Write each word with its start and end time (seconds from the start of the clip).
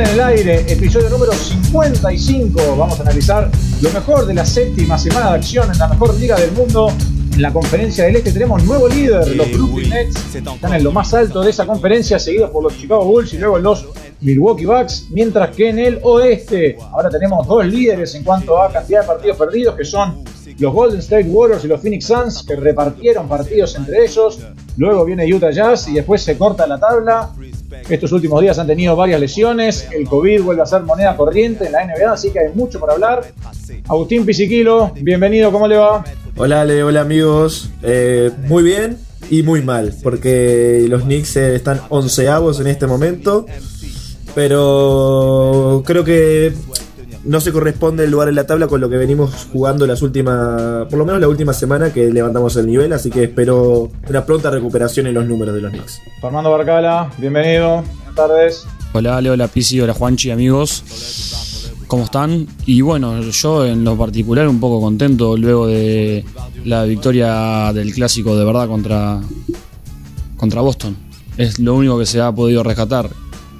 En 0.00 0.06
el 0.06 0.20
aire, 0.20 0.64
episodio 0.66 1.10
número 1.10 1.30
55. 1.30 2.74
Vamos 2.74 2.98
a 2.98 3.02
analizar 3.02 3.50
lo 3.82 3.90
mejor 3.90 4.24
de 4.24 4.32
la 4.32 4.46
séptima 4.46 4.96
semana 4.96 5.28
de 5.28 5.36
acción 5.36 5.70
en 5.70 5.78
la 5.78 5.88
mejor 5.88 6.18
liga 6.18 6.40
del 6.40 6.52
mundo. 6.52 6.90
En 7.34 7.42
la 7.42 7.52
conferencia 7.52 8.04
del 8.04 8.16
este 8.16 8.32
tenemos 8.32 8.64
nuevo 8.64 8.88
líder, 8.88 9.36
los 9.36 9.52
Brooklyn 9.52 9.90
Nets 9.90 10.34
están 10.34 10.72
en 10.72 10.84
lo 10.84 10.90
más 10.90 11.12
alto 11.12 11.42
de 11.42 11.50
esa 11.50 11.66
conferencia, 11.66 12.18
seguidos 12.18 12.48
por 12.48 12.62
los 12.62 12.78
Chicago 12.78 13.04
Bulls 13.04 13.34
y 13.34 13.38
luego 13.38 13.58
los 13.58 13.88
Milwaukee 14.22 14.64
Bucks, 14.64 15.08
mientras 15.10 15.54
que 15.54 15.68
en 15.68 15.78
el 15.78 16.00
oeste 16.02 16.78
ahora 16.92 17.10
tenemos 17.10 17.46
dos 17.46 17.66
líderes 17.66 18.14
en 18.14 18.24
cuanto 18.24 18.60
a 18.60 18.72
cantidad 18.72 19.02
de 19.02 19.06
partidos 19.06 19.36
perdidos, 19.36 19.74
que 19.74 19.84
son 19.84 20.24
los 20.58 20.72
Golden 20.72 21.00
State 21.00 21.28
Warriors 21.28 21.62
y 21.64 21.68
los 21.68 21.80
Phoenix 21.80 22.06
Suns, 22.06 22.42
que 22.42 22.56
repartieron 22.56 23.28
partidos 23.28 23.76
entre 23.76 24.04
ellos. 24.04 24.38
Luego 24.80 25.04
viene 25.04 25.30
Utah 25.30 25.50
Jazz 25.50 25.88
y 25.88 25.92
después 25.92 26.22
se 26.22 26.38
corta 26.38 26.66
la 26.66 26.80
tabla. 26.80 27.28
Estos 27.86 28.12
últimos 28.12 28.40
días 28.40 28.58
han 28.58 28.66
tenido 28.66 28.96
varias 28.96 29.20
lesiones. 29.20 29.86
El 29.92 30.08
COVID 30.08 30.40
vuelve 30.40 30.62
a 30.62 30.64
ser 30.64 30.84
moneda 30.84 31.14
corriente 31.18 31.66
en 31.66 31.72
la 31.72 31.84
NBA, 31.84 32.10
así 32.10 32.30
que 32.30 32.38
hay 32.38 32.54
mucho 32.54 32.80
por 32.80 32.90
hablar. 32.90 33.30
Agustín 33.86 34.24
Pisiquilo, 34.24 34.90
bienvenido, 34.98 35.52
¿cómo 35.52 35.68
le 35.68 35.76
va? 35.76 36.02
Hola 36.34 36.62
Ale, 36.62 36.82
hola 36.82 37.02
amigos. 37.02 37.68
Eh, 37.82 38.30
muy 38.46 38.62
bien 38.62 38.96
y 39.28 39.42
muy 39.42 39.60
mal, 39.60 39.92
porque 40.02 40.86
los 40.88 41.02
Knicks 41.02 41.36
eh, 41.36 41.56
están 41.56 41.82
onceavos 41.90 42.58
en 42.60 42.68
este 42.68 42.86
momento. 42.86 43.44
Pero 44.34 45.82
creo 45.84 46.04
que 46.04 46.54
no 47.24 47.40
se 47.40 47.52
corresponde 47.52 48.04
el 48.04 48.10
lugar 48.10 48.28
en 48.28 48.34
la 48.34 48.46
tabla 48.46 48.66
con 48.66 48.80
lo 48.80 48.88
que 48.88 48.96
venimos 48.96 49.48
jugando 49.52 49.86
las 49.86 50.02
últimas, 50.02 50.86
por 50.88 50.98
lo 50.98 51.04
menos 51.04 51.20
la 51.20 51.28
última 51.28 51.52
semana 51.52 51.92
que 51.92 52.10
levantamos 52.10 52.56
el 52.56 52.66
nivel, 52.66 52.92
así 52.92 53.10
que 53.10 53.24
espero 53.24 53.90
una 54.08 54.24
pronta 54.24 54.50
recuperación 54.50 55.06
en 55.06 55.14
los 55.14 55.26
números 55.26 55.54
de 55.54 55.60
los 55.60 55.70
Knicks. 55.70 56.00
Fernando 56.20 56.50
Barcala, 56.50 57.10
bienvenido, 57.18 57.82
buenas 57.82 58.14
tardes. 58.14 58.66
Hola 58.92 59.18
Ale, 59.18 59.30
hola 59.30 59.48
Pisi, 59.48 59.80
hola 59.80 59.94
Juanchi, 59.94 60.30
amigos. 60.30 61.72
¿Cómo 61.86 62.04
están? 62.04 62.46
Y 62.66 62.80
bueno, 62.82 63.20
yo 63.20 63.66
en 63.66 63.84
lo 63.84 63.96
particular 63.96 64.48
un 64.48 64.60
poco 64.60 64.80
contento 64.80 65.36
luego 65.36 65.66
de 65.66 66.24
la 66.64 66.84
victoria 66.84 67.72
del 67.72 67.92
clásico 67.92 68.36
de 68.36 68.44
verdad 68.44 68.68
contra, 68.68 69.20
contra 70.36 70.60
Boston. 70.60 70.96
Es 71.36 71.58
lo 71.58 71.74
único 71.74 71.98
que 71.98 72.06
se 72.06 72.20
ha 72.20 72.32
podido 72.32 72.62
rescatar 72.62 73.10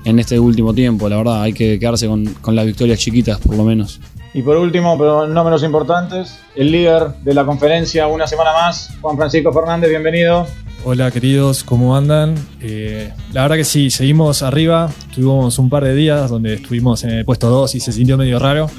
en 0.05 0.19
este 0.19 0.39
último 0.39 0.75
tiempo, 0.75 1.09
la 1.09 1.17
verdad. 1.17 1.43
Hay 1.43 1.53
que 1.53 1.79
quedarse 1.79 2.07
con, 2.07 2.25
con 2.35 2.55
las 2.55 2.67
victorias 2.67 2.99
chiquitas, 2.99 3.39
por 3.39 3.57
lo 3.57 3.65
menos. 3.65 4.01
Y 4.33 4.43
por 4.43 4.57
último, 4.57 4.97
pero 4.97 5.27
no 5.27 5.43
menos 5.43 5.65
importantes, 5.65 6.39
el 6.55 6.71
líder 6.71 7.15
de 7.25 7.35
la 7.35 7.45
conferencia 7.45 8.07
una 8.07 8.29
semana 8.29 8.53
más, 8.53 8.91
Juan 9.01 9.17
Francisco 9.17 9.53
Fernández, 9.53 9.91
bienvenido. 9.91 10.47
Hola 10.85 11.11
queridos, 11.11 11.65
¿cómo 11.65 11.97
andan? 11.97 12.37
Eh, 12.61 13.13
la 13.33 13.43
verdad 13.43 13.57
que 13.57 13.65
sí, 13.65 13.91
seguimos 13.91 14.43
arriba, 14.43 14.89
tuvimos 15.15 15.59
un 15.59 15.69
par 15.69 15.85
de 15.85 15.95
días 15.95 16.31
donde 16.31 16.55
estuvimos 16.55 17.03
en 17.03 17.11
el 17.11 17.25
puesto 17.25 17.51
2 17.51 17.75
y 17.75 17.81
se 17.81 17.93
sintió 17.93 18.17
medio 18.17 18.39
raro, 18.39 18.71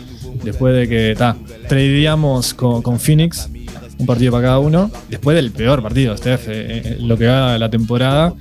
después 0.42 0.74
de 0.74 0.88
que 0.88 1.16
ta, 1.18 1.36
tradeamos 1.68 2.54
con, 2.54 2.82
con 2.82 2.98
Phoenix, 3.00 3.50
un 4.00 4.06
partido 4.06 4.32
para 4.32 4.46
cada 4.46 4.60
uno, 4.60 4.90
después 5.10 5.36
del 5.36 5.52
peor 5.52 5.84
partido, 5.84 6.18
Steph, 6.18 6.48
eh, 6.48 6.52
eh, 6.54 6.98
lo 7.02 7.18
que 7.18 7.28
va 7.28 7.58
la 7.60 7.70
temporada, 7.70 8.34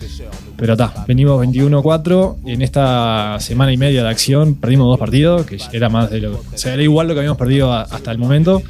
pero 0.61 0.75
está, 0.75 1.05
venimos 1.09 1.45
21-4 1.45 2.37
y 2.45 2.53
en 2.53 2.63
esta 2.63 3.37
semana 3.41 3.73
y 3.73 3.77
media 3.77 4.03
de 4.05 4.09
acción 4.09 4.55
perdimos 4.55 4.87
dos 4.87 4.99
partidos, 4.99 5.47
que 5.47 5.59
era 5.73 5.89
más 5.89 6.11
de 6.11 6.21
lo. 6.21 6.33
O 6.35 6.43
sea, 6.55 6.75
era 6.75 6.83
igual 6.83 7.09
lo 7.09 7.15
que 7.15 7.21
habíamos 7.21 7.39
perdido 7.39 7.73
a- 7.73 7.83
hasta 7.83 8.13
el 8.13 8.19
momento. 8.19 8.63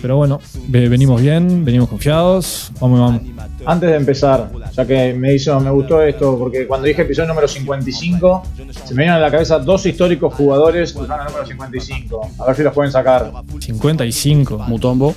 Pero 0.00 0.18
bueno, 0.18 0.38
ve- 0.68 0.88
venimos 0.90 1.20
bien, 1.22 1.64
venimos 1.64 1.88
confiados. 1.88 2.70
Vamos, 2.78 3.00
vamos. 3.00 3.22
Antes 3.64 3.88
de 3.88 3.96
empezar, 3.96 4.50
ya 4.76 4.84
que 4.86 5.14
me 5.14 5.32
hizo, 5.34 5.58
me 5.60 5.70
gustó 5.70 6.02
esto, 6.02 6.38
porque 6.38 6.66
cuando 6.66 6.86
dije 6.86 7.00
episodio 7.02 7.28
número 7.28 7.48
55, 7.48 8.42
se 8.84 8.94
me 8.94 9.04
vinieron 9.04 9.16
a 9.16 9.20
la 9.20 9.30
cabeza 9.30 9.58
dos 9.58 9.86
históricos 9.86 10.34
jugadores 10.34 10.92
que 10.92 10.98
usaron 11.00 11.26
el 11.26 11.32
número 11.32 11.46
55. 11.46 12.20
A 12.38 12.46
ver 12.48 12.56
si 12.56 12.62
los 12.62 12.74
pueden 12.74 12.92
sacar. 12.92 13.32
55. 13.58 14.58
Mutombo. 14.68 15.14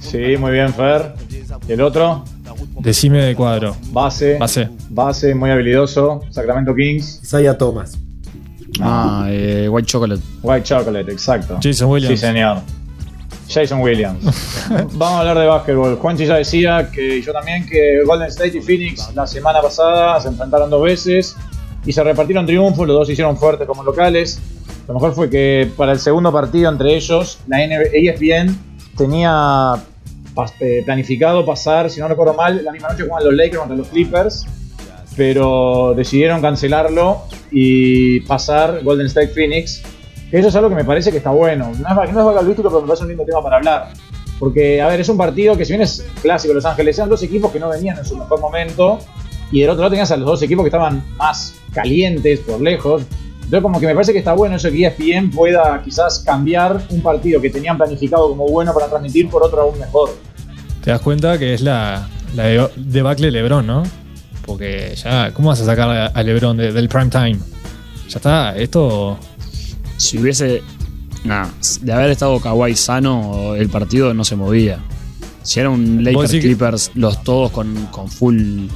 Sí, 0.00 0.36
muy 0.38 0.52
bien, 0.52 0.72
Fer. 0.72 1.12
¿Y 1.68 1.72
el 1.72 1.80
otro? 1.80 2.24
Decime 2.80 3.22
de 3.24 3.34
cuadro. 3.34 3.76
Base. 3.92 4.36
Base. 4.38 4.68
Base, 4.90 5.34
muy 5.34 5.50
habilidoso. 5.50 6.20
Sacramento 6.30 6.74
Kings. 6.74 7.20
Isaiah 7.22 7.56
Thomas. 7.56 7.98
Ah, 8.80 9.26
eh, 9.28 9.68
White 9.68 9.86
Chocolate. 9.86 10.22
White 10.42 10.64
Chocolate, 10.64 11.10
exacto. 11.12 11.58
Jason 11.62 11.88
Williams. 11.90 12.20
Sí, 12.20 12.26
señor. 12.26 12.58
Jason 13.48 13.80
Williams. 13.80 14.22
Vamos 14.92 15.02
a 15.02 15.18
hablar 15.20 15.38
de 15.38 15.46
básquetbol. 15.46 15.96
Juanchi 15.96 16.26
ya 16.26 16.36
decía 16.36 16.90
que 16.92 17.18
y 17.18 17.22
yo 17.22 17.32
también 17.32 17.66
que 17.66 18.02
Golden 18.04 18.28
State 18.28 18.58
y 18.58 18.60
Phoenix 18.60 19.10
la 19.14 19.26
semana 19.26 19.62
pasada 19.62 20.20
se 20.20 20.28
enfrentaron 20.28 20.68
dos 20.68 20.82
veces 20.82 21.34
y 21.86 21.92
se 21.92 22.02
repartieron 22.04 22.44
triunfos, 22.44 22.86
los 22.86 22.94
dos 22.96 23.06
se 23.06 23.14
hicieron 23.14 23.36
fuertes 23.38 23.66
como 23.66 23.82
locales. 23.82 24.38
Lo 24.86 24.94
mejor 24.94 25.14
fue 25.14 25.30
que 25.30 25.70
para 25.76 25.92
el 25.92 25.98
segundo 25.98 26.30
partido 26.30 26.70
entre 26.70 26.94
ellos, 26.94 27.38
la 27.46 27.58
NBA 27.66 27.88
ESPN 28.12 28.56
tenía 28.96 29.30
pas- 29.30 29.78
eh, 29.80 29.97
planificado 30.84 31.44
pasar, 31.44 31.90
si 31.90 32.00
no 32.00 32.08
recuerdo 32.08 32.34
mal, 32.34 32.64
la 32.64 32.72
misma 32.72 32.88
noche 32.88 33.02
jugaban 33.02 33.24
los 33.24 33.34
Lakers 33.34 33.58
contra 33.58 33.76
los 33.76 33.88
Clippers, 33.88 34.46
pero 35.16 35.94
decidieron 35.96 36.40
cancelarlo 36.40 37.22
y 37.50 38.20
pasar 38.20 38.82
Golden 38.84 39.06
State 39.06 39.28
Phoenix. 39.28 39.82
Eso 40.30 40.48
es 40.48 40.56
algo 40.56 40.68
que 40.68 40.76
me 40.76 40.84
parece 40.84 41.10
que 41.10 41.16
está 41.18 41.30
bueno. 41.30 41.72
No 41.78 42.02
es, 42.02 42.12
no 42.12 42.40
es 42.40 42.56
pero 42.56 42.80
me 42.80 42.86
parece 42.86 43.02
un 43.02 43.08
lindo 43.08 43.24
tema 43.24 43.42
para 43.42 43.56
hablar. 43.56 43.88
Porque, 44.38 44.80
a 44.80 44.86
ver, 44.86 45.00
es 45.00 45.08
un 45.08 45.16
partido 45.16 45.56
que 45.56 45.64
si 45.64 45.72
bien 45.72 45.82
es 45.82 46.06
clásico 46.22 46.54
Los 46.54 46.64
Ángeles, 46.64 46.96
eran 46.98 47.08
dos 47.08 47.22
equipos 47.22 47.50
que 47.50 47.58
no 47.58 47.68
venían 47.70 47.98
en 47.98 48.04
su 48.04 48.16
mejor 48.16 48.40
momento. 48.40 48.98
Y 49.50 49.62
del 49.62 49.70
otro 49.70 49.82
lado 49.82 49.90
tenías 49.90 50.10
a 50.12 50.16
los 50.16 50.26
dos 50.26 50.42
equipos 50.42 50.62
que 50.62 50.68
estaban 50.68 51.02
más 51.16 51.54
calientes, 51.72 52.40
por 52.40 52.60
lejos. 52.60 53.02
Entonces 53.48 53.62
como 53.62 53.80
que 53.80 53.86
me 53.86 53.94
parece 53.94 54.12
que 54.12 54.18
está 54.18 54.34
bueno 54.34 54.56
eso 54.56 54.70
que 54.70 54.86
ESPN 54.86 55.30
pueda 55.30 55.80
quizás 55.82 56.18
cambiar 56.18 56.82
un 56.90 57.00
partido 57.00 57.40
que 57.40 57.48
tenían 57.48 57.78
planificado 57.78 58.28
como 58.28 58.46
bueno 58.46 58.74
para 58.74 58.88
transmitir 58.88 59.30
por 59.30 59.42
otro 59.42 59.62
aún 59.62 59.78
mejor. 59.78 60.10
Te 60.82 60.90
das 60.90 61.00
cuenta 61.00 61.38
que 61.38 61.54
es 61.54 61.60
la, 61.60 62.08
la 62.34 62.44
de- 62.44 62.70
debacle 62.76 63.30
Lebron, 63.30 63.66
¿no? 63.66 63.82
Porque 64.46 64.94
ya, 65.02 65.32
¿cómo 65.32 65.48
vas 65.50 65.60
a 65.60 65.64
sacar 65.66 65.88
a, 65.90 66.06
a 66.06 66.22
Lebron 66.22 66.56
de- 66.56 66.72
del 66.72 66.88
prime 66.88 67.10
time? 67.10 67.38
Ya 68.08 68.16
está, 68.16 68.56
esto. 68.56 69.18
Si 69.96 70.18
hubiese. 70.18 70.62
Nah, 71.24 71.46
de 71.82 71.92
haber 71.92 72.10
estado 72.10 72.40
Kawhi 72.40 72.74
sano, 72.76 73.54
el 73.56 73.68
partido 73.68 74.14
no 74.14 74.24
se 74.24 74.36
movía. 74.36 74.78
Si 75.42 75.60
era 75.60 75.68
un 75.68 76.02
Lakers 76.04 76.30
que- 76.30 76.40
Clippers, 76.40 76.90
los 76.94 77.22
todos 77.24 77.50
con, 77.50 77.74
con 77.90 78.08
full 78.08 78.66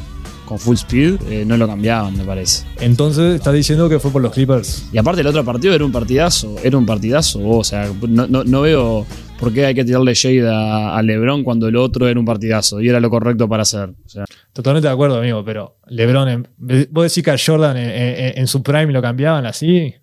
con 0.44 0.58
full 0.58 0.74
speed, 0.74 1.14
eh, 1.30 1.44
no 1.46 1.56
lo 1.56 1.66
cambiaban, 1.66 2.14
me 2.18 2.24
parece. 2.24 2.64
Entonces 2.80 3.36
estás 3.36 3.54
diciendo 3.54 3.88
que 3.88 3.98
fue 4.00 4.10
por 4.10 4.20
los 4.20 4.32
Clippers. 4.34 4.86
Y 4.92 4.98
aparte 4.98 5.20
el 5.22 5.26
otro 5.28 5.42
partido 5.44 5.72
era 5.72 5.84
un 5.84 5.92
partidazo, 5.92 6.56
era 6.62 6.76
un 6.76 6.84
partidazo, 6.84 7.38
o 7.48 7.64
sea, 7.64 7.88
no, 8.06 8.26
no- 8.26 8.44
no 8.44 8.60
veo 8.60 9.06
por 9.42 9.52
qué 9.52 9.66
hay 9.66 9.74
que 9.74 9.84
tirarle 9.84 10.14
shade 10.14 10.48
a, 10.48 10.96
a 10.96 11.02
LeBron 11.02 11.42
cuando 11.42 11.66
el 11.66 11.74
otro 11.76 12.06
era 12.08 12.18
un 12.18 12.24
partidazo 12.26 12.80
y 12.80 12.88
era 12.88 13.00
lo 13.00 13.10
correcto 13.10 13.48
para 13.48 13.62
hacer. 13.62 13.90
O 14.04 14.08
sea, 14.08 14.24
Totalmente 14.52 14.86
de 14.86 14.92
acuerdo, 14.94 15.18
amigo, 15.18 15.44
pero 15.44 15.76
LeBron, 15.88 16.28
en- 16.28 16.48
vos 16.90 17.04
decís 17.04 17.24
que 17.24 17.30
a 17.32 17.36
Jordan 17.44 17.76
en, 17.76 17.90
en- 17.90 18.38
en 18.38 18.46
su 18.46 18.62
prime 18.62 18.92
lo 18.92 19.02
cambiaban 19.02 19.44
así. 19.46 19.94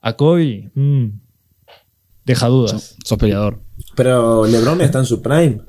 A 0.00 0.14
Kobe, 0.14 0.70
mm, 0.74 1.06
deja 2.24 2.46
dudas. 2.48 2.70
sos, 2.70 2.96
sos 3.04 3.18
peleador. 3.18 3.60
Pero 3.96 4.46
LeBron 4.46 4.80
está 4.80 4.98
en 5.00 5.06
su 5.06 5.20
prime. 5.20 5.60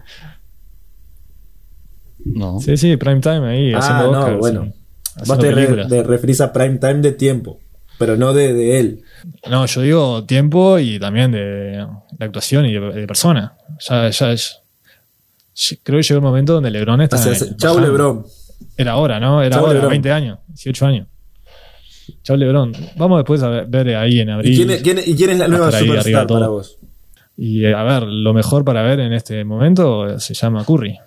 No. 2.25 2.59
Sí, 2.59 2.75
sí, 2.77 2.97
prime 2.97 3.19
time 3.21 3.47
ahí, 3.47 3.73
Ah, 3.73 3.79
haciendo 3.79 4.11
no, 4.11 4.37
bueno. 4.37 4.63
sí, 4.65 5.21
Vos 5.27 5.39
te 5.39 5.51
re- 5.51 5.85
te 5.87 6.03
referís 6.03 6.41
a 6.41 6.51
prime 6.51 6.77
time 6.77 6.95
de 6.95 7.11
tiempo, 7.11 7.59
pero 7.97 8.17
no 8.17 8.33
de, 8.33 8.53
de 8.53 8.79
él. 8.79 9.01
No, 9.49 9.65
yo 9.65 9.81
digo 9.81 10.23
tiempo 10.25 10.77
y 10.79 10.99
también 10.99 11.31
de, 11.31 11.85
de 12.11 12.25
actuación 12.25 12.65
y 12.65 12.73
de, 12.73 12.79
de 12.79 13.07
persona. 13.07 13.53
Ya, 13.89 14.09
ya, 14.09 14.33
ya- 14.33 14.45
creo 15.83 15.99
que 15.99 16.03
llegó 16.03 16.17
el 16.17 16.21
momento 16.23 16.53
donde 16.53 16.69
LeBron 16.71 17.01
está. 17.01 17.15
O 17.15 17.19
sea, 17.19 17.31
en- 17.33 17.57
chau 17.57 17.75
bajando. 17.75 17.81
LeBron. 17.97 18.25
Era 18.77 18.91
ahora, 18.93 19.19
¿no? 19.19 19.41
Era 19.41 19.55
Chau, 19.55 19.61
ahora, 19.65 19.73
LeBron. 19.75 19.89
20 19.91 20.11
años, 20.11 20.39
18 20.47 20.85
años. 20.85 21.07
Chau 22.23 22.37
LeBron. 22.37 22.73
Vamos 22.97 23.19
después 23.19 23.41
a 23.43 23.49
ver, 23.49 23.65
ver 23.67 23.95
ahí 23.95 24.19
en 24.19 24.29
abril. 24.29 24.53
¿Y 24.53 24.55
quién, 24.57 24.69
es, 24.71 24.81
quién 24.81 24.97
es- 24.99 25.07
y 25.07 25.15
quién 25.15 25.29
es 25.31 25.39
la 25.39 25.47
nueva 25.47 25.71
superstar 25.71 26.27
para 26.27 26.47
vos? 26.47 26.77
Y 27.37 27.65
eh, 27.65 27.73
a 27.73 27.83
ver, 27.83 28.03
lo 28.03 28.33
mejor 28.33 28.63
para 28.63 28.81
ver 28.83 28.99
en 29.01 29.11
este 29.13 29.43
momento 29.43 30.19
se 30.19 30.33
llama 30.33 30.63
Curry. 30.63 30.97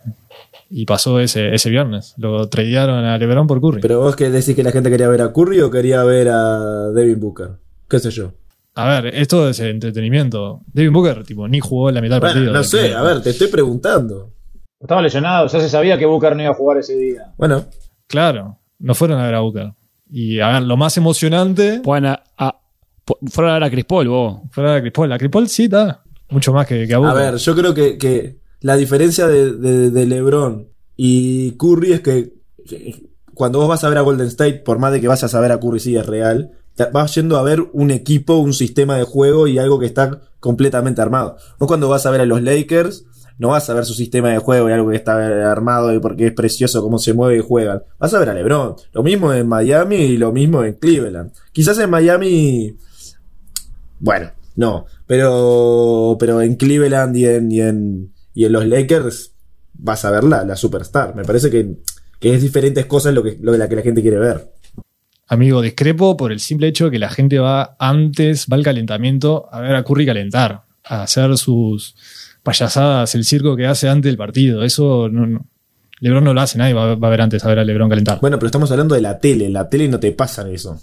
Y 0.71 0.85
pasó 0.85 1.19
ese, 1.21 1.55
ese 1.55 1.71
viernes. 1.71 2.15
Lo 2.19 2.49
tradearon 2.49 3.05
a 3.05 3.17
LeBron 3.17 3.47
por 3.47 3.61
Curry. 3.61 3.81
Pero 3.81 4.01
vos 4.01 4.17
que 4.17 4.29
decís 4.31 4.55
que 4.55 4.63
la 4.63 4.71
gente 4.73 4.91
quería 4.91 5.09
ver 5.09 5.23
a 5.23 5.33
Curry 5.33 5.61
o 5.63 5.71
quería 5.71 6.03
ver 6.05 6.29
a 6.29 6.89
Devin 6.91 7.19
Booker. 7.21 7.51
¿Qué 7.89 7.99
sé 7.99 8.11
yo? 8.11 8.33
a 8.75 9.01
ver, 9.01 9.15
esto 9.17 9.49
es 9.49 9.59
entretenimiento. 9.59 10.61
Devin 10.73 10.93
Booker, 10.93 11.25
tipo, 11.25 11.49
ni 11.49 11.59
jugó 11.59 11.91
la 11.91 12.01
mitad 12.01 12.17
del 12.17 12.21
Bueno, 12.21 12.35
partido. 12.35 12.53
no 12.53 12.63
sé, 12.63 12.95
a 12.95 13.03
ver, 13.03 13.21
te 13.23 13.31
estoy 13.31 13.49
preguntando. 13.49 14.33
Estaba 14.79 15.03
lesionado, 15.03 15.49
ya 15.49 15.59
se 15.61 15.69
sabía 15.69 15.99
que 15.99 16.07
Booker 16.07 16.37
no 16.37 16.43
iba 16.43 16.53
a 16.53 16.55
jugar 16.55 16.79
ese 16.79 16.95
día. 16.97 17.33
Bueno, 17.37 17.65
Claro, 18.07 18.59
no 18.79 18.95
fueron 18.95 19.19
a 19.21 19.25
ver 19.27 19.35
a 19.35 19.41
Booker. 19.41 19.73
Y 20.11 20.39
a 20.41 20.49
ver, 20.53 20.63
lo 20.63 20.77
más 20.77 20.97
emocionante 20.97 21.81
Pueden 21.83 22.07
a, 22.07 22.23
a- 22.39 22.61
fueron 23.31 23.51
a 23.51 23.55
ver 23.55 23.65
a 23.65 23.71
Chris 23.71 23.85
Paul, 23.85 24.09
vos. 24.09 24.41
fuera 24.53 24.75
de 24.75 24.81
Chris 24.83 24.93
Paul. 24.93 25.13
A 25.13 25.19
Chris 25.19 25.31
Paul 25.31 25.49
sí 25.49 25.65
está 25.65 26.03
mucho 26.31 26.53
más 26.53 26.67
que, 26.67 26.87
que 26.87 26.95
a 26.95 26.97
a 26.99 27.01
Booker. 27.01 27.17
ver, 27.17 27.37
yo 27.37 27.57
creo 27.57 27.75
que, 27.75 27.99
que 27.99 28.39
la 28.61 28.77
diferencia 28.77 29.27
de, 29.29 29.53
de- 29.91 30.07
LeBron 30.07 30.69
y 30.97 31.53
Curry 31.53 31.93
es 31.93 32.01
que 32.01 32.33
cuando 33.35 33.61
vos 33.61 33.69
vas 33.69 33.85
a 33.85 33.89
ver 33.89 33.99
a 33.99 34.03
Golden 34.03 34.27
State, 34.27 34.63
por 34.65 34.79
más 34.79 34.93
de 34.93 35.01
que 35.01 35.09
vayas 35.09 35.33
a 35.33 35.41
ver 35.41 35.53
a 35.53 35.61
Curry, 35.61 35.81
sí 35.81 35.97
es 35.97 36.05
real, 36.07 36.53
vas 36.93 37.15
yendo 37.15 37.37
a 37.39 37.43
ver 37.43 37.65
un 37.73 37.91
equipo, 37.91 38.37
un 38.39 38.53
sistema 38.53 38.97
de 38.97 39.05
juego 39.05 39.47
y 39.47 39.59
algo 39.59 39.79
que 39.79 39.87
está 39.87 40.21
completamente 40.41 41.01
armado. 41.01 41.37
No 41.61 41.67
cuando 41.67 41.89
vas 41.89 42.07
a 42.07 42.11
ver 42.11 42.21
a 42.21 42.27
los 42.27 42.43
Lakers, 42.43 43.05
no 43.39 43.51
vas 43.51 43.71
a 43.71 43.75
ver 43.75 43.85
su 43.85 43.95
sistema 43.95 44.31
de 44.31 44.39
juego 44.39 44.69
y 44.69 44.73
algo 44.73 44.91
que 44.91 44.97
está 44.97 45.51
armado 45.51 45.95
y 45.95 46.01
porque 46.01 46.27
es 46.27 46.33
precioso 46.33 46.83
cómo 46.83 46.99
se 46.99 47.15
mueve 47.15 47.39
y 47.39 47.43
juegan. 47.43 47.83
Vas 47.99 48.13
a 48.15 48.19
ver 48.19 48.31
a 48.31 48.35
LeBron. 48.35 48.75
Lo 48.93 49.03
mismo 49.05 49.33
en 49.33 49.47
Miami 49.47 49.97
y 49.97 50.17
lo 50.17 50.33
mismo 50.33 50.65
en 50.65 50.75
Cleveland. 50.75 51.33
Quizás 51.53 51.79
en 51.79 51.91
Miami, 51.91 52.77
bueno, 54.01 54.31
no, 54.57 54.87
pero, 55.07 56.17
pero 56.19 56.43
en 56.43 56.57
Cleveland 56.57 57.17
y 57.17 57.27
en, 57.27 58.13
y 58.39 58.45
en 58.45 58.53
los 58.53 58.65
Lakers 58.69 59.33
vas 59.75 60.05
a 60.05 60.13
ver 60.13 60.23
la, 60.23 60.45
la 60.45 60.55
superstar. 60.55 61.13
Me 61.17 61.25
parece 61.25 61.51
que, 61.51 61.75
que 62.21 62.35
es 62.35 62.41
diferentes 62.41 62.87
cosas 62.87 63.13
lo 63.13 63.25
que, 63.25 63.37
lo 63.41 63.51
que 63.51 63.59
la 63.59 63.69
que 63.69 63.75
la 63.75 63.83
gente 63.83 64.01
quiere 64.01 64.17
ver. 64.17 64.53
Amigo, 65.27 65.61
discrepo 65.61 66.17
por 66.17 66.31
el 66.31 66.39
simple 66.39 66.69
hecho 66.69 66.85
de 66.85 66.93
que 66.93 66.99
la 67.01 67.11
gente 67.11 67.41
va 67.41 67.75
antes, 67.81 68.47
va 68.47 68.57
al 68.57 68.63
calentamiento 68.63 69.49
a 69.51 69.61
ver 69.61 69.75
a 69.75 69.83
Curry 69.83 70.07
calentar, 70.07 70.63
a 70.85 71.03
hacer 71.03 71.37
sus 71.37 71.97
payasadas, 72.45 73.13
el 73.17 73.25
circo 73.25 73.57
que 73.57 73.67
hace 73.67 73.89
antes 73.89 74.09
del 74.09 74.17
partido. 74.17 74.63
Eso 74.63 75.09
no, 75.09 75.27
no. 75.27 75.45
Lebron 75.99 76.23
no 76.23 76.33
lo 76.33 76.41
hace, 76.41 76.59
nadie 76.59 76.75
va, 76.75 76.95
va 76.95 77.09
a 77.09 77.11
ver 77.11 77.23
antes 77.23 77.45
a 77.45 77.49
ver 77.49 77.59
a 77.59 77.65
Lebron 77.65 77.89
calentar. 77.89 78.21
Bueno, 78.21 78.39
pero 78.39 78.47
estamos 78.47 78.71
hablando 78.71 78.95
de 78.95 79.01
la 79.01 79.19
tele. 79.19 79.47
En 79.47 79.53
la 79.53 79.69
tele 79.69 79.89
no 79.89 79.99
te 79.99 80.13
pasan 80.13 80.49
eso. 80.53 80.81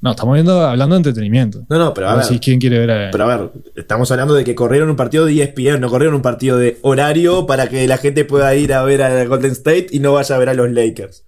No, 0.00 0.10
estamos 0.10 0.34
viendo, 0.34 0.60
hablando 0.60 0.94
de 0.94 0.98
entretenimiento. 0.98 1.64
No, 1.68 1.78
no, 1.78 1.94
pero 1.94 2.08
a 2.08 2.10
ver 2.12 2.18
ver. 2.18 2.26
si 2.26 2.38
quién 2.38 2.60
quiere 2.60 2.78
ver 2.78 2.90
a, 2.90 3.10
Pero 3.10 3.24
a 3.24 3.36
ver, 3.36 3.50
estamos 3.74 4.10
hablando 4.10 4.34
de 4.34 4.44
que 4.44 4.54
corrieron 4.54 4.90
un 4.90 4.96
partido 4.96 5.24
de 5.24 5.32
E 5.34 5.42
ESPN, 5.42 5.80
no 5.80 5.88
corrieron 5.88 6.14
un 6.14 6.22
partido 6.22 6.58
de 6.58 6.78
horario 6.82 7.46
para 7.46 7.68
que 7.68 7.86
la 7.88 7.96
gente 7.98 8.24
pueda 8.24 8.54
ir 8.54 8.72
a 8.72 8.82
ver 8.82 9.02
a 9.02 9.24
Golden 9.24 9.52
State 9.52 9.88
y 9.90 9.98
no 10.00 10.12
vaya 10.12 10.36
a 10.36 10.38
ver 10.38 10.50
a 10.50 10.54
los 10.54 10.70
Lakers. 10.70 11.24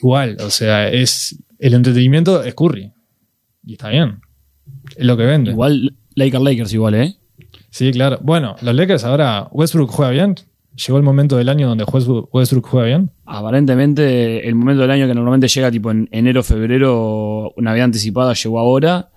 igual, 0.00 0.36
o 0.40 0.50
sea, 0.50 0.88
es 0.88 1.36
el 1.58 1.74
entretenimiento 1.74 2.42
es 2.42 2.54
Curry. 2.54 2.92
Y 3.64 3.72
está 3.72 3.90
bien. 3.90 4.20
Es 4.96 5.04
lo 5.04 5.16
que 5.16 5.24
vende. 5.24 5.50
Igual 5.50 5.94
Lakers 6.14 6.42
Lakers 6.42 6.72
igual, 6.72 6.94
¿eh? 6.94 7.16
Sí, 7.70 7.90
claro. 7.92 8.18
Bueno, 8.22 8.56
los 8.62 8.74
Lakers 8.74 9.04
ahora, 9.04 9.48
Westbrook 9.52 9.90
juega 9.90 10.10
bien. 10.10 10.34
Llegó 10.86 10.96
el 10.98 11.02
momento 11.04 11.36
del 11.36 11.48
año 11.48 11.68
donde 11.68 11.84
Westbrook, 11.84 12.66
juega 12.66 12.86
bien. 12.86 13.10
Aparentemente 13.26 14.48
el 14.48 14.54
momento 14.54 14.82
del 14.82 14.90
año 14.90 15.06
que 15.06 15.14
normalmente 15.14 15.48
llega 15.48 15.70
tipo 15.70 15.90
en 15.90 16.08
enero, 16.10 16.42
febrero, 16.42 17.52
una 17.56 17.74
vida 17.74 17.84
anticipada 17.84 18.32
llegó 18.34 18.58
ahora 18.58 19.10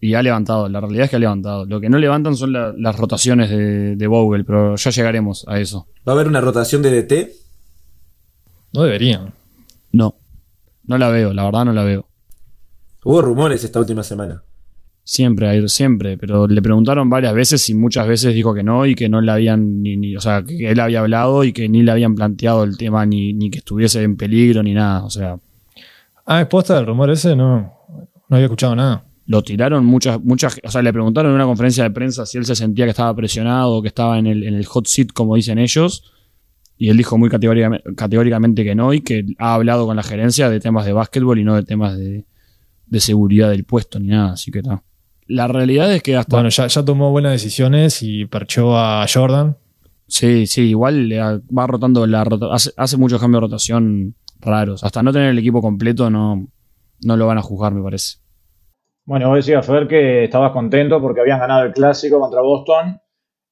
y 0.00 0.12
ha 0.14 0.22
levantado. 0.22 0.68
La 0.68 0.80
realidad 0.80 1.04
es 1.04 1.10
que 1.10 1.16
ha 1.16 1.20
levantado. 1.20 1.64
Lo 1.64 1.80
que 1.80 1.88
no 1.88 1.98
levantan 1.98 2.36
son 2.36 2.52
la- 2.52 2.74
las 2.76 2.96
rotaciones 2.98 3.48
de, 3.48 3.96
de 3.96 4.06
Vogel, 4.06 4.44
pero 4.44 4.76
ya 4.76 4.90
llegaremos 4.90 5.44
a 5.48 5.58
eso. 5.58 5.86
¿Va 6.06 6.12
a 6.12 6.16
haber 6.16 6.28
una 6.28 6.40
rotación 6.42 6.82
de 6.82 6.90
DT? 7.02 7.32
No 8.74 8.82
deberían. 8.82 9.32
No, 9.92 10.16
no 10.84 10.98
la 10.98 11.08
veo, 11.08 11.32
la 11.32 11.44
verdad 11.44 11.64
no 11.64 11.72
la 11.72 11.84
veo. 11.84 12.06
Hubo 13.04 13.22
rumores 13.22 13.64
esta 13.64 13.78
última 13.78 14.02
semana. 14.02 14.42
Siempre, 15.08 15.68
siempre, 15.68 16.18
pero 16.18 16.48
le 16.48 16.60
preguntaron 16.60 17.08
varias 17.08 17.32
veces 17.32 17.70
y 17.70 17.74
muchas 17.74 18.08
veces 18.08 18.34
dijo 18.34 18.52
que 18.52 18.64
no 18.64 18.84
y 18.86 18.96
que 18.96 19.08
no 19.08 19.20
le 19.20 19.30
habían 19.30 19.80
ni, 19.80 19.96
ni- 19.96 20.16
o 20.16 20.20
sea, 20.20 20.42
que 20.42 20.68
él 20.68 20.80
había 20.80 20.98
hablado 20.98 21.44
y 21.44 21.52
que 21.52 21.68
ni 21.68 21.84
le 21.84 21.92
habían 21.92 22.16
planteado 22.16 22.64
el 22.64 22.76
tema 22.76 23.06
ni, 23.06 23.32
ni 23.32 23.48
que 23.48 23.58
estuviese 23.58 24.02
en 24.02 24.16
peligro 24.16 24.64
ni 24.64 24.74
nada, 24.74 25.04
o 25.04 25.10
sea, 25.10 25.38
Ah, 26.26 26.40
es 26.40 26.48
posta 26.48 26.74
del 26.74 26.86
rumor 26.86 27.08
ese, 27.10 27.36
no, 27.36 27.72
no 28.28 28.36
había 28.36 28.46
escuchado 28.46 28.74
nada. 28.74 29.04
lo 29.26 29.42
tiraron 29.42 29.84
muchas, 29.86 30.20
muchas, 30.24 30.58
o 30.64 30.70
sea, 30.72 30.82
le 30.82 30.92
preguntaron 30.92 31.30
en 31.30 31.36
una 31.36 31.44
conferencia 31.44 31.84
de 31.84 31.92
prensa 31.92 32.26
si 32.26 32.38
él 32.38 32.44
se 32.44 32.56
sentía 32.56 32.84
que 32.84 32.90
estaba 32.90 33.14
presionado 33.14 33.74
o 33.74 33.82
que 33.82 33.88
estaba 33.88 34.18
en 34.18 34.26
el, 34.26 34.42
en 34.42 34.54
el 34.54 34.66
hot 34.66 34.88
seat, 34.88 35.10
como 35.14 35.36
dicen 35.36 35.60
ellos, 35.60 36.02
y 36.76 36.88
él 36.88 36.96
dijo 36.96 37.16
muy 37.16 37.30
categóricamente, 37.30 37.94
categóricamente 37.94 38.64
que 38.64 38.74
no 38.74 38.92
y 38.92 39.02
que 39.02 39.24
ha 39.38 39.54
hablado 39.54 39.86
con 39.86 39.94
la 39.94 40.02
gerencia 40.02 40.50
de 40.50 40.58
temas 40.58 40.84
de 40.84 40.92
básquetbol 40.94 41.38
y 41.38 41.44
no 41.44 41.54
de 41.54 41.62
temas 41.62 41.96
de, 41.96 42.24
de 42.86 43.00
seguridad 43.00 43.50
del 43.50 43.62
puesto 43.62 44.00
ni 44.00 44.08
nada, 44.08 44.32
así 44.32 44.50
que 44.50 44.58
está. 44.58 44.82
La 45.26 45.48
realidad 45.48 45.92
es 45.92 46.02
que 46.02 46.16
hasta... 46.16 46.36
Bueno, 46.36 46.48
ya, 46.50 46.66
ya 46.66 46.84
tomó 46.84 47.10
buenas 47.10 47.32
decisiones 47.32 48.02
y 48.02 48.26
perchó 48.26 48.78
a 48.78 49.04
Jordan. 49.12 49.56
Sí, 50.06 50.46
sí, 50.46 50.68
igual 50.68 51.10
va 51.12 51.66
rotando 51.66 52.06
la 52.06 52.22
hace, 52.52 52.70
hace 52.76 52.96
muchos 52.96 53.20
cambios 53.20 53.40
de 53.40 53.46
rotación 53.46 54.14
raros. 54.40 54.84
Hasta 54.84 55.02
no 55.02 55.12
tener 55.12 55.30
el 55.30 55.38
equipo 55.38 55.60
completo 55.60 56.10
no, 56.10 56.46
no 57.02 57.16
lo 57.16 57.26
van 57.26 57.38
a 57.38 57.42
juzgar, 57.42 57.74
me 57.74 57.82
parece. 57.82 58.18
Bueno, 59.04 59.28
vos 59.28 59.36
decías, 59.36 59.64
Fer, 59.64 59.86
que 59.86 60.24
estabas 60.24 60.52
contento 60.52 61.00
porque 61.00 61.20
habían 61.20 61.40
ganado 61.40 61.64
el 61.64 61.72
clásico 61.72 62.20
contra 62.20 62.40
Boston. 62.40 63.00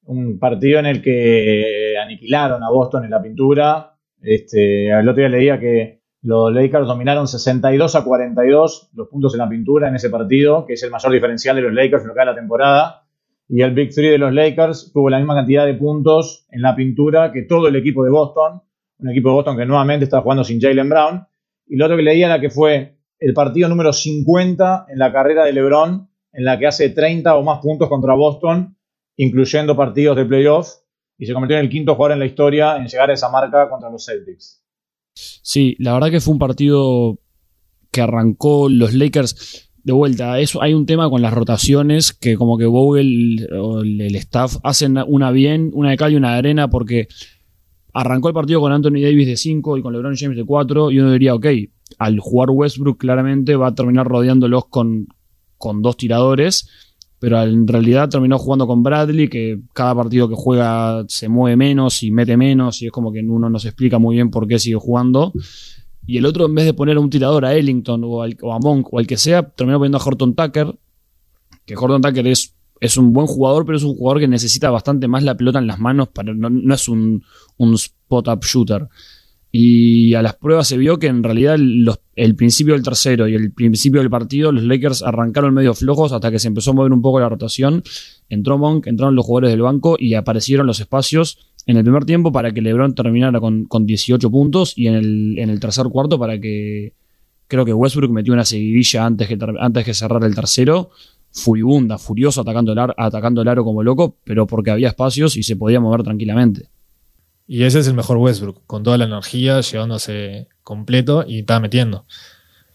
Un 0.03 0.37
partido 0.37 0.79
en 0.79 0.85
el 0.85 1.01
que 1.01 1.95
aniquilaron 2.01 2.63
a 2.63 2.69
Boston 2.69 3.05
en 3.05 3.11
la 3.11 3.21
pintura. 3.21 3.97
Este, 4.21 4.89
el 4.89 5.07
otro 5.07 5.21
día 5.21 5.29
leía 5.29 5.59
que 5.59 6.01
los 6.25 6.51
Lakers 6.51 6.87
dominaron 6.87 7.27
62 7.27 7.95
a 7.95 8.03
42 8.03 8.89
los 8.95 9.07
puntos 9.09 9.35
en 9.35 9.39
la 9.41 9.47
pintura 9.47 9.89
en 9.89 9.95
ese 9.95 10.09
partido, 10.09 10.65
que 10.65 10.73
es 10.73 10.81
el 10.81 10.89
mayor 10.89 11.11
diferencial 11.11 11.55
de 11.55 11.61
los 11.61 11.71
Lakers 11.71 12.01
en 12.01 12.07
lo 12.07 12.13
que 12.15 12.19
de 12.19 12.25
la 12.25 12.33
temporada. 12.33 13.03
Y 13.47 13.61
el 13.61 13.75
Big 13.75 13.93
Three 13.93 14.09
de 14.09 14.17
los 14.17 14.33
Lakers 14.33 14.91
tuvo 14.91 15.11
la 15.11 15.19
misma 15.19 15.35
cantidad 15.35 15.67
de 15.67 15.75
puntos 15.75 16.47
en 16.49 16.63
la 16.63 16.75
pintura 16.75 17.31
que 17.31 17.43
todo 17.43 17.67
el 17.67 17.75
equipo 17.75 18.03
de 18.03 18.09
Boston. 18.09 18.63
Un 18.97 19.09
equipo 19.11 19.29
de 19.29 19.35
Boston 19.35 19.55
que 19.55 19.67
nuevamente 19.67 20.05
está 20.05 20.21
jugando 20.21 20.43
sin 20.43 20.59
Jalen 20.59 20.89
Brown. 20.89 21.27
Y 21.67 21.75
lo 21.75 21.85
otro 21.85 21.95
que 21.95 22.01
leía 22.01 22.25
era 22.25 22.41
que 22.41 22.49
fue 22.49 22.97
el 23.19 23.33
partido 23.35 23.69
número 23.69 23.93
50 23.93 24.87
en 24.89 24.97
la 24.97 25.13
carrera 25.13 25.45
de 25.45 25.53
LeBron, 25.53 26.09
en 26.33 26.43
la 26.43 26.57
que 26.57 26.65
hace 26.65 26.89
30 26.89 27.35
o 27.35 27.43
más 27.43 27.59
puntos 27.59 27.87
contra 27.87 28.15
Boston, 28.15 28.75
incluyendo 29.15 29.75
partidos 29.75 30.17
de 30.17 30.25
playoff, 30.25 30.69
y 31.19 31.27
se 31.27 31.33
convirtió 31.33 31.57
en 31.57 31.65
el 31.65 31.69
quinto 31.69 31.93
jugador 31.93 32.13
en 32.13 32.19
la 32.19 32.25
historia 32.25 32.77
en 32.77 32.87
llegar 32.87 33.11
a 33.11 33.13
esa 33.13 33.29
marca 33.29 33.69
contra 33.69 33.91
los 33.91 34.03
Celtics. 34.03 34.64
Sí, 35.15 35.75
la 35.79 35.93
verdad 35.93 36.11
que 36.11 36.19
fue 36.19 36.33
un 36.33 36.39
partido 36.39 37.19
que 37.91 38.01
arrancó 38.01 38.69
los 38.69 38.93
Lakers 38.93 39.69
de 39.83 39.93
vuelta. 39.93 40.39
Eso, 40.39 40.61
hay 40.61 40.73
un 40.73 40.85
tema 40.85 41.09
con 41.09 41.21
las 41.21 41.33
rotaciones 41.33 42.11
que 42.11 42.35
como 42.35 42.57
que 42.57 42.65
Vogel 42.65 43.47
o 43.57 43.81
el, 43.81 44.15
staff 44.15 44.57
hacen 44.63 44.97
una 45.07 45.31
bien, 45.31 45.71
una 45.73 45.91
de 45.91 45.97
cal 45.97 46.11
y 46.11 46.15
una 46.15 46.33
de 46.33 46.37
arena 46.39 46.69
porque 46.69 47.07
arrancó 47.93 48.27
el 48.27 48.33
partido 48.33 48.59
con 48.59 48.73
Anthony 48.73 49.01
Davis 49.01 49.27
de 49.27 49.37
5 49.37 49.77
y 49.77 49.81
con 49.81 49.93
LeBron 49.93 50.17
James 50.17 50.35
de 50.35 50.43
4 50.43 50.91
y 50.91 50.99
uno 50.99 51.13
diría, 51.13 51.35
ok, 51.35 51.45
al 51.99 52.19
jugar 52.19 52.49
Westbrook 52.49 52.97
claramente 52.97 53.55
va 53.55 53.67
a 53.67 53.75
terminar 53.75 54.07
rodeándolos 54.07 54.65
con, 54.65 55.07
con 55.57 55.81
dos 55.81 55.95
tiradores, 55.95 56.67
pero 57.25 57.41
en 57.41 57.67
realidad 57.67 58.07
terminó 58.07 58.37
jugando 58.37 58.67
con 58.67 58.83
Bradley, 58.83 59.27
que 59.27 59.59
cada 59.73 59.95
partido 59.95 60.29
que 60.29 60.35
juega 60.37 61.03
se 61.07 61.27
mueve 61.27 61.57
menos 61.57 62.03
y 62.03 62.11
mete 62.11 62.37
menos 62.37 62.83
y 62.83 62.85
es 62.85 62.91
como 62.91 63.11
que 63.11 63.21
uno 63.21 63.49
no 63.49 63.57
se 63.57 63.69
explica 63.69 63.97
muy 63.97 64.13
bien 64.17 64.29
por 64.29 64.47
qué 64.47 64.59
sigue 64.59 64.75
jugando. 64.75 65.33
Y 66.05 66.17
el 66.19 66.25
otro, 66.27 66.45
en 66.45 66.53
vez 66.53 66.65
de 66.65 66.75
poner 66.75 66.97
a 66.97 66.99
un 66.99 67.09
tirador 67.09 67.43
a 67.45 67.55
Ellington 67.55 68.03
o, 68.03 68.21
al- 68.21 68.37
a 68.43 68.59
Monk 68.59 68.93
o 68.93 68.99
al 68.99 69.07
que 69.07 69.17
sea, 69.17 69.41
terminó 69.41 69.79
poniendo 69.79 69.97
a 69.97 70.03
Horton 70.05 70.35
Tucker, 70.35 70.75
que 71.65 71.75
Horton 71.75 71.99
Tucker 72.03 72.27
es, 72.27 72.53
es 72.79 72.95
un 72.95 73.11
buen 73.11 73.25
jugador, 73.25 73.65
pero 73.65 73.75
es 73.79 73.83
un 73.83 73.95
jugador 73.95 74.19
que 74.19 74.27
necesita 74.27 74.69
bastante 74.69 75.07
más 75.07 75.23
la 75.23 75.35
pelota 75.35 75.57
en 75.57 75.65
las 75.65 75.79
manos, 75.79 76.09
para, 76.09 76.31
no, 76.31 76.51
no 76.51 76.75
es 76.75 76.87
un, 76.87 77.23
un 77.57 77.73
spot-up 77.73 78.43
shooter. 78.43 78.87
Y 79.57 80.13
a 80.15 80.21
las 80.21 80.35
pruebas 80.35 80.67
se 80.67 80.77
vio 80.77 80.99
que 80.99 81.07
en 81.07 81.23
realidad 81.23 81.55
el 81.55 82.35
principio 82.35 82.73
del 82.73 82.83
tercero 82.83 83.25
y 83.29 83.35
el 83.35 83.53
principio 83.53 84.01
del 84.01 84.09
partido, 84.09 84.51
los 84.51 84.65
Lakers 84.65 85.01
arrancaron 85.01 85.53
medio 85.53 85.73
flojos 85.73 86.11
hasta 86.11 86.29
que 86.29 86.39
se 86.39 86.49
empezó 86.49 86.71
a 86.71 86.73
mover 86.73 86.91
un 86.91 87.01
poco 87.01 87.21
la 87.21 87.29
rotación. 87.29 87.81
Entró 88.27 88.57
Monk, 88.57 88.85
entraron 88.87 89.15
los 89.15 89.25
jugadores 89.25 89.51
del 89.51 89.61
banco 89.61 89.95
y 89.97 90.15
aparecieron 90.15 90.67
los 90.67 90.81
espacios 90.81 91.53
en 91.67 91.77
el 91.77 91.83
primer 91.83 92.03
tiempo 92.03 92.33
para 92.33 92.51
que 92.51 92.61
LeBron 92.61 92.95
terminara 92.95 93.39
con, 93.39 93.63
con 93.63 93.85
18 93.85 94.29
puntos 94.29 94.73
y 94.75 94.87
en 94.87 94.95
el, 94.95 95.39
en 95.39 95.49
el 95.49 95.61
tercer 95.61 95.85
cuarto 95.85 96.19
para 96.19 96.37
que 96.37 96.91
creo 97.47 97.63
que 97.63 97.73
Westbrook 97.73 98.11
metió 98.11 98.33
una 98.33 98.43
seguidilla 98.43 99.05
antes 99.05 99.29
que, 99.29 99.37
antes 99.57 99.85
que 99.85 99.93
cerrar 99.93 100.21
el 100.25 100.35
tercero. 100.35 100.89
Furibunda, 101.31 101.97
furioso, 101.97 102.41
atacando 102.41 102.73
el, 102.73 102.79
atacando 102.97 103.41
el 103.41 103.47
aro 103.47 103.63
como 103.63 103.83
loco, 103.83 104.17
pero 104.25 104.47
porque 104.47 104.71
había 104.71 104.89
espacios 104.89 105.37
y 105.37 105.43
se 105.43 105.55
podía 105.55 105.79
mover 105.79 106.03
tranquilamente. 106.03 106.67
Y 107.47 107.63
ese 107.63 107.79
es 107.79 107.87
el 107.87 107.93
mejor 107.93 108.17
Westbrook, 108.17 108.63
con 108.65 108.83
toda 108.83 108.97
la 108.97 109.05
energía, 109.05 109.61
llevándose 109.61 110.47
completo 110.63 111.23
y 111.27 111.39
está 111.39 111.59
metiendo. 111.59 112.05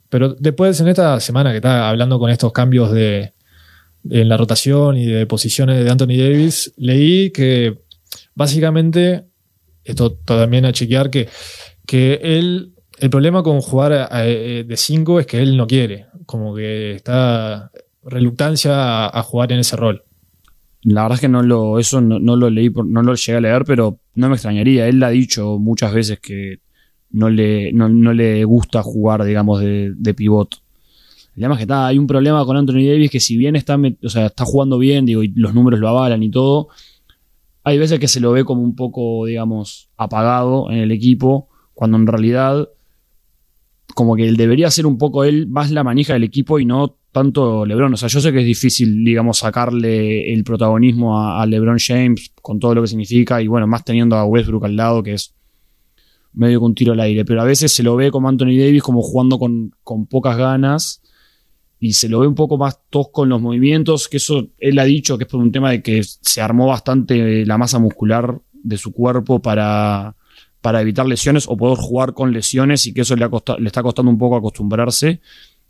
Pero 0.09 0.35
después, 0.35 0.81
en 0.81 0.89
esta 0.89 1.19
semana 1.21 1.50
que 1.50 1.57
está 1.57 1.89
hablando 1.89 2.19
con 2.19 2.31
estos 2.31 2.53
cambios 2.53 2.93
de, 2.93 3.33
en 4.09 4.29
la 4.29 4.37
rotación 4.37 4.97
y 4.97 5.07
de 5.07 5.27
posiciones 5.27 5.85
de 5.85 5.91
Anthony 5.91 6.17
Davis, 6.19 6.73
leí 6.77 7.31
que 7.31 7.79
básicamente, 8.35 9.25
esto 9.85 10.12
también 10.12 10.65
a 10.65 10.73
chequear, 10.73 11.11
que, 11.11 11.29
que 11.87 12.21
él, 12.23 12.73
el 12.99 13.11
problema 13.11 13.43
con 13.43 13.61
jugar 13.61 14.09
de 14.11 14.77
5 14.77 15.21
es 15.21 15.27
que 15.27 15.43
él 15.43 15.57
no 15.57 15.67
quiere, 15.67 16.07
como 16.27 16.55
que 16.55 16.93
está 16.93 17.71
reluctancia 18.05 19.07
a 19.07 19.23
jugar 19.23 19.53
en 19.53 19.61
ese 19.61 19.77
rol. 19.77 20.05
La 20.83 21.03
verdad 21.03 21.17
es 21.17 21.21
que 21.21 21.29
no 21.29 21.43
lo, 21.43 21.79
eso 21.79 22.01
no, 22.01 22.19
no 22.19 22.37
lo 22.37 22.49
leí, 22.49 22.71
no 22.71 23.03
lo 23.03 23.15
llegué 23.15 23.37
a 23.37 23.41
leer, 23.41 23.65
pero 23.65 23.99
no 24.15 24.29
me 24.29 24.35
extrañaría. 24.35 24.89
Él 24.89 25.03
ha 25.03 25.11
dicho 25.11 25.59
muchas 25.59 25.93
veces 25.93 26.21
que 26.21 26.61
no 27.11 27.29
le, 27.29 27.73
no, 27.73 27.89
no 27.89 28.13
le 28.13 28.45
gusta 28.45 28.83
jugar, 28.83 29.25
digamos, 29.25 29.61
de, 29.61 29.93
de 29.95 30.15
pivot. 30.15 30.63
Es 31.37 31.57
que 31.57 31.63
está, 31.63 31.87
hay 31.87 31.99
un 31.99 32.07
problema 32.07 32.45
con 32.45 32.57
Anthony 32.57 32.87
Davis 32.87 33.11
que 33.11 33.21
si 33.21 33.37
bien 33.37 33.57
está, 33.57 33.79
o 34.03 34.09
sea, 34.09 34.27
está 34.27 34.45
jugando 34.45 34.79
bien, 34.79 35.07
digo, 35.07 35.23
y 35.23 35.29
los 35.29 35.55
números 35.55 35.81
lo 35.81 35.89
avalan 35.89 36.23
y 36.23 36.31
todo, 36.31 36.69
hay 37.65 37.79
veces 37.79 37.99
que 37.99 38.09
se 38.09 38.21
lo 38.21 38.33
ve 38.33 38.45
como 38.45 38.63
un 38.63 38.75
poco, 38.75 39.25
digamos, 39.25 39.89
apagado 39.97 40.71
en 40.71 40.79
el 40.79 40.93
equipo, 40.93 41.49
cuando 41.73 41.97
en 41.97 42.07
realidad 42.07 42.69
como 43.95 44.17
que 44.17 44.29
él 44.29 44.37
debería 44.37 44.71
ser 44.71 44.87
un 44.87 44.99
poco 44.99 45.25
él 45.25 45.47
más 45.49 45.71
la 45.71 45.83
manija 45.83 46.13
del 46.13 46.25
equipo 46.25 46.59
y 46.59 46.65
no 46.65 46.97
tanto 47.12 47.67
LeBron. 47.67 47.95
O 47.95 47.97
sea, 47.97 48.09
yo 48.09 48.21
sé 48.21 48.33
que 48.33 48.40
es 48.40 48.47
difícil, 48.47 49.05
digamos, 49.05 49.38
sacarle 49.38 50.33
el 50.33 50.45
protagonismo 50.45 51.21
a, 51.21 51.45
LeBron 51.47 51.79
James 51.79 52.33
con 52.40 52.59
todo 52.59 52.75
lo 52.75 52.83
que 52.83 52.88
significa 52.88 53.43
y 53.43 53.47
bueno, 53.47 53.67
más 53.67 53.85
teniendo 53.85 54.17
a 54.17 54.25
Westbrook 54.25 54.64
al 54.64 54.76
lado, 54.76 55.02
que 55.02 55.14
es 55.14 55.35
medio 56.33 56.61
con 56.61 56.71
un 56.71 56.75
tiro 56.75 56.93
al 56.93 57.00
aire. 57.00 57.25
Pero 57.25 57.43
a 57.43 57.45
veces 57.45 57.73
se 57.73 57.83
lo 57.83 57.97
ve 57.97 58.11
como 58.11 58.29
Anthony 58.29 58.57
Davis, 58.59 58.83
como 58.83 59.02
jugando 59.02 59.38
con, 59.38 59.75
con 59.83 60.07
pocas 60.07 60.37
ganas 60.37 61.02
y 61.81 61.95
se 61.95 62.11
lo 62.11 62.21
ve 62.21 62.26
un 62.26 62.35
poco 62.35 62.59
más 62.59 62.79
tosco 62.90 63.25
en 63.25 63.31
los 63.31 63.40
movimientos, 63.40 64.07
que 64.07 64.19
eso 64.19 64.49
él 64.59 64.79
ha 64.79 64.85
dicho 64.85 65.17
que 65.17 65.25
es 65.25 65.31
por 65.31 65.40
un 65.40 65.50
tema 65.50 65.71
de 65.71 65.83
que 65.83 66.02
se 66.05 66.43
armó 66.43 66.67
bastante 66.67 67.47
la 67.47 67.57
masa 67.57 67.79
muscular 67.79 68.38
de 68.52 68.76
su 68.76 68.93
cuerpo 68.93 69.40
para, 69.40 70.14
para 70.61 70.83
evitar 70.83 71.07
lesiones 71.07 71.47
o 71.49 71.57
poder 71.57 71.79
jugar 71.79 72.12
con 72.12 72.33
lesiones 72.33 72.87
y 72.87 72.93
que 72.93 73.00
eso 73.00 73.17
le, 73.17 73.25
ha 73.25 73.31
le 73.59 73.67
está 73.67 73.83
costando 73.83 74.11
un 74.11 74.19
poco 74.19 74.37
acostumbrarse. 74.37 75.21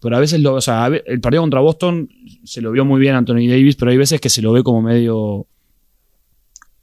Pero 0.01 0.17
a 0.17 0.21
veces, 0.21 0.41
lo, 0.41 0.55
o 0.55 0.61
sea, 0.61 0.87
el 0.87 1.21
partido 1.21 1.43
contra 1.43 1.61
Boston 1.61 2.09
se 2.45 2.61
lo 2.63 2.73
vio 2.73 2.85
muy 2.85 3.01
bien 3.01 3.15
Anthony 3.15 3.47
Davis, 3.49 3.77
pero 3.77 3.91
hay 3.91 3.97
veces 3.99 4.21
que 4.21 4.29
se 4.31 4.41
lo 4.43 4.53
ve 4.53 4.63
como 4.63 4.81
medio 4.83 5.47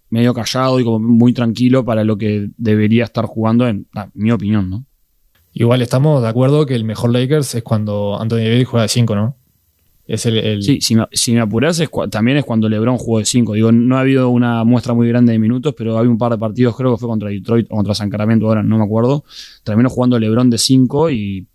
medio 0.10 0.34
callado 0.34 0.80
y 0.80 0.84
como 0.84 1.00
muy 1.00 1.34
tranquilo 1.34 1.84
para 1.84 2.04
lo 2.04 2.18
que 2.18 2.50
debería 2.58 3.04
estar 3.04 3.26
jugando, 3.26 3.68
en 3.68 3.88
ah, 3.96 4.10
mi 4.14 4.32
opinión, 4.32 4.70
¿no? 4.70 4.86
Igual 5.54 5.82
estamos 5.82 6.22
de 6.22 6.30
acuerdo 6.30 6.66
que 6.66 6.76
el 6.76 6.84
mejor 6.86 7.12
Lakers 7.12 7.56
es 7.56 7.64
cuando 7.64 8.18
Anthony 8.20 8.38
Davis 8.38 8.68
juega 8.68 8.84
de 8.84 8.90
5, 8.90 9.16
¿no? 9.16 9.36
Es 10.06 10.26
el, 10.26 10.38
el- 10.38 10.64
Sí, 10.64 10.80
si 10.80 10.96
me, 10.96 11.06
si 11.12 11.34
me 11.34 11.42
apuras, 11.42 11.80
es 11.82 11.90
cua- 11.92 12.10
también 12.10 12.38
es 12.38 12.46
cuando 12.46 12.70
LeBron 12.70 12.98
jugó 12.98 13.20
de 13.20 13.26
5. 13.26 13.54
Digo, 13.54 13.72
no 13.74 13.98
ha 13.98 14.02
habido 14.02 14.30
una 14.30 14.64
muestra 14.64 14.94
muy 14.94 15.10
grande 15.10 15.34
de 15.34 15.40
minutos, 15.40 15.74
pero 15.78 16.00
hay 16.00 16.08
un 16.08 16.18
par 16.18 16.32
de 16.32 16.38
partidos, 16.38 16.78
creo 16.78 16.92
que 16.94 17.00
fue 17.00 17.10
contra 17.10 17.30
Detroit 17.30 17.68
o 17.70 17.76
contra 17.76 17.94
San 17.94 18.10
Caramento, 18.10 18.48
ahora 18.48 18.64
no 18.64 18.78
me 18.78 18.86
acuerdo. 18.86 19.26
Terminó 19.66 19.90
jugando 19.90 20.18
LeBron 20.20 20.50
de 20.50 20.58
5 20.58 21.10
y 21.10 21.48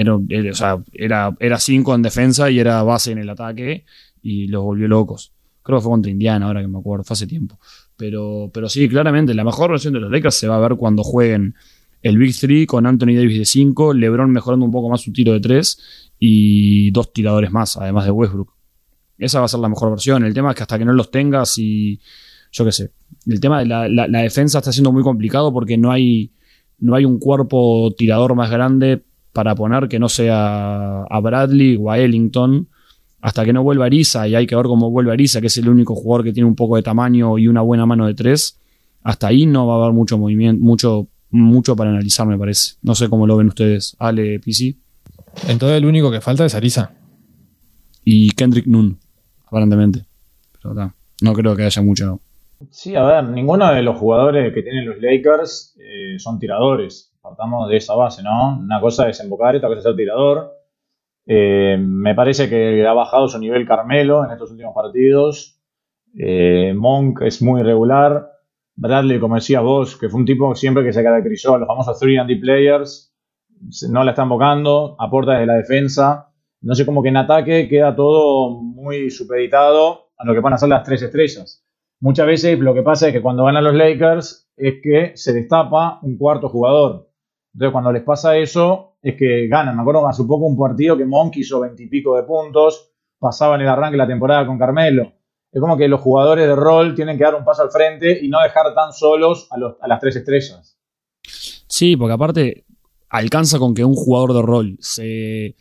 era, 0.00 0.18
era- 0.28 0.50
o 0.50 0.54
sea, 0.54 0.82
era, 0.92 1.36
era 1.40 1.58
5 1.58 1.94
en 1.94 2.02
defensa 2.02 2.50
y 2.50 2.58
era 2.58 2.82
base 2.82 3.12
en 3.12 3.18
el 3.18 3.28
ataque 3.30 3.84
y 4.22 4.46
los 4.48 4.62
volvió 4.62 4.86
locos. 4.88 5.32
Creo 5.62 5.78
que 5.78 5.82
fue 5.82 5.90
contra 5.90 6.10
Indiana, 6.10 6.46
ahora 6.46 6.60
que 6.62 6.68
me 6.68 6.78
acuerdo, 6.78 7.04
fue 7.04 7.14
hace 7.14 7.26
tiempo. 7.26 7.58
Pero, 7.96 8.50
pero 8.54 8.68
sí, 8.68 8.88
claramente, 8.88 9.34
la 9.34 9.44
mejor 9.44 9.70
versión 9.70 9.92
de 9.92 10.00
los 10.00 10.10
Lakers 10.10 10.34
se 10.36 10.48
va 10.48 10.56
a 10.56 10.60
ver 10.60 10.76
cuando 10.76 11.02
jueguen 11.02 11.54
el 12.00 12.16
Big 12.16 12.34
Three 12.38 12.64
con 12.66 12.86
Anthony 12.86 13.14
Davis 13.16 13.38
de 13.38 13.44
5, 13.44 13.92
LeBron 13.92 14.30
mejorando 14.30 14.64
un 14.64 14.70
poco 14.72 14.88
más 14.88 15.00
su 15.00 15.12
tiro 15.12 15.32
de 15.32 15.40
3 15.40 16.12
y 16.20 16.90
dos 16.92 17.12
tiradores 17.12 17.50
más, 17.50 17.76
además 17.76 18.04
de 18.04 18.10
Westbrook. 18.12 18.54
Esa 19.18 19.40
va 19.40 19.46
a 19.46 19.48
ser 19.48 19.60
la 19.60 19.68
mejor 19.68 19.90
versión. 19.90 20.24
El 20.24 20.32
tema 20.32 20.50
es 20.50 20.56
que 20.56 20.62
hasta 20.62 20.78
que 20.78 20.84
no 20.84 20.92
los 20.92 21.10
tengas 21.10 21.58
y 21.58 22.00
yo 22.52 22.64
qué 22.64 22.72
sé. 22.72 22.92
El 23.26 23.40
tema 23.40 23.58
de 23.58 23.66
la, 23.66 23.88
la- 23.88 24.06
la 24.06 24.20
defensa 24.20 24.58
está 24.58 24.70
siendo 24.72 24.92
muy 24.92 25.02
complicado 25.02 25.52
porque 25.52 25.76
no 25.76 25.90
hay, 25.90 26.30
no 26.78 26.94
hay 26.94 27.04
un 27.04 27.18
cuerpo 27.18 27.92
tirador 27.98 28.34
más 28.36 28.48
grande 28.50 29.02
para 29.32 29.54
poner 29.54 29.88
que 29.88 29.98
no 29.98 30.08
sea 30.08 31.02
a 31.02 31.20
Bradley 31.20 31.76
o 31.80 31.90
a 31.90 31.98
Ellington. 31.98 32.68
Hasta 33.20 33.44
que 33.44 33.52
no 33.52 33.64
vuelva 33.64 33.86
Ariza, 33.86 34.28
y 34.28 34.36
hay 34.36 34.46
que 34.46 34.54
ver 34.54 34.66
cómo 34.66 34.90
vuelve 34.90 35.12
Ariza, 35.12 35.40
que 35.40 35.48
es 35.48 35.56
el 35.56 35.68
único 35.68 35.96
jugador 35.96 36.24
que 36.24 36.32
tiene 36.32 36.48
un 36.48 36.54
poco 36.54 36.76
de 36.76 36.82
tamaño 36.82 37.36
y 37.36 37.48
una 37.48 37.62
buena 37.62 37.84
mano 37.84 38.06
de 38.06 38.14
tres. 38.14 38.60
Hasta 39.02 39.26
ahí 39.26 39.44
no 39.44 39.66
va 39.66 39.74
a 39.74 39.82
haber 39.82 39.92
mucho 39.92 40.18
movimiento, 40.18 40.62
mucho, 40.62 41.08
mucho 41.30 41.74
para 41.74 41.90
analizar, 41.90 42.28
me 42.28 42.38
parece. 42.38 42.76
No 42.82 42.94
sé 42.94 43.08
cómo 43.08 43.26
lo 43.26 43.36
ven 43.36 43.48
ustedes, 43.48 43.96
Ale, 43.98 44.38
PC 44.38 44.76
Entonces 45.48 45.78
el 45.78 45.84
único 45.86 46.12
que 46.12 46.20
falta 46.20 46.44
es 46.44 46.54
Arisa. 46.54 46.92
y 48.04 48.30
Kendrick 48.30 48.66
Nunn, 48.66 48.98
aparentemente. 49.46 50.04
Pero 50.62 50.74
ta, 50.74 50.94
no 51.22 51.32
creo 51.32 51.56
que 51.56 51.64
haya 51.64 51.82
mucho. 51.82 52.20
Sí, 52.70 52.94
a 52.94 53.02
ver, 53.02 53.24
ninguno 53.24 53.72
de 53.72 53.82
los 53.82 53.98
jugadores 53.98 54.52
que 54.54 54.62
tienen 54.62 54.86
los 54.86 54.96
Lakers 55.00 55.76
eh, 55.78 56.18
son 56.18 56.38
tiradores. 56.38 57.12
Partamos 57.20 57.68
de 57.68 57.76
esa 57.76 57.94
base, 57.94 58.22
¿no? 58.22 58.58
Una 58.58 58.80
cosa 58.80 59.08
es 59.08 59.20
embocar, 59.20 59.56
otra 59.56 59.68
cosa 59.68 59.78
es 59.78 59.84
ser 59.84 59.96
tirador. 59.96 60.52
Eh, 61.26 61.76
me 61.78 62.14
parece 62.14 62.48
que 62.48 62.86
ha 62.86 62.92
bajado 62.92 63.28
su 63.28 63.38
nivel 63.38 63.66
Carmelo 63.66 64.24
en 64.24 64.30
estos 64.30 64.50
últimos 64.50 64.74
partidos. 64.74 65.60
Eh, 66.18 66.72
Monk 66.74 67.22
es 67.22 67.42
muy 67.42 67.60
irregular. 67.60 68.30
Bradley, 68.76 69.18
como 69.18 69.34
decías 69.34 69.62
vos, 69.62 69.96
que 69.96 70.08
fue 70.08 70.20
un 70.20 70.26
tipo 70.26 70.54
siempre 70.54 70.84
que 70.84 70.92
se 70.92 71.02
caracterizó 71.02 71.54
a 71.54 71.58
los 71.58 71.66
famosos 71.66 71.98
3 71.98 72.20
and 72.20 72.28
D 72.30 72.36
players, 72.36 73.12
no 73.90 74.04
la 74.04 74.12
está 74.12 74.22
embocando, 74.22 74.96
aporta 74.98 75.32
desde 75.32 75.46
la 75.46 75.54
defensa. 75.54 76.32
No 76.60 76.74
sé, 76.74 76.86
como 76.86 77.02
que 77.02 77.08
en 77.08 77.16
ataque 77.16 77.68
queda 77.68 77.94
todo 77.94 78.50
muy 78.50 79.10
supeditado 79.10 80.10
a 80.16 80.24
lo 80.24 80.34
que 80.34 80.40
van 80.40 80.52
a 80.52 80.58
ser 80.58 80.68
las 80.68 80.84
tres 80.84 81.02
estrellas. 81.02 81.64
Muchas 82.00 82.26
veces 82.26 82.58
lo 82.58 82.74
que 82.74 82.82
pasa 82.82 83.08
es 83.08 83.12
que 83.12 83.22
cuando 83.22 83.44
ganan 83.44 83.64
los 83.64 83.74
Lakers 83.74 84.50
es 84.56 84.74
que 84.82 85.12
se 85.16 85.32
destapa 85.32 85.98
un 86.02 86.16
cuarto 86.16 86.48
jugador. 86.48 87.07
Entonces 87.58 87.72
cuando 87.72 87.90
les 87.90 88.04
pasa 88.04 88.36
eso 88.36 88.98
es 89.02 89.16
que 89.16 89.48
ganan. 89.48 89.74
Me 89.74 89.82
acuerdo 89.82 90.06
hace 90.06 90.22
poco 90.22 90.46
un 90.46 90.56
partido 90.56 90.96
que 90.96 91.04
Monk 91.04 91.38
hizo 91.38 91.58
veintipico 91.58 92.14
de 92.14 92.22
puntos, 92.22 92.92
pasaba 93.18 93.56
en 93.56 93.62
el 93.62 93.68
arranque 93.68 93.96
la 93.96 94.06
temporada 94.06 94.46
con 94.46 94.60
Carmelo. 94.60 95.12
Es 95.50 95.60
como 95.60 95.76
que 95.76 95.88
los 95.88 96.00
jugadores 96.00 96.46
de 96.46 96.54
rol 96.54 96.94
tienen 96.94 97.18
que 97.18 97.24
dar 97.24 97.34
un 97.34 97.44
paso 97.44 97.62
al 97.62 97.72
frente 97.72 98.24
y 98.24 98.28
no 98.28 98.40
dejar 98.40 98.72
tan 98.76 98.92
solos 98.92 99.48
a, 99.50 99.56
a 99.80 99.88
las 99.88 99.98
tres 99.98 100.14
estrellas. 100.14 100.78
Sí, 101.66 101.96
porque 101.96 102.12
aparte 102.12 102.64
alcanza 103.08 103.58
con 103.58 103.74
que 103.74 103.84
un 103.84 103.94
jugador 103.96 104.34
de 104.34 104.42
rol 104.42 104.76
se 104.78 105.56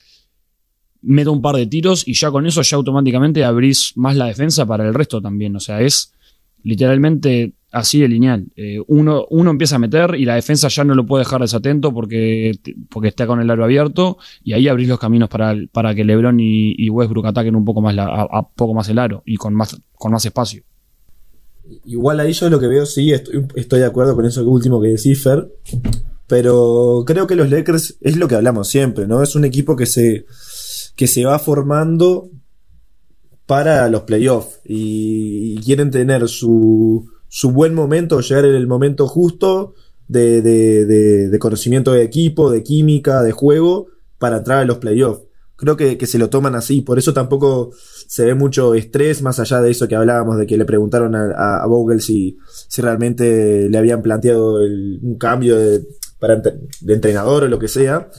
meta 1.01 1.32
un 1.32 1.42
par 1.42 1.56
de 1.56 1.66
tiros 1.66 2.08
y 2.08 2.13
ya 2.13 2.30
con 2.30 2.46
eso 2.46 2.62
ya 2.62 2.77
automáticamente 2.77 3.44
abrís 3.44 3.94
más 3.96 4.16
la 4.16 4.27
defensa 4.27 4.68
para 4.68 4.86
el 4.88 4.94
resto 4.94 5.20
también. 5.20 5.56
O 5.56 5.60
sea, 5.60 5.82
es 5.82 6.13
literalmente 6.62 7.56
así 7.72 8.00
de 8.00 8.08
lineal. 8.08 8.46
Eh, 8.56 8.80
uno, 8.88 9.26
uno 9.30 9.52
empieza 9.52 9.76
a 9.76 9.80
meter 9.80 10.16
y 10.16 10.26
la 10.26 10.36
defensa 10.36 10.68
ya 10.70 10.84
no 10.84 10.96
lo 10.96 11.06
puede 11.06 11.24
dejar 11.24 11.42
desatento 11.42 11.94
porque, 11.94 12.54
porque 12.90 13.10
está 13.10 13.28
con 13.28 13.40
el 13.42 13.50
aro 13.50 13.64
abierto 13.64 14.18
y 14.44 14.54
ahí 14.54 14.68
abrís 14.68 14.88
los 14.88 15.00
caminos 15.00 15.30
para, 15.30 15.56
para 15.72 15.94
que 15.94 16.04
LeBron 16.04 16.40
y, 16.40 16.90
Westbrook 16.90 17.26
ataquen 17.28 17.56
un 17.56 17.66
poco 17.66 17.82
más, 17.82 17.94
la- 17.96 18.28
poco 18.56 18.74
más 18.74 18.88
el 18.90 19.00
aro 19.00 19.24
y 19.26 19.36
con 19.36 19.54
más, 19.54 19.80
con 19.94 20.12
más 20.12 20.26
espacio. 20.26 20.64
Igual 21.86 22.20
ahí 22.22 22.32
yo 22.32 22.50
lo 22.50 22.60
que 22.60 22.68
veo, 22.68 22.86
sí, 22.86 23.12
estoy, 23.12 23.46
estoy 23.56 23.80
de 23.80 23.86
acuerdo 23.86 24.16
con 24.16 24.26
eso 24.26 24.48
último 24.48 24.82
que 24.82 24.88
decís, 24.90 25.22
Fer. 25.22 25.52
Pero 26.28 27.04
creo 27.06 27.28
que 27.28 27.36
los 27.36 27.50
Lakers 27.50 27.98
es 28.02 28.18
lo 28.18 28.28
que 28.28 28.36
hablamos 28.36 28.68
siempre, 28.68 29.08
¿no? 29.08 29.24
Es 29.24 29.36
un 29.36 29.46
equipo 29.46 29.76
que 29.76 29.86
se, 29.86 30.26
que 30.96 31.08
se 31.08 31.24
va 31.26 31.40
formando 31.40 32.30
para 33.46 33.88
los 33.90 34.02
playoffs 34.02 34.60
y 34.66 35.58
quieren 35.62 35.90
tener 35.90 36.28
su, 36.28 37.10
su 37.28 37.52
buen 37.52 37.74
momento, 37.74 38.20
llegar 38.22 38.46
en 38.46 38.56
el 38.56 38.68
momento 38.68 39.08
justo 39.08 39.74
de, 40.08 40.42
de, 40.42 41.40
conocimiento 41.40 41.92
de 41.94 42.04
equipo, 42.04 42.52
de 42.52 42.64
química, 42.64 43.22
de 43.22 43.32
juego, 43.32 43.88
para 44.18 44.38
entrar 44.38 44.60
a 44.60 44.66
los 44.66 44.78
playoffs. 44.78 45.24
Creo 45.56 45.76
que, 45.76 45.98
que 45.98 46.06
se 46.06 46.20
lo 46.20 46.30
toman 46.30 46.56
así, 46.56 46.82
por 46.82 47.00
eso 47.00 47.14
tampoco 47.14 47.72
se 48.08 48.26
ve 48.26 48.36
mucho 48.36 48.76
estrés, 48.76 49.24
más 49.24 49.40
allá 49.40 49.60
de 49.60 49.72
eso 49.72 49.88
que 49.88 49.96
hablábamos, 49.96 50.38
de 50.38 50.46
que 50.46 50.56
le 50.56 50.66
preguntaron 50.66 51.16
a, 51.16 51.58
a, 51.58 51.66
Vogel 51.66 52.00
si, 52.00 52.38
si 52.68 52.82
realmente 52.82 53.68
le 53.68 53.78
habían 53.78 54.04
planteado 54.04 54.58
un 54.58 55.18
cambio 55.20 55.58
de 55.58 55.84
entrenador 56.88 57.46
o 57.46 57.48
lo 57.48 57.58
que 57.58 57.68
sea. 57.68 58.10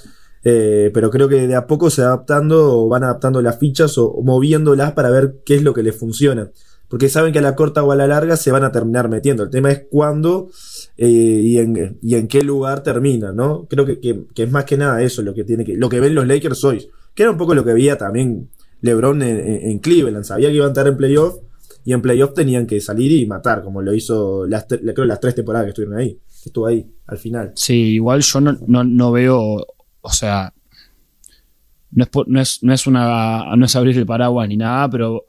Eh, 0.45 0.91
pero 0.95 1.11
creo 1.11 1.29
que 1.29 1.47
de 1.47 1.55
a 1.55 1.67
poco 1.67 1.91
se 1.91 2.03
adaptando 2.03 2.81
o 2.81 2.89
van 2.89 3.05
adaptando 3.05 3.43
las 3.43 3.59
fichas 3.59 3.99
o, 3.99 4.09
o 4.09 4.23
moviéndolas 4.23 4.93
para 4.93 5.11
ver 5.11 5.43
qué 5.45 5.57
es 5.57 5.63
lo 5.63 5.75
que 5.75 5.83
les 5.83 5.97
funciona. 5.97 6.51
Porque 6.89 7.09
saben 7.11 7.33
que 7.33 7.39
a 7.39 7.43
la 7.43 7.55
corta 7.55 7.85
o 7.85 7.93
a 7.93 7.97
la 7.97 8.07
larga 8.07 8.37
se 8.37 8.51
van 8.51 8.65
a 8.65 8.73
terminar 8.73 9.09
metiendo. 9.09 9.43
El 9.43 9.51
tema 9.51 9.71
es 9.71 9.85
cuándo 9.91 10.51
eh, 10.97 11.07
y, 11.07 11.59
en, 11.59 12.29
qué 12.29 12.43
lugar 12.43 12.83
termina, 12.83 13.33
¿no? 13.33 13.67
Creo 13.69 13.85
que, 13.85 14.27
es 14.35 14.51
más 14.51 14.65
que 14.65 14.79
nada 14.79 15.03
eso 15.03 15.23
lo 15.23 15.35
que 15.35 15.45
tiene 15.45 15.65
que, 15.65 15.77
lo 15.77 15.89
que 15.89 16.01
ven 16.01 16.15
los 16.15 16.27
Lakers 16.27 16.65
hoy. 16.65 16.89
Que 17.15 17.25
era 17.25 17.33
un 17.33 17.39
poco 17.39 17.55
lo 17.55 17.65
que 17.65 17.75
veía 17.75 17.99
también 17.99 18.49
LeBron 18.81 19.23
en, 19.23 19.79
Cleveland. 19.81 20.25
Sabía 20.25 20.49
que 20.49 20.55
iban 20.55 20.69
a 20.69 20.71
estar 20.71 20.87
en 20.87 20.97
playoff 20.97 21.37
y 21.85 21.93
en 21.93 22.01
playoff 22.01 22.33
tenían 22.33 22.67
que 22.67 22.81
salir 22.81 23.13
y 23.13 23.27
matar, 23.27 23.63
como 23.63 23.83
lo 23.83 23.93
hizo 23.93 24.47
las, 24.47 24.67
creo 24.67 25.05
las 25.05 25.21
tres 25.21 25.35
temporadas 25.35 25.67
que 25.67 25.71
estuvieron 25.71 25.99
ahí. 25.99 26.15
Que 26.43 26.49
estuvo 26.49 26.67
ahí, 26.67 26.91
al 27.07 27.19
final. 27.19 27.53
Sí, 27.55 27.95
igual 27.95 28.23
yo 28.23 28.41
no, 28.41 28.57
no, 28.67 28.85
no 28.85 29.13
veo, 29.13 29.67
o 30.01 30.11
sea, 30.11 30.55
no 31.91 32.05
es, 32.05 32.11
no, 32.27 32.41
es, 32.41 32.63
no 32.63 32.73
es 32.73 32.87
una 32.87 33.57
no 33.57 33.65
es 33.65 33.77
abrir 33.77 33.97
el 33.99 34.07
paraguas 34.07 34.49
ni 34.49 34.57
nada, 34.57 34.89
pero 34.89 35.27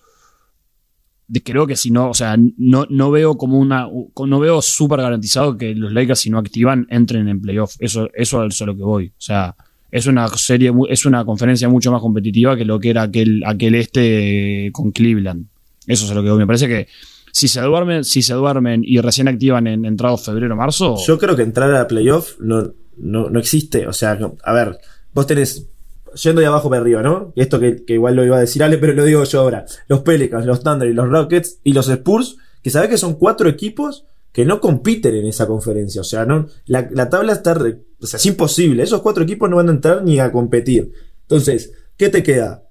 creo 1.44 1.68
que 1.68 1.76
si 1.76 1.92
no, 1.92 2.10
o 2.10 2.14
sea, 2.14 2.38
no, 2.58 2.86
no 2.90 3.12
veo 3.12 3.38
como 3.38 3.60
una, 3.60 3.88
no 3.88 4.40
veo 4.40 4.62
súper 4.62 5.02
garantizado 5.02 5.58
que 5.58 5.76
los 5.76 5.92
Lakers 5.92 6.20
si 6.20 6.30
no 6.30 6.40
activan 6.40 6.88
entren 6.90 7.28
en 7.28 7.42
playoff. 7.42 7.76
Eso, 7.80 8.10
eso 8.14 8.46
es 8.46 8.62
a 8.62 8.66
lo 8.66 8.76
que 8.76 8.84
voy. 8.84 9.08
O 9.08 9.22
sea, 9.22 9.56
es 9.92 10.06
una 10.08 10.28
serie, 10.30 10.72
es 10.90 11.06
una 11.06 11.26
conferencia 11.26 11.70
mucho 11.70 11.92
más 11.92 12.02
competitiva 12.02 12.56
que 12.56 12.66
lo 12.66 12.80
que 12.80 12.90
era 12.92 13.04
aquel, 13.04 13.44
aquel 13.46 13.76
este 13.76 14.70
con 14.72 14.92
Cleveland. 14.92 15.48
Eso 15.88 16.06
es 16.06 16.12
a 16.12 16.16
lo 16.16 16.24
que 16.24 16.30
voy. 16.30 16.40
Me 16.40 16.48
parece 16.48 16.68
que 16.68 16.88
si 17.32 17.48
se 17.48 17.62
duermen, 17.62 18.04
si 18.04 18.22
se 18.22 18.34
duermen 18.34 18.82
y 18.84 19.00
recién 19.00 19.28
activan 19.28 19.68
en 19.68 19.86
entrado 19.86 20.18
febrero 20.18 20.56
marzo. 20.56 20.98
Yo 21.06 21.18
creo 21.18 21.36
que 21.36 21.44
entrar 21.44 21.74
a 21.76 21.88
playoff 21.88 22.40
no, 22.40 22.74
no, 22.98 23.30
no 23.30 23.40
existe. 23.40 23.88
O 23.88 23.94
sea, 23.94 24.18
a 24.44 24.54
ver, 24.54 24.78
vos 25.14 25.28
tenés, 25.28 25.68
yendo 26.16 26.42
de 26.42 26.48
abajo 26.48 26.70
para 26.70 26.82
arriba, 26.82 27.02
¿no? 27.02 27.34
Esto 27.36 27.60
que, 27.60 27.84
igual 27.88 28.16
lo 28.16 28.26
iba 28.26 28.38
a 28.38 28.42
decir 28.42 28.64
Ale, 28.64 28.78
pero 28.78 28.94
lo 28.94 29.04
digo 29.06 29.24
yo 29.24 29.42
ahora. 29.42 29.66
Los 29.88 30.02
Pelicans, 30.02 30.46
los 30.46 30.64
Thunder 30.64 30.90
y 30.90 30.94
los 30.94 31.10
Rockets 31.10 31.60
y 31.64 31.74
los 31.74 31.88
Spurs, 31.90 32.38
que 32.64 32.70
sabés 32.70 32.90
que 32.90 32.98
son 32.98 33.16
cuatro 33.16 33.48
equipos 33.50 34.06
que 34.32 34.46
no 34.46 34.60
compiten 34.62 35.16
en 35.16 35.26
esa 35.26 35.48
conferencia. 35.48 36.02
O 36.02 36.04
sea, 36.04 36.26
no, 36.26 36.48
la, 36.66 36.88
la 36.92 37.10
tabla 37.10 37.34
está. 37.34 37.54
re- 37.56 37.78
o 38.02 38.06
sea, 38.06 38.18
es 38.18 38.26
imposible. 38.26 38.84
Esos 38.84 39.02
cuatro 39.02 39.24
equipos 39.24 39.50
no 39.50 39.56
van 39.58 39.70
a 39.70 39.72
entrar 39.72 40.04
ni 40.04 40.20
a 40.20 40.32
competir. 40.32 40.92
Entonces, 41.24 41.74
¿qué 41.98 42.10
te 42.10 42.24
queda? 42.24 42.64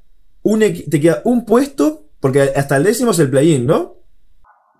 Un 0.42 0.61
te 0.61 1.00
queda 1.00 1.21
un 1.25 1.45
puesto, 1.45 2.04
porque 2.21 2.42
hasta 2.54 2.76
el 2.76 2.85
décimo 2.85 3.11
es 3.11 3.18
el 3.18 3.28
play-in, 3.30 3.66
¿no? 3.66 3.97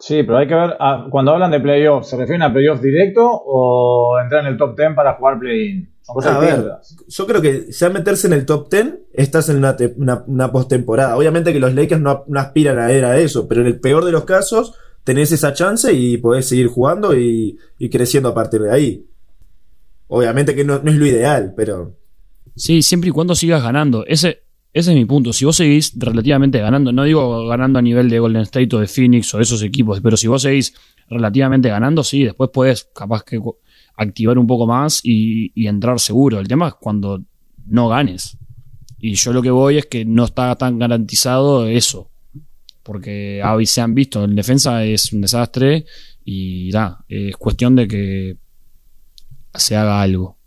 Sí, 0.01 0.23
pero 0.23 0.39
hay 0.39 0.47
que 0.47 0.55
ver, 0.55 0.77
ah, 0.79 1.09
cuando 1.11 1.33
hablan 1.33 1.51
de 1.51 1.59
playoff, 1.59 2.07
¿se 2.07 2.17
refieren 2.17 2.43
a 2.43 2.53
playoff 2.53 2.81
directo 2.81 3.29
o 3.29 4.17
entrar 4.23 4.43
en 4.47 4.53
el 4.53 4.57
top 4.57 4.77
10 4.77 4.95
para 4.95 5.15
jugar 5.15 5.41
play-in? 5.41 5.93
Son 6.09 6.15
cosas 6.15 6.37
A 6.37 6.39
ver, 6.39 6.73
yo 7.07 7.27
creo 7.27 7.43
que 7.43 7.71
ya 7.71 7.91
meterse 7.91 8.27
en 8.27 8.33
el 8.33 8.47
top 8.47 8.71
10, 8.71 8.95
estás 9.13 9.51
en 9.51 9.59
una, 9.59 9.77
una, 9.97 10.25
una 10.27 10.51
postemporada. 10.51 11.17
Obviamente 11.17 11.53
que 11.53 11.61
los 11.61 11.75
Lakers 11.75 12.01
no, 12.01 12.25
no 12.27 12.41
aspiran 12.41 12.79
a 12.79 12.91
ir 12.93 13.05
a 13.05 13.19
eso, 13.19 13.47
pero 13.47 13.61
en 13.61 13.67
el 13.67 13.79
peor 13.79 14.07
de 14.07 14.13
los 14.13 14.25
casos, 14.25 14.73
tenés 15.05 15.33
esa 15.33 15.53
chance 15.53 15.93
y 15.93 16.17
podés 16.17 16.49
seguir 16.49 16.69
jugando 16.69 17.15
y, 17.15 17.59
y 17.79 17.91
creciendo 17.91 18.31
a 18.31 18.35
partir 18.35 18.63
de 18.63 18.73
ahí. 18.73 19.07
Obviamente 20.07 20.55
que 20.55 20.65
no, 20.65 20.81
no 20.83 20.91
es 20.91 20.97
lo 20.97 21.05
ideal, 21.07 21.53
pero 21.55 21.99
Sí, 22.59 22.83
siempre 22.83 23.11
y 23.11 23.13
cuando 23.13 23.37
sigas 23.37 23.63
ganando. 23.63 24.05
Ese, 24.07 24.43
ese 24.73 24.91
es 24.91 24.97
mi 24.97 25.05
punto. 25.05 25.33
Si 25.33 25.45
vos 25.45 25.57
seguís 25.57 25.93
relativamente 25.97 26.59
ganando, 26.59 26.91
no 26.91 27.05
digo 27.05 27.47
ganando 27.47 27.79
a 27.79 27.83
nivel 27.83 28.11
de 28.11 28.19
Golden 28.19 28.43
State 28.43 28.75
o 28.75 28.81
de 28.81 28.89
Phoenix 28.89 29.33
o 29.33 29.37
de 29.37 29.45
esos 29.45 29.63
equipos, 29.63 30.01
pero 30.01 30.17
si 30.17 30.27
vos 30.27 30.43
seguís 30.43 30.75
relativamente 31.09 31.69
ganando, 31.69 32.03
sí, 32.03 32.25
después 32.25 32.51
podés 32.51 32.89
capaz 32.95 33.23
que 33.23 33.41
activar 33.99 34.39
un 34.39 34.47
poco 34.47 34.67
más 34.67 35.01
y, 35.03 35.67
entrar 35.67 35.99
seguro. 36.01 36.39
El 36.39 36.49
tema 36.49 36.69
es 36.69 36.75
cuando 36.75 37.21
no 37.67 37.89
ganes. 37.89 38.39
Y 38.99 39.15
yo 39.15 39.33
lo 39.33 39.43
que 39.43 39.51
voy 39.51 39.79
es 39.79 39.87
que 39.87 40.05
no 40.05 40.25
está 40.25 40.55
tan 40.57 40.79
garantizado 40.79 41.67
eso. 41.67 42.11
Porque 42.83 43.43
ah, 43.45 43.59
se 43.65 43.81
han 43.81 43.95
visto, 43.95 44.25
en 44.25 44.35
defensa 44.35 44.83
es 44.85 45.13
un 45.13 45.21
desastre 45.21 45.85
y 46.25 46.71
da, 46.71 47.05
es 47.09 47.37
cuestión 47.37 47.77
de 47.77 47.87
que 47.87 48.37
se 49.55 49.77
haga 49.77 50.01
algo. 50.01 50.39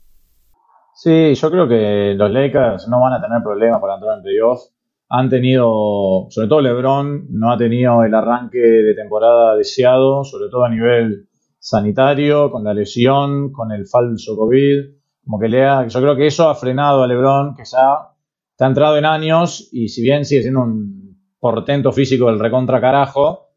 Sí, 0.96 1.34
yo 1.36 1.52
creo 1.52 1.68
que 1.68 2.14
los 2.16 2.32
Lakers 2.32 2.88
no 2.88 3.02
van 3.02 3.14
a 3.14 3.22
tener 3.22 3.42
problemas 3.44 3.80
para 3.82 3.96
entrar 3.96 4.18
en 4.18 4.24
playoff. 4.24 4.62
Han 5.10 5.30
tenido, 5.30 6.28
sobre 6.30 6.48
todo 6.48 6.62
LeBron, 6.62 7.28
no 7.32 7.52
ha 7.52 7.58
tenido 7.58 8.04
el 8.04 8.14
arranque 8.14 8.60
de 8.60 8.96
temporada 8.96 9.56
deseado, 9.56 10.24
sobre 10.24 10.50
todo 10.50 10.64
a 10.64 10.70
nivel 10.70 11.28
sanitario, 11.62 12.52
con 12.52 12.64
la 12.64 12.74
lesión, 12.74 13.52
con 13.52 13.72
el 13.72 13.86
falso 13.88 14.36
COVID. 14.36 14.80
Como 15.24 15.40
que 15.40 15.48
le 15.48 15.64
ha- 15.66 15.88
yo 15.88 16.02
creo 16.02 16.16
que 16.16 16.26
eso 16.28 16.50
ha 16.50 16.56
frenado 16.56 17.04
a 17.04 17.08
LeBron, 17.08 17.56
que 17.56 17.64
ya 17.64 18.10
está 18.52 18.66
entrado 18.66 18.98
en 18.98 19.06
años 19.06 19.70
y 19.72 19.88
si 19.88 20.02
bien 20.02 20.26
sigue 20.26 20.42
siendo 20.42 20.62
un 20.64 21.16
portento 21.40 21.92
físico 21.92 22.26
del 22.26 22.40
recontra 22.40 22.82
carajo, 22.82 23.50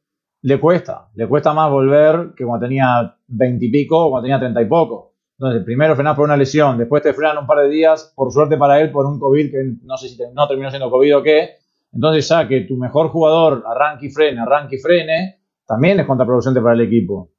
le 0.43 0.61
cuesta. 0.61 1.09
Le 1.15 1.27
cuesta 1.27 1.55
más 1.55 1.71
volver 1.71 2.35
que 2.37 2.45
cuando 2.45 2.67
tenía 2.67 3.17
20 3.27 3.65
y 3.65 3.71
pico 3.71 4.07
o 4.07 4.11
cuando 4.11 4.25
tenía 4.27 4.39
30 4.39 4.61
y 4.61 4.67
poco. 4.67 5.15
Entonces, 5.39 5.65
primero 5.65 5.95
frenás 5.95 6.15
por 6.15 6.27
una 6.27 6.37
lesión, 6.37 6.77
después 6.79 7.03
te 7.03 7.15
frenan 7.15 7.39
un 7.39 7.47
par 7.47 7.59
de 7.59 7.69
días, 7.71 8.13
por 8.15 8.31
suerte 8.31 8.57
para 8.59 8.81
él, 8.81 8.93
por 8.93 9.07
un 9.07 9.19
COVID 9.19 9.51
que 9.51 9.75
no 9.83 9.97
sé 9.97 10.09
si 10.09 10.19
no 10.35 10.47
terminó 10.47 10.69
siendo 10.71 10.91
COVID 10.91 11.17
o 11.17 11.23
qué. 11.23 11.51
Entonces, 11.93 12.29
ya 12.29 12.47
que 12.47 12.61
tu 12.63 12.77
mejor 12.77 13.09
jugador 13.09 13.65
arranque 13.67 14.07
y 14.07 14.11
frene, 14.11 14.41
arranque 14.41 14.77
y 14.77 14.79
frene, 14.79 15.41
también 15.67 15.99
es 16.01 16.07
contraproducente 16.07 16.61
para 16.61 16.75
el 16.75 16.83
equipo. 16.83 17.31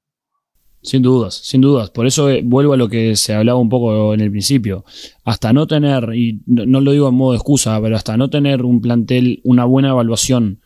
Sin 0.86 1.01
dudas, 1.01 1.42
sin 1.44 1.62
dudas. 1.62 1.89
Por 1.89 2.06
eso 2.06 2.30
eh, 2.30 2.44
vuelvo 2.46 2.74
a 2.74 2.77
lo 2.77 2.88
que 2.88 3.15
se 3.15 3.34
hablaba 3.34 3.58
un 3.58 3.70
poco 3.70 4.13
en 4.13 4.22
el 4.22 4.30
principio. 4.30 4.86
Hasta 5.24 5.51
no 5.51 5.65
tener, 5.65 6.12
y 6.13 6.42
no, 6.46 6.68
no 6.68 6.80
lo 6.80 6.92
digo 6.92 7.10
en 7.10 7.15
modo 7.15 7.34
excusa, 7.34 7.82
pero 7.82 7.96
hasta 7.96 8.15
no 8.18 8.30
tener 8.30 8.63
un 8.63 8.82
plantel, 8.82 9.42
una 9.44 9.65
buena 9.65 9.89
evaluación 9.89 10.62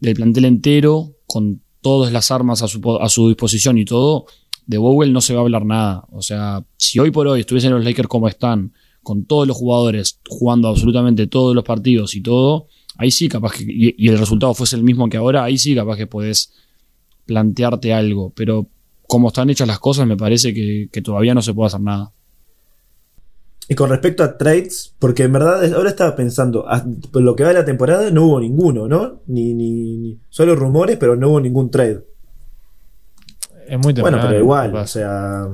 del 0.00 0.14
plantel 0.14 0.46
entero, 0.46 1.16
con 1.26 1.60
todas 1.82 2.14
las 2.14 2.30
armas 2.30 2.62
a 2.62 2.68
su, 2.68 2.80
a 2.98 3.10
su 3.10 3.28
disposición 3.28 3.76
y 3.76 3.84
todo, 3.84 4.24
de 4.64 4.78
Bowell 4.78 5.12
no 5.12 5.20
se 5.20 5.34
va 5.34 5.40
a 5.40 5.42
hablar 5.42 5.66
nada. 5.66 6.06
O 6.12 6.22
sea, 6.22 6.64
si 6.78 6.98
hoy 6.98 7.10
por 7.10 7.26
hoy 7.26 7.40
estuviesen 7.40 7.72
los 7.72 7.84
Lakers 7.84 8.08
como 8.08 8.26
están, 8.26 8.72
con 9.02 9.26
todos 9.26 9.46
los 9.46 9.56
jugadores 9.58 10.18
jugando 10.26 10.68
absolutamente 10.68 11.26
todos 11.26 11.54
los 11.54 11.64
partidos 11.64 12.14
y 12.14 12.22
todo, 12.22 12.68
ahí 12.96 13.10
sí 13.10 13.28
capaz 13.28 13.52
que, 13.52 13.64
y, 13.64 13.94
y 13.98 14.08
el 14.08 14.18
resultado 14.18 14.54
fuese 14.54 14.76
el 14.76 14.82
mismo 14.82 15.10
que 15.10 15.18
ahora, 15.18 15.44
ahí 15.44 15.58
sí 15.58 15.74
capaz 15.74 15.98
que 15.98 16.06
podés 16.06 16.54
plantearte 17.26 17.92
algo. 17.92 18.32
Pero 18.34 18.70
como 19.08 19.28
están 19.28 19.50
hechas 19.50 19.66
las 19.66 19.80
cosas, 19.80 20.06
me 20.06 20.16
parece 20.16 20.54
que, 20.54 20.88
que 20.92 21.02
todavía 21.02 21.34
no 21.34 21.42
se 21.42 21.52
puede 21.54 21.66
hacer 21.66 21.80
nada. 21.80 22.12
Y 23.70 23.74
con 23.74 23.90
respecto 23.90 24.22
a 24.22 24.38
trades, 24.38 24.94
porque 24.98 25.24
en 25.24 25.32
verdad 25.32 25.62
ahora 25.74 25.90
estaba 25.90 26.14
pensando, 26.16 26.66
a- 26.68 26.84
por 27.12 27.22
lo 27.22 27.34
que 27.34 27.42
va 27.42 27.48
de 27.50 27.56
la 27.56 27.64
temporada 27.64 28.10
no 28.10 28.24
hubo 28.26 28.40
ninguno, 28.40 28.86
¿no? 28.86 29.20
Ni, 29.26 29.52
ni, 29.54 29.96
ni- 29.98 30.20
solo 30.28 30.54
rumores, 30.54 30.96
pero 30.98 31.16
no 31.16 31.30
hubo 31.30 31.40
ningún 31.40 31.70
trade. 31.70 32.04
Es 33.66 33.78
muy 33.78 33.92
temprano. 33.92 34.16
Bueno, 34.16 34.18
pero 34.28 34.38
igual, 34.40 34.74
o 34.74 34.86
sea, 34.86 35.48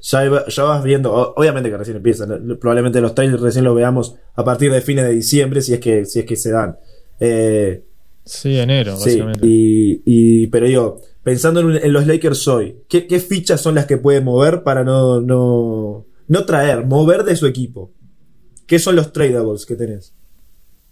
ya, 0.00 0.24
iba- 0.24 0.46
ya 0.46 0.62
vas 0.62 0.82
viendo, 0.84 1.12
obviamente 1.34 1.68
que 1.70 1.76
recién 1.76 1.96
empiezan, 1.98 2.56
probablemente 2.60 3.00
los 3.00 3.14
trades 3.14 3.38
recién 3.40 3.64
los 3.64 3.74
veamos 3.74 4.14
a 4.34 4.44
partir 4.44 4.72
de 4.72 4.80
fines 4.80 5.04
de 5.04 5.12
diciembre, 5.12 5.60
si 5.60 5.74
es 5.74 5.80
que, 5.80 6.04
si 6.06 6.20
es 6.20 6.24
que 6.24 6.36
se 6.36 6.50
dan. 6.50 6.76
Eh, 7.20 7.84
Sí, 8.28 8.58
enero, 8.58 8.96
sí, 8.96 9.04
básicamente. 9.04 9.46
y, 9.46 10.02
y- 10.04 10.46
pero 10.48 10.66
digo, 10.66 11.00
pensando 11.22 11.60
en, 11.60 11.76
en 11.84 11.92
los 11.92 12.06
Lakers 12.06 12.46
hoy, 12.48 12.76
¿qué, 12.88 13.06
qué 13.06 13.20
fichas 13.20 13.60
son 13.60 13.74
las 13.74 13.86
que 13.86 13.96
puede 13.96 14.20
mover 14.20 14.62
para 14.62 14.84
no, 14.84 15.20
no, 15.20 16.04
no 16.28 16.44
traer, 16.44 16.84
mover 16.86 17.24
de 17.24 17.36
su 17.36 17.46
equipo? 17.46 17.90
¿Qué 18.66 18.78
son 18.78 18.96
los 18.96 19.12
tradables 19.12 19.64
que 19.64 19.76
tenés? 19.76 20.12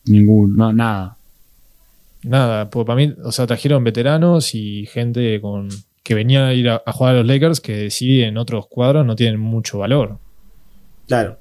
Ningún, 0.07 0.57
no, 0.57 0.72
nada. 0.72 1.16
Nada, 2.22 2.70
pues 2.70 2.87
para 2.87 2.96
mí, 2.96 3.14
o 3.22 3.31
sea, 3.33 3.46
trajeron 3.46 3.85
veteranos 3.85 4.55
y 4.55 4.87
gente 4.87 5.40
con 5.40 5.68
que 6.03 6.14
venía 6.14 6.46
a 6.49 6.55
ir 6.55 6.68
a, 6.68 6.83
a 6.87 6.92
jugar 6.92 7.14
a 7.14 7.18
los 7.18 7.27
Lakers 7.27 7.61
que 7.61 7.90
sí 7.90 8.22
en 8.22 8.37
otros 8.38 8.66
cuadros 8.68 9.05
no 9.05 9.14
tienen 9.16 9.38
mucho 9.40 9.79
valor. 9.79 10.18
Claro. 11.07 11.38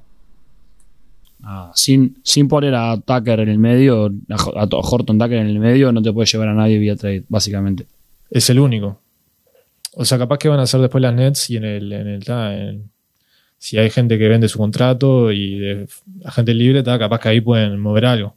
Nada. 1.40 1.70
Sin, 1.74 2.18
sin 2.22 2.48
poner 2.48 2.74
a 2.74 2.96
Tucker 2.98 3.40
en 3.40 3.48
el 3.48 3.58
medio, 3.58 4.06
a, 4.30 4.34
Ho- 4.36 4.58
a 4.58 4.66
Horton 4.70 5.18
Tucker 5.18 5.38
en 5.38 5.46
el 5.48 5.58
medio, 5.58 5.92
no 5.92 6.02
te 6.02 6.12
puedes 6.12 6.32
llevar 6.32 6.48
a 6.48 6.54
nadie 6.54 6.78
vía 6.78 6.96
trade, 6.96 7.24
básicamente. 7.28 7.86
Es 8.30 8.48
el 8.50 8.58
único. 8.58 9.00
O 9.94 10.04
sea, 10.04 10.18
capaz 10.18 10.38
que 10.38 10.48
van 10.48 10.60
a 10.60 10.62
hacer 10.64 10.80
después 10.80 11.00
las 11.02 11.14
Nets 11.14 11.48
y 11.50 11.56
en 11.56 11.64
el, 11.64 11.92
en 11.92 12.06
el 12.08 12.24
ta, 12.24 12.54
en- 12.56 12.90
si 13.58 13.78
hay 13.78 13.88
gente 13.90 14.18
que 14.18 14.28
vende 14.28 14.48
su 14.48 14.58
contrato 14.58 15.32
y 15.32 15.58
de 15.58 15.88
agente 16.24 16.52
libre, 16.52 16.82
ta, 16.82 16.98
capaz 16.98 17.20
que 17.20 17.28
ahí 17.30 17.40
pueden 17.40 17.80
mover 17.80 18.04
algo. 18.04 18.34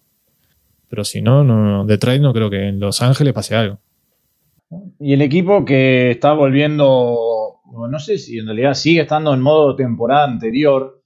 Pero 0.90 1.04
si 1.04 1.22
no, 1.22 1.44
no, 1.44 1.86
de 1.86 1.98
trade 1.98 2.20
no 2.20 2.34
creo 2.34 2.50
que 2.50 2.68
en 2.70 2.80
Los 2.80 3.02
Ángeles 3.02 3.34
pase 3.34 3.56
algo. 3.56 3.78
Y 5.00 5.14
el 5.14 5.22
equipo 5.22 5.66
que 5.66 6.12
está 6.12 6.34
volviendo, 6.34 7.56
no 7.90 8.00
sé 8.00 8.18
si 8.18 8.38
en 8.40 8.46
realidad 8.46 8.74
sigue 8.76 9.02
estando 9.02 9.34
en 9.34 9.42
modo 9.42 9.76
temporada 9.76 10.26
anterior, 10.26 10.99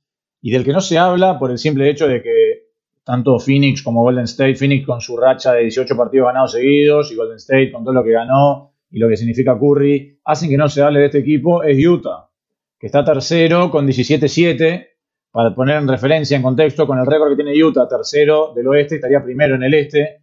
y 0.44 0.52
del 0.52 0.66
que 0.66 0.74
no 0.74 0.82
se 0.82 0.98
habla 0.98 1.40
por 1.40 1.52
el 1.52 1.58
simple 1.58 1.90
hecho 1.90 2.06
de 2.06 2.22
que 2.22 2.68
tanto 3.06 3.40
Phoenix 3.40 3.82
como 3.82 4.02
Golden 4.02 4.26
State, 4.26 4.56
Phoenix 4.56 4.86
con 4.86 5.00
su 5.00 5.16
racha 5.16 5.54
de 5.54 5.62
18 5.62 5.96
partidos 5.96 6.28
ganados 6.28 6.52
seguidos, 6.52 7.12
y 7.12 7.16
Golden 7.16 7.38
State 7.38 7.72
con 7.72 7.86
todo 7.86 7.94
lo 7.94 8.04
que 8.04 8.12
ganó 8.12 8.74
y 8.92 9.00
lo 9.00 9.08
que 9.08 9.16
significa 9.16 9.58
Curry, 9.58 10.20
hacen 10.26 10.50
que 10.50 10.58
no 10.58 10.68
se 10.68 10.82
hable 10.82 11.00
de 11.00 11.06
este 11.06 11.20
equipo, 11.20 11.64
es 11.64 11.84
Utah, 11.84 12.30
que 12.78 12.88
está 12.88 13.06
tercero 13.06 13.72
con 13.72 13.88
17-7, 13.88 14.88
para 15.32 15.56
poner 15.56 15.78
en 15.78 15.88
referencia, 15.88 16.36
en 16.36 16.44
contexto, 16.44 16.86
con 16.86 17.00
el 17.00 17.06
récord 17.06 17.30
que 17.30 17.42
tiene 17.42 17.64
Utah, 17.64 17.88
tercero 17.88 18.52
del 18.54 18.68
oeste, 18.68 18.96
estaría 18.96 19.24
primero 19.24 19.56
en 19.56 19.64
el 19.64 19.74
este, 19.74 20.22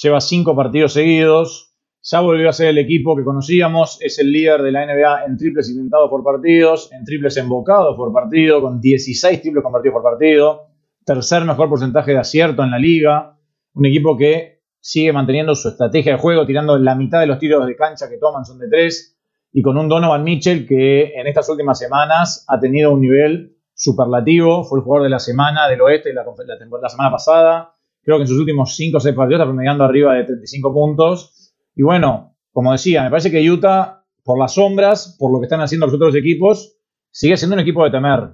lleva 0.00 0.20
cinco 0.20 0.54
partidos 0.54 0.92
seguidos, 0.92 1.65
ya 2.08 2.20
volvió 2.20 2.48
a 2.48 2.52
ser 2.52 2.68
el 2.68 2.78
equipo 2.78 3.16
que 3.16 3.24
conocíamos, 3.24 3.98
es 4.00 4.20
el 4.20 4.30
líder 4.30 4.62
de 4.62 4.70
la 4.70 4.86
NBA 4.86 5.24
en 5.24 5.36
triples 5.36 5.68
intentados 5.68 6.08
por 6.08 6.22
partidos, 6.22 6.88
en 6.92 7.04
triples 7.04 7.36
embocados 7.36 7.96
por 7.96 8.12
partido, 8.12 8.62
con 8.62 8.80
16 8.80 9.42
triples 9.42 9.64
convertidos 9.64 9.94
por 9.94 10.04
partido, 10.04 10.68
tercer 11.04 11.44
mejor 11.44 11.68
porcentaje 11.68 12.12
de 12.12 12.18
acierto 12.18 12.62
en 12.62 12.70
la 12.70 12.78
liga, 12.78 13.36
un 13.74 13.86
equipo 13.86 14.16
que 14.16 14.60
sigue 14.78 15.12
manteniendo 15.12 15.56
su 15.56 15.68
estrategia 15.68 16.12
de 16.12 16.18
juego, 16.18 16.46
tirando 16.46 16.78
la 16.78 16.94
mitad 16.94 17.18
de 17.18 17.26
los 17.26 17.40
tiros 17.40 17.66
de 17.66 17.74
cancha 17.74 18.08
que 18.08 18.18
toman 18.18 18.44
son 18.44 18.60
de 18.60 18.68
tres, 18.68 19.18
y 19.52 19.60
con 19.60 19.76
un 19.76 19.88
Donovan 19.88 20.22
Mitchell 20.22 20.64
que 20.64 21.12
en 21.12 21.26
estas 21.26 21.48
últimas 21.48 21.76
semanas 21.76 22.44
ha 22.46 22.60
tenido 22.60 22.92
un 22.92 23.00
nivel 23.00 23.56
superlativo, 23.74 24.62
fue 24.62 24.78
el 24.78 24.84
jugador 24.84 25.02
de 25.02 25.10
la 25.10 25.18
semana 25.18 25.68
del 25.68 25.80
oeste 25.80 26.14
la, 26.14 26.22
la, 26.22 26.80
la 26.80 26.88
semana 26.88 27.10
pasada, 27.10 27.74
creo 28.04 28.18
que 28.18 28.22
en 28.22 28.28
sus 28.28 28.38
últimos 28.38 28.76
5 28.76 28.96
o 28.96 29.00
6 29.00 29.12
partidos 29.16 29.40
está 29.40 29.46
promediando 29.46 29.82
arriba 29.82 30.14
de 30.14 30.22
35 30.22 30.72
puntos, 30.72 31.35
y 31.76 31.82
bueno, 31.82 32.34
como 32.52 32.72
decía, 32.72 33.04
me 33.04 33.10
parece 33.10 33.30
que 33.30 33.48
Utah, 33.48 34.02
por 34.24 34.38
las 34.38 34.54
sombras, 34.54 35.14
por 35.18 35.30
lo 35.30 35.38
que 35.38 35.44
están 35.44 35.60
haciendo 35.60 35.86
los 35.86 35.94
otros 35.94 36.16
equipos, 36.16 36.74
sigue 37.10 37.36
siendo 37.36 37.54
un 37.54 37.60
equipo 37.60 37.84
de 37.84 37.90
temer. 37.90 38.30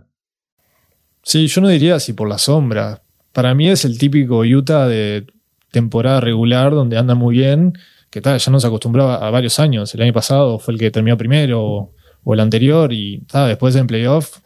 Sí, 1.23 1.49
yo 1.49 1.61
no 1.61 1.69
diría 1.69 1.97
así 1.97 2.13
por 2.13 2.29
la 2.29 2.39
sombra. 2.39 3.03
Para 3.33 3.55
mí 3.55 3.69
es 3.69 3.85
el 3.85 3.99
típico 3.99 4.41
Utah 4.41 4.87
de 4.87 5.27
temporada 5.73 6.21
regular 6.21 6.73
donde 6.73 6.97
anda 6.97 7.15
muy 7.15 7.37
bien, 7.37 7.73
que 8.11 8.21
tal, 8.21 8.39
ya 8.39 8.53
nos 8.53 8.65
acostumbraba 8.65 9.17
a 9.17 9.31
varios 9.31 9.59
años. 9.59 9.93
El 9.95 10.03
año 10.03 10.13
pasado 10.13 10.59
fue 10.59 10.75
el 10.75 10.81
que 10.81 10.91
terminó 10.91 11.17
primero 11.17 11.63
o, 11.63 11.95
o 12.23 12.35
el 12.35 12.41
anterior 12.41 12.93
y 12.93 13.23
tal, 13.23 13.49
después 13.49 13.75
en 13.75 13.87
playoff, 13.87 14.39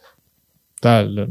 tal, 0.79 1.29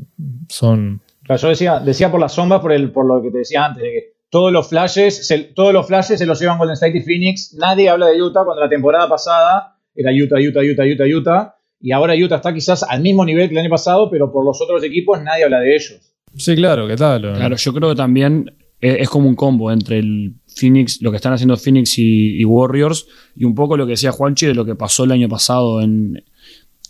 son... 0.49 1.01
Claro, 1.25 1.43
yo 1.43 1.49
decía, 1.49 1.81
decía 1.81 2.11
por 2.11 2.21
las 2.21 2.33
sombras, 2.33 2.61
por, 2.61 2.73
el, 2.73 2.93
por 2.93 3.07
lo 3.07 3.21
que 3.21 3.33
te 3.33 3.39
decía 3.39 3.65
antes, 3.65 3.83
de 3.83 3.91
que 3.91 4.16
todos 4.31 4.53
los 4.53 4.69
flashes, 4.69 5.27
se, 5.27 5.39
todos 5.39 5.73
los 5.73 5.87
flashes 5.87 6.19
se 6.19 6.27
los 6.27 6.41
llevan 6.41 6.59
Golden 6.59 6.75
State 6.75 6.99
y 6.99 7.03
Phoenix. 7.03 7.55
Nadie 7.55 7.89
habla 7.89 8.07
de 8.07 8.23
Utah 8.23 8.45
cuando 8.45 8.63
la 8.63 8.69
temporada 8.69 9.09
pasada 9.09 9.79
era 9.95 10.11
Utah, 10.13 10.37
Utah, 10.37 10.61
Utah, 10.61 10.85
Utah, 10.85 11.05
Utah. 11.05 11.55
Y 11.81 11.93
ahora 11.93 12.15
Utah 12.15 12.37
está 12.37 12.53
quizás 12.53 12.83
al 12.83 13.03
mismo 13.03 13.25
nivel 13.25 13.49
que 13.49 13.55
el 13.55 13.61
año 13.61 13.71
pasado, 13.71 14.11
pero 14.11 14.33
por 14.33 14.45
los 14.45 14.61
otros 14.61 14.83
equipos 14.83 15.23
nadie 15.23 15.45
habla 15.45 15.61
de 15.61 15.75
ellos. 15.75 16.01
Sí, 16.37 16.55
claro, 16.55 16.87
¿qué 16.87 16.97
tal? 16.97 17.23
Claro, 17.23 17.57
yo 17.57 17.73
creo 17.73 17.91
que 17.91 17.97
también 17.97 18.57
es, 18.81 18.97
es 19.01 19.09
como 19.09 19.29
un 19.29 19.37
combo 19.37 19.71
entre 19.71 19.99
el 19.99 20.35
Phoenix, 20.49 21.01
lo 21.01 21.11
que 21.11 21.17
están 21.17 21.33
haciendo 21.33 21.57
Phoenix 21.57 21.99
y, 21.99 22.41
y 22.41 22.45
Warriors, 22.45 23.07
y 23.35 23.45
un 23.45 23.55
poco 23.55 23.77
lo 23.77 23.87
que 23.87 23.91
decía 23.91 24.13
Juanchi 24.13 24.47
de 24.47 24.55
lo 24.55 24.65
que 24.65 24.75
pasó 24.75 25.05
el 25.05 25.13
año 25.13 25.29
pasado 25.29 25.81
en. 25.81 26.25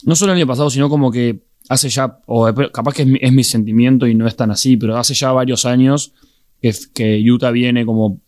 No 0.05 0.15
solo 0.15 0.33
el 0.33 0.39
año 0.39 0.47
pasado, 0.47 0.71
sino 0.71 0.89
como 0.89 1.11
que 1.11 1.47
hace 1.69 1.89
ya, 1.89 2.19
o 2.27 2.53
capaz 2.73 2.95
que 2.95 3.03
es 3.03 3.09
mi, 3.09 3.19
es 3.21 3.33
mi 3.33 3.45
sentimiento 3.45 4.07
y 4.07 4.15
no 4.15 4.27
es 4.27 4.37
tan 4.37 4.51
así, 4.51 4.77
pero 4.77 4.97
hace 4.97 5.15
ya 5.15 5.33
varios 5.33 5.65
años 5.65 6.13
que, 6.61 6.73
que 6.95 7.31
Utah 7.31 7.51
viene 7.51 7.85
como 7.85 8.21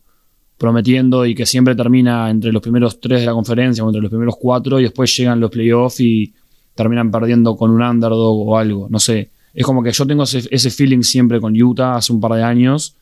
prometiendo 0.57 1.25
y 1.25 1.33
que 1.33 1.45
siempre 1.45 1.73
termina 1.73 2.29
entre 2.29 2.51
los 2.51 2.61
primeros 2.61 2.99
tres 2.99 3.21
de 3.21 3.25
la 3.25 3.33
conferencia 3.33 3.83
o 3.83 3.87
entre 3.87 4.01
los 4.01 4.09
primeros 4.09 4.35
cuatro 4.37 4.79
y 4.79 4.83
después 4.83 5.15
llegan 5.15 5.39
los 5.39 5.49
playoffs 5.49 6.01
y 6.01 6.33
terminan 6.75 7.11
perdiendo 7.11 7.55
con 7.55 7.71
un 7.71 7.81
underdog 7.81 8.47
o 8.47 8.57
algo, 8.57 8.87
no 8.89 8.99
sé. 8.99 9.31
Es 9.53 9.65
como 9.65 9.81
que 9.81 9.91
yo 9.91 10.05
tengo 10.05 10.23
ese, 10.23 10.69
feeling 10.69 11.01
siempre 11.01 11.39
con 11.39 11.59
Utah 11.59 11.95
hace 11.95 12.13
un 12.13 12.19
par 12.19 12.33
de 12.33 12.43
años 12.43 12.95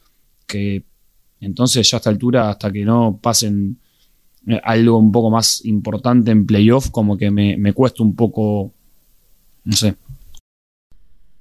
que 0.46 0.84
entonces 1.42 1.90
ya 1.90 1.98
a 1.98 2.00
esta 2.00 2.10
altura, 2.10 2.50
hasta 2.50 2.72
que 2.72 2.86
no 2.86 3.20
pasen 3.22 3.78
eh, 4.48 4.60
algo 4.64 4.98
un 4.98 5.12
poco 5.12 5.30
más 5.30 5.66
importante 5.66 6.32
en 6.32 6.46
playoff, 6.46 6.90
como 6.90 7.18
que 7.18 7.30
me, 7.30 7.58
me 7.58 7.74
cuesta 7.74 8.02
un 8.02 8.16
poco, 8.16 8.72
no 9.64 9.76
sé. 9.76 9.96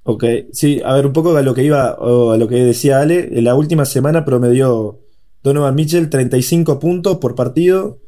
Ok, 0.09 0.23
sí, 0.53 0.81
a 0.85 0.93
ver, 0.93 1.05
un 1.05 1.11
poco 1.11 1.35
a 1.35 1.41
lo 1.41 1.53
que 1.53 1.65
iba, 1.65 1.95
o 1.95 2.31
a 2.31 2.37
lo 2.37 2.47
que 2.47 2.55
decía 2.63 3.01
Ale, 3.01 3.27
en 3.37 3.43
la 3.43 3.55
última 3.55 3.83
semana 3.83 4.23
promedió 4.23 5.01
Donovan 5.43 5.75
Mitchell 5.75 6.09
35 6.09 6.79
puntos 6.79 7.17
por 7.17 7.35
partido, 7.35 7.99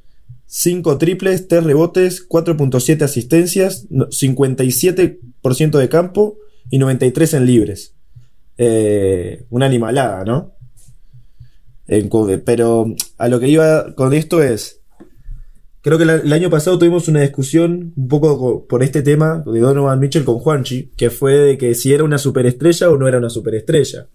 5 0.45 0.97
triples, 0.97 1.49
3 1.49 1.61
rebotes, 1.65 2.25
4.7 2.25 3.03
asistencias, 3.03 3.85
no- 3.89 4.07
57% 4.11 5.77
de 5.77 5.89
campo 5.89 6.37
y 6.69 6.77
93 6.77 7.33
en 7.33 7.45
libres. 7.45 7.95
Eh, 8.57 9.43
una 9.49 9.65
animalada, 9.65 10.23
¿no? 10.23 10.53
En 11.85 12.09
pero 12.45 12.85
a 13.17 13.27
lo 13.27 13.41
que 13.41 13.49
iba 13.49 13.93
con 13.95 14.13
esto 14.13 14.41
es, 14.41 14.78
Creo 15.81 15.97
que 15.97 16.05
la- 16.05 16.15
el 16.15 16.33
año 16.33 16.49
pasado 16.49 16.77
tuvimos 16.77 17.07
una 17.07 17.21
discusión 17.21 17.93
un 17.95 18.07
poco 18.07 18.37
co- 18.37 18.67
por 18.67 18.83
este 18.83 19.01
tema 19.01 19.43
de 19.45 19.59
Donovan 19.59 19.99
Mitchell 19.99 20.25
con 20.25 20.39
Juanchi, 20.39 20.91
que 20.97 21.09
fue 21.09 21.33
de 21.33 21.57
que 21.57 21.73
si 21.75 21.93
era 21.93 22.03
una 22.03 22.17
superestrella 22.17 22.89
o 22.89 22.97
no 22.97 23.07
era 23.07 23.17
una 23.17 23.29
superestrella. 23.29 24.07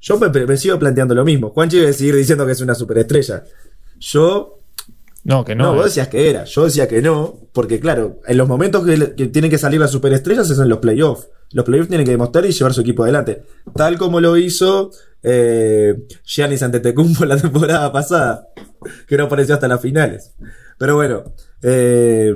Yo 0.00 0.18
me, 0.18 0.28
me 0.28 0.56
sigo 0.56 0.78
planteando 0.78 1.14
lo 1.14 1.24
mismo. 1.24 1.50
Juanchi 1.50 1.78
debe 1.78 1.92
seguir 1.92 2.14
diciendo 2.16 2.44
que 2.46 2.52
es 2.52 2.60
una 2.60 2.74
superestrella. 2.74 3.44
Yo, 4.00 4.60
No, 5.24 5.44
que 5.44 5.54
no, 5.54 5.64
no. 5.64 5.74
vos 5.76 5.84
decías 5.86 6.08
que 6.08 6.28
era. 6.28 6.44
Yo 6.44 6.64
decía 6.64 6.86
que 6.88 7.00
no, 7.00 7.38
porque 7.52 7.80
claro, 7.80 8.20
en 8.26 8.36
los 8.36 8.46
momentos 8.48 8.84
que 8.84 9.26
tienen 9.28 9.50
que 9.50 9.56
salir 9.58 9.80
las 9.80 9.90
superestrellas 9.90 10.48
es 10.50 10.58
en 10.58 10.68
los 10.68 10.78
playoffs. 10.78 11.28
Los 11.52 11.64
playoffs 11.64 11.88
tienen 11.88 12.04
que 12.04 12.10
demostrar 12.12 12.44
y 12.46 12.52
llevar 12.52 12.74
su 12.74 12.80
equipo 12.82 13.04
adelante. 13.04 13.42
Tal 13.74 13.96
como 13.96 14.20
lo 14.20 14.36
hizo 14.36 14.90
eh, 15.22 15.94
Giannis 16.24 16.62
Antetokounmpo 16.62 17.24
la 17.26 17.36
temporada 17.38 17.90
pasada, 17.92 18.48
que 19.06 19.16
no 19.16 19.24
apareció 19.24 19.54
hasta 19.54 19.68
las 19.68 19.80
finales. 19.80 20.32
Pero 20.78 20.96
bueno, 20.96 21.22
eh, 21.62 22.34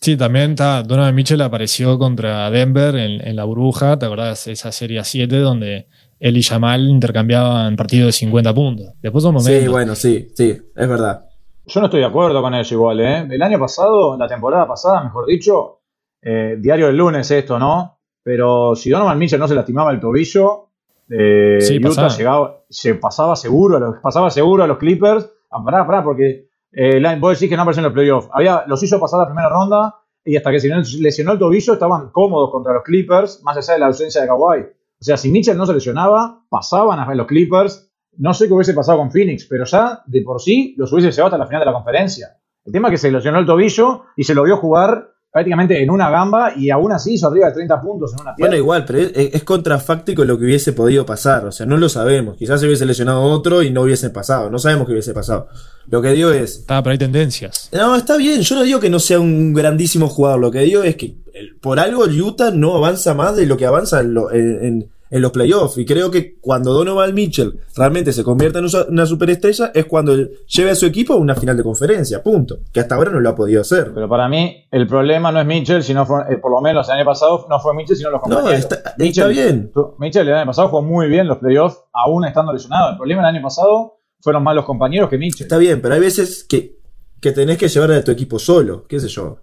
Sí, 0.00 0.16
también 0.16 0.50
está, 0.50 0.82
Donovan 0.82 1.14
Mitchell 1.14 1.40
apareció 1.42 1.96
contra 1.96 2.50
Denver 2.50 2.96
en, 2.96 3.24
en 3.26 3.36
la 3.36 3.44
burbuja, 3.44 3.96
¿te 4.00 4.06
acordás? 4.06 4.48
Esa 4.48 4.72
serie 4.72 5.02
7 5.04 5.36
donde 5.38 5.86
él 6.18 6.36
y 6.36 6.42
Jamal 6.42 6.88
intercambiaban 6.88 7.76
partidos 7.76 8.06
de 8.06 8.12
50 8.12 8.52
puntos. 8.52 8.86
Después 9.00 9.24
un 9.24 9.34
momento. 9.34 9.60
sí, 9.60 9.68
bueno, 9.68 9.94
sí, 9.94 10.28
sí, 10.34 10.50
es 10.50 10.88
verdad. 10.88 11.24
Yo 11.66 11.78
no 11.80 11.86
estoy 11.86 12.00
de 12.00 12.06
acuerdo 12.06 12.42
con 12.42 12.52
eso 12.54 12.74
igual, 12.74 12.98
¿eh? 13.00 13.28
El 13.30 13.40
año 13.42 13.60
pasado, 13.60 14.16
la 14.18 14.26
temporada 14.26 14.66
pasada, 14.66 15.04
mejor 15.04 15.24
dicho, 15.26 15.82
eh, 16.20 16.56
diario 16.58 16.86
del 16.88 16.96
lunes 16.96 17.30
esto, 17.30 17.56
¿no? 17.58 18.00
Pero 18.24 18.74
si 18.74 18.90
Donovan 18.90 19.18
Mitchell 19.18 19.38
no 19.38 19.46
se 19.46 19.54
lastimaba 19.54 19.92
el 19.92 20.00
tobillo, 20.00 20.70
eh, 21.08 21.58
Sí, 21.60 21.76
Utah 21.78 21.88
pasaba. 21.88 22.08
llegaba, 22.08 22.60
se 22.68 22.94
pasaba 22.96 23.36
seguro, 23.36 23.76
a 23.76 23.80
los, 23.80 23.96
pasaba 24.02 24.30
seguro 24.30 24.64
a 24.64 24.66
los 24.66 24.78
Clippers. 24.78 25.28
Ah, 25.50 25.62
pará, 25.64 25.86
pará, 25.86 26.02
porque 26.02 26.48
eh, 26.72 27.18
vos 27.20 27.38
decís 27.38 27.50
que 27.50 27.56
no 27.56 27.62
apareció 27.62 27.80
en 27.80 27.84
los 27.84 27.92
playoffs. 27.92 28.28
Los 28.66 28.82
hizo 28.82 28.98
pasar 28.98 29.20
la 29.20 29.26
primera 29.26 29.48
ronda 29.48 29.94
y 30.24 30.36
hasta 30.36 30.50
que 30.50 30.60
se 30.60 30.68
lesionó 31.00 31.32
el 31.32 31.38
tobillo 31.38 31.72
estaban 31.72 32.10
cómodos 32.10 32.50
contra 32.50 32.72
los 32.72 32.82
Clippers, 32.82 33.42
más 33.42 33.56
allá 33.56 33.74
de 33.74 33.80
la 33.80 33.86
ausencia 33.86 34.20
de 34.20 34.26
Kawhi. 34.28 34.60
O 34.62 35.04
sea, 35.04 35.16
si 35.16 35.30
Mitchell 35.30 35.56
no 35.56 35.66
se 35.66 35.74
lesionaba, 35.74 36.44
pasaban 36.48 37.00
a 37.00 37.14
los 37.14 37.26
Clippers. 37.26 37.90
No 38.18 38.34
sé 38.34 38.46
qué 38.46 38.54
hubiese 38.54 38.74
pasado 38.74 38.98
con 38.98 39.10
Phoenix, 39.10 39.46
pero 39.48 39.64
ya 39.64 40.02
de 40.06 40.22
por 40.22 40.40
sí 40.40 40.74
los 40.76 40.92
hubiese 40.92 41.10
llevado 41.10 41.26
hasta 41.26 41.38
la 41.38 41.46
final 41.46 41.60
de 41.60 41.66
la 41.66 41.72
conferencia. 41.72 42.36
El 42.64 42.72
tema 42.72 42.88
es 42.88 42.92
que 42.92 42.98
se 42.98 43.10
lesionó 43.10 43.38
el 43.38 43.46
tobillo 43.46 44.04
y 44.16 44.24
se 44.24 44.34
lo 44.34 44.44
vio 44.44 44.56
jugar 44.58 45.11
prácticamente 45.32 45.82
en 45.82 45.88
una 45.90 46.10
gamba 46.10 46.52
y 46.54 46.68
aún 46.70 46.92
así 46.92 47.14
hizo 47.14 47.26
arriba 47.26 47.46
de 47.48 47.54
30 47.54 47.80
puntos 47.80 48.12
en 48.12 48.20
una 48.20 48.34
pierna. 48.34 48.50
Bueno, 48.50 48.56
igual, 48.62 48.84
pero 48.84 48.98
es, 48.98 49.12
es 49.14 49.42
contrafáctico 49.44 50.24
lo 50.26 50.38
que 50.38 50.44
hubiese 50.44 50.72
podido 50.74 51.06
pasar. 51.06 51.46
O 51.46 51.52
sea, 51.52 51.64
no 51.64 51.78
lo 51.78 51.88
sabemos. 51.88 52.36
Quizás 52.36 52.60
se 52.60 52.66
hubiese 52.66 52.84
lesionado 52.84 53.22
otro 53.22 53.62
y 53.62 53.70
no 53.70 53.82
hubiese 53.82 54.10
pasado. 54.10 54.50
No 54.50 54.58
sabemos 54.58 54.86
qué 54.86 54.92
hubiese 54.92 55.14
pasado. 55.14 55.48
Lo 55.88 56.02
que 56.02 56.10
digo 56.10 56.30
es. 56.30 56.58
Estaba, 56.58 56.82
pero 56.82 56.92
hay 56.92 56.98
tendencias. 56.98 57.70
No, 57.72 57.96
está 57.96 58.16
bien. 58.18 58.42
Yo 58.42 58.54
no 58.56 58.62
digo 58.62 58.78
que 58.78 58.90
no 58.90 58.98
sea 59.00 59.18
un 59.20 59.54
grandísimo 59.54 60.08
jugador. 60.08 60.38
Lo 60.40 60.50
que 60.50 60.60
digo 60.60 60.82
es 60.82 60.96
que 60.96 61.16
el- 61.32 61.56
por 61.56 61.80
algo 61.80 62.04
Utah 62.04 62.50
no 62.50 62.76
avanza 62.76 63.14
más 63.14 63.34
de 63.34 63.46
lo 63.46 63.56
que 63.56 63.64
avanza 63.64 64.00
en, 64.00 64.12
lo- 64.14 64.30
en- 64.30 64.90
en- 65.12 65.22
los 65.22 65.30
playoffs. 65.30 65.78
Y 65.78 65.84
creo 65.84 66.10
que 66.10 66.38
cuando 66.40 66.72
Donovan 66.72 67.14
Mitchell 67.14 67.60
realmente 67.76 68.12
se 68.12 68.24
convierta 68.24 68.58
en 68.58 68.66
una 68.88 69.06
superestrella 69.06 69.70
es 69.74 69.84
cuando 69.84 70.12
él 70.14 70.30
lleve 70.48 70.70
a 70.70 70.74
su 70.74 70.86
equipo 70.86 71.12
a 71.12 71.16
una 71.16 71.34
final 71.36 71.56
de 71.56 71.62
conferencia. 71.62 72.22
Punto. 72.22 72.58
Que 72.72 72.80
hasta 72.80 72.94
ahora 72.96 73.10
no 73.12 73.20
lo 73.20 73.28
ha 73.28 73.34
podido 73.36 73.60
hacer. 73.60 73.92
Pero 73.94 74.08
para 74.08 74.28
mí 74.28 74.66
el 74.70 74.86
problema 74.86 75.30
no 75.30 75.40
es 75.40 75.46
Mitchell, 75.46 75.82
sino 75.82 76.04
fue, 76.06 76.22
eh, 76.30 76.38
por 76.38 76.50
lo 76.50 76.60
menos 76.60 76.88
el 76.88 76.94
año 76.96 77.04
pasado 77.04 77.46
no 77.48 77.60
fue 77.60 77.74
Mitchell, 77.74 77.96
sino 77.96 78.10
los 78.10 78.22
No, 78.22 78.36
compañeros. 78.36 78.58
está- 78.60 78.94
está 78.98 79.26
bien. 79.28 79.70
tu- 79.72 79.94
Mitchell 79.98 80.26
el 80.28 80.34
año 80.34 80.46
pasado 80.46 80.68
jugó 80.68 80.82
muy 80.82 81.06
bien 81.08 81.26
los 81.28 81.38
playoffs, 81.38 81.78
aún 81.92 82.24
estando 82.24 82.52
lesionado. 82.52 82.90
El 82.92 82.96
problema 82.96 83.20
el 83.22 83.36
año 83.36 83.42
pasado 83.42 83.98
fueron 84.20 84.42
más 84.42 84.54
los 84.54 84.64
compañeros 84.64 85.10
que 85.10 85.18
Mitchell. 85.18 85.44
Está 85.46 85.58
bien, 85.58 85.80
pero 85.82 85.94
hay 85.94 86.00
veces 86.00 86.44
que, 86.44 86.78
que 87.20 87.32
tenés 87.32 87.58
que 87.58 87.68
llevar 87.68 87.92
a 87.92 88.02
tu 88.02 88.10
equipo 88.10 88.38
solo, 88.38 88.86
qué 88.88 88.98
sé 88.98 89.08
yo. 89.08 89.38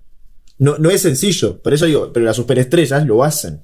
No, 0.58 0.78
no 0.78 0.90
es 0.90 1.02
sencillo, 1.02 1.62
por 1.62 1.74
eso 1.74 1.86
digo, 1.86 2.10
pero 2.14 2.26
las 2.26 2.36
superestrellas 2.36 3.06
lo 3.06 3.24
hacen. 3.24 3.64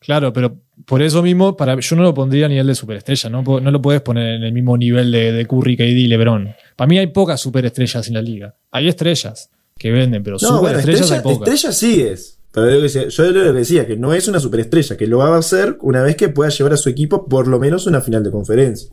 Claro, 0.00 0.32
pero 0.32 0.60
por 0.86 1.02
eso 1.02 1.22
mismo, 1.22 1.56
para, 1.56 1.78
yo 1.80 1.96
no 1.96 2.02
lo 2.02 2.14
pondría 2.14 2.46
a 2.46 2.48
nivel 2.48 2.66
de 2.68 2.74
superestrella, 2.74 3.28
¿no? 3.30 3.42
No 3.42 3.70
lo 3.70 3.82
puedes 3.82 4.00
poner 4.00 4.36
en 4.36 4.42
el 4.44 4.52
mismo 4.52 4.76
nivel 4.76 5.10
de, 5.10 5.32
de 5.32 5.46
Curry, 5.46 5.76
KD 5.76 5.82
y 5.82 6.06
LeBron. 6.06 6.54
Para 6.76 6.88
mí 6.88 6.98
hay 6.98 7.08
pocas 7.08 7.40
superestrellas 7.40 8.06
en 8.08 8.14
la 8.14 8.22
liga. 8.22 8.54
Hay 8.70 8.88
estrellas 8.88 9.50
que 9.76 9.90
venden, 9.90 10.22
pero 10.22 10.36
No, 10.40 10.60
bueno, 10.60 10.78
superestrellas 10.78 11.00
estrella, 11.02 11.16
hay 11.16 11.22
pocas. 11.34 11.48
estrella 11.54 11.72
sí 11.72 12.00
es. 12.02 12.38
Pero 12.52 12.86
yo, 12.86 13.30
lo 13.30 13.52
que 13.52 13.58
decía, 13.58 13.86
que 13.86 13.96
no 13.96 14.14
es 14.14 14.26
una 14.28 14.40
superestrella, 14.40 14.96
que 14.96 15.06
lo 15.06 15.18
va 15.18 15.34
a 15.34 15.38
hacer 15.38 15.76
una 15.80 16.02
vez 16.02 16.16
que 16.16 16.28
pueda 16.28 16.50
llevar 16.50 16.72
a 16.72 16.76
su 16.76 16.88
equipo 16.88 17.26
por 17.28 17.46
lo 17.46 17.58
menos 17.58 17.86
una 17.86 18.00
final 18.00 18.22
de 18.24 18.30
conferencia. 18.30 18.90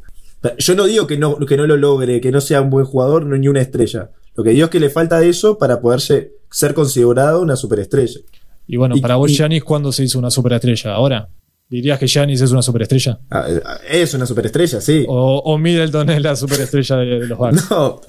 Yo 0.58 0.76
no 0.76 0.86
digo 0.86 1.08
que 1.08 1.18
no, 1.18 1.38
que 1.38 1.58
no 1.58 1.65
lo 1.65 1.78
logre, 1.78 2.20
que 2.22 2.32
no 2.32 2.41
sea 2.41 2.62
un 2.62 2.70
buen 2.70 2.86
jugador, 2.86 3.26
no, 3.26 3.38
ni 3.38 3.48
una 3.48 3.62
estrella. 3.62 4.12
Lo 4.36 4.44
que 4.44 4.52
digo 4.52 4.65
es 4.65 4.70
que 4.72 4.80
le 4.80 4.89
falta 4.89 5.24
eso 5.24 5.58
para 5.58 5.80
poder 5.80 6.02
ser 6.02 6.74
considerado 6.74 7.41
una 7.41 7.56
superestrella. 7.56 8.20
Y 8.67 8.78
bueno, 8.78 8.95
Y- 8.97 9.01
para 9.01 9.15
vos, 9.15 9.32
Giannis, 9.32 9.63
¿cuándo 9.63 9.91
se 9.91 10.04
hizo 10.04 10.17
una 10.19 10.30
superestrella? 10.32 10.93
¿Ahora? 10.95 11.30
¿Dirías 11.67 11.97
que 11.97 12.06
Giannis 12.08 12.41
es 12.41 12.51
una 12.51 12.62
superestrella? 12.62 13.19
Ah, 13.32 13.45
eh, 13.49 13.62
Es 13.89 14.13
una 14.13 14.25
superestrella, 14.28 14.80
sí. 14.82 15.04
¿O, 15.08 15.39
o 15.45 15.58
Middleton 15.58 16.10
es 16.12 16.21
la 16.21 16.36
superestrella 16.36 16.95
de, 16.97 17.06
de 17.21 17.28
los 17.28 17.38
Bucks? 17.38 17.69
No, 17.71 18.01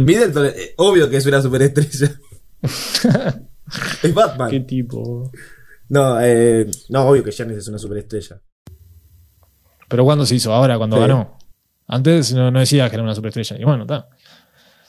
Middleton, 0.00 0.46
eh, 0.46 0.74
obvio 0.78 1.08
que 1.08 1.16
es 1.18 1.26
una 1.26 1.40
superestrella. 1.40 2.20
es 4.02 4.14
Batman. 4.14 4.50
¿Qué 4.50 4.60
tipo? 4.60 5.30
No, 5.88 6.20
eh, 6.20 6.66
no, 6.88 7.08
obvio 7.08 7.22
que 7.22 7.30
Giannis 7.30 7.58
es 7.58 7.68
una 7.68 7.78
superestrella. 7.78 8.40
¿Pero 9.88 10.04
cuándo 10.04 10.26
se 10.26 10.34
hizo? 10.34 10.52
Ahora, 10.52 10.76
cuando 10.78 10.96
Sí. 10.96 11.00
ganó. 11.02 11.38
Antes 11.86 12.34
no, 12.34 12.50
no 12.50 12.58
decía 12.58 12.88
que 12.88 12.96
era 12.96 13.04
una 13.04 13.14
superestrella. 13.14 13.56
Y 13.60 13.64
bueno, 13.64 13.82
está. 13.82 14.08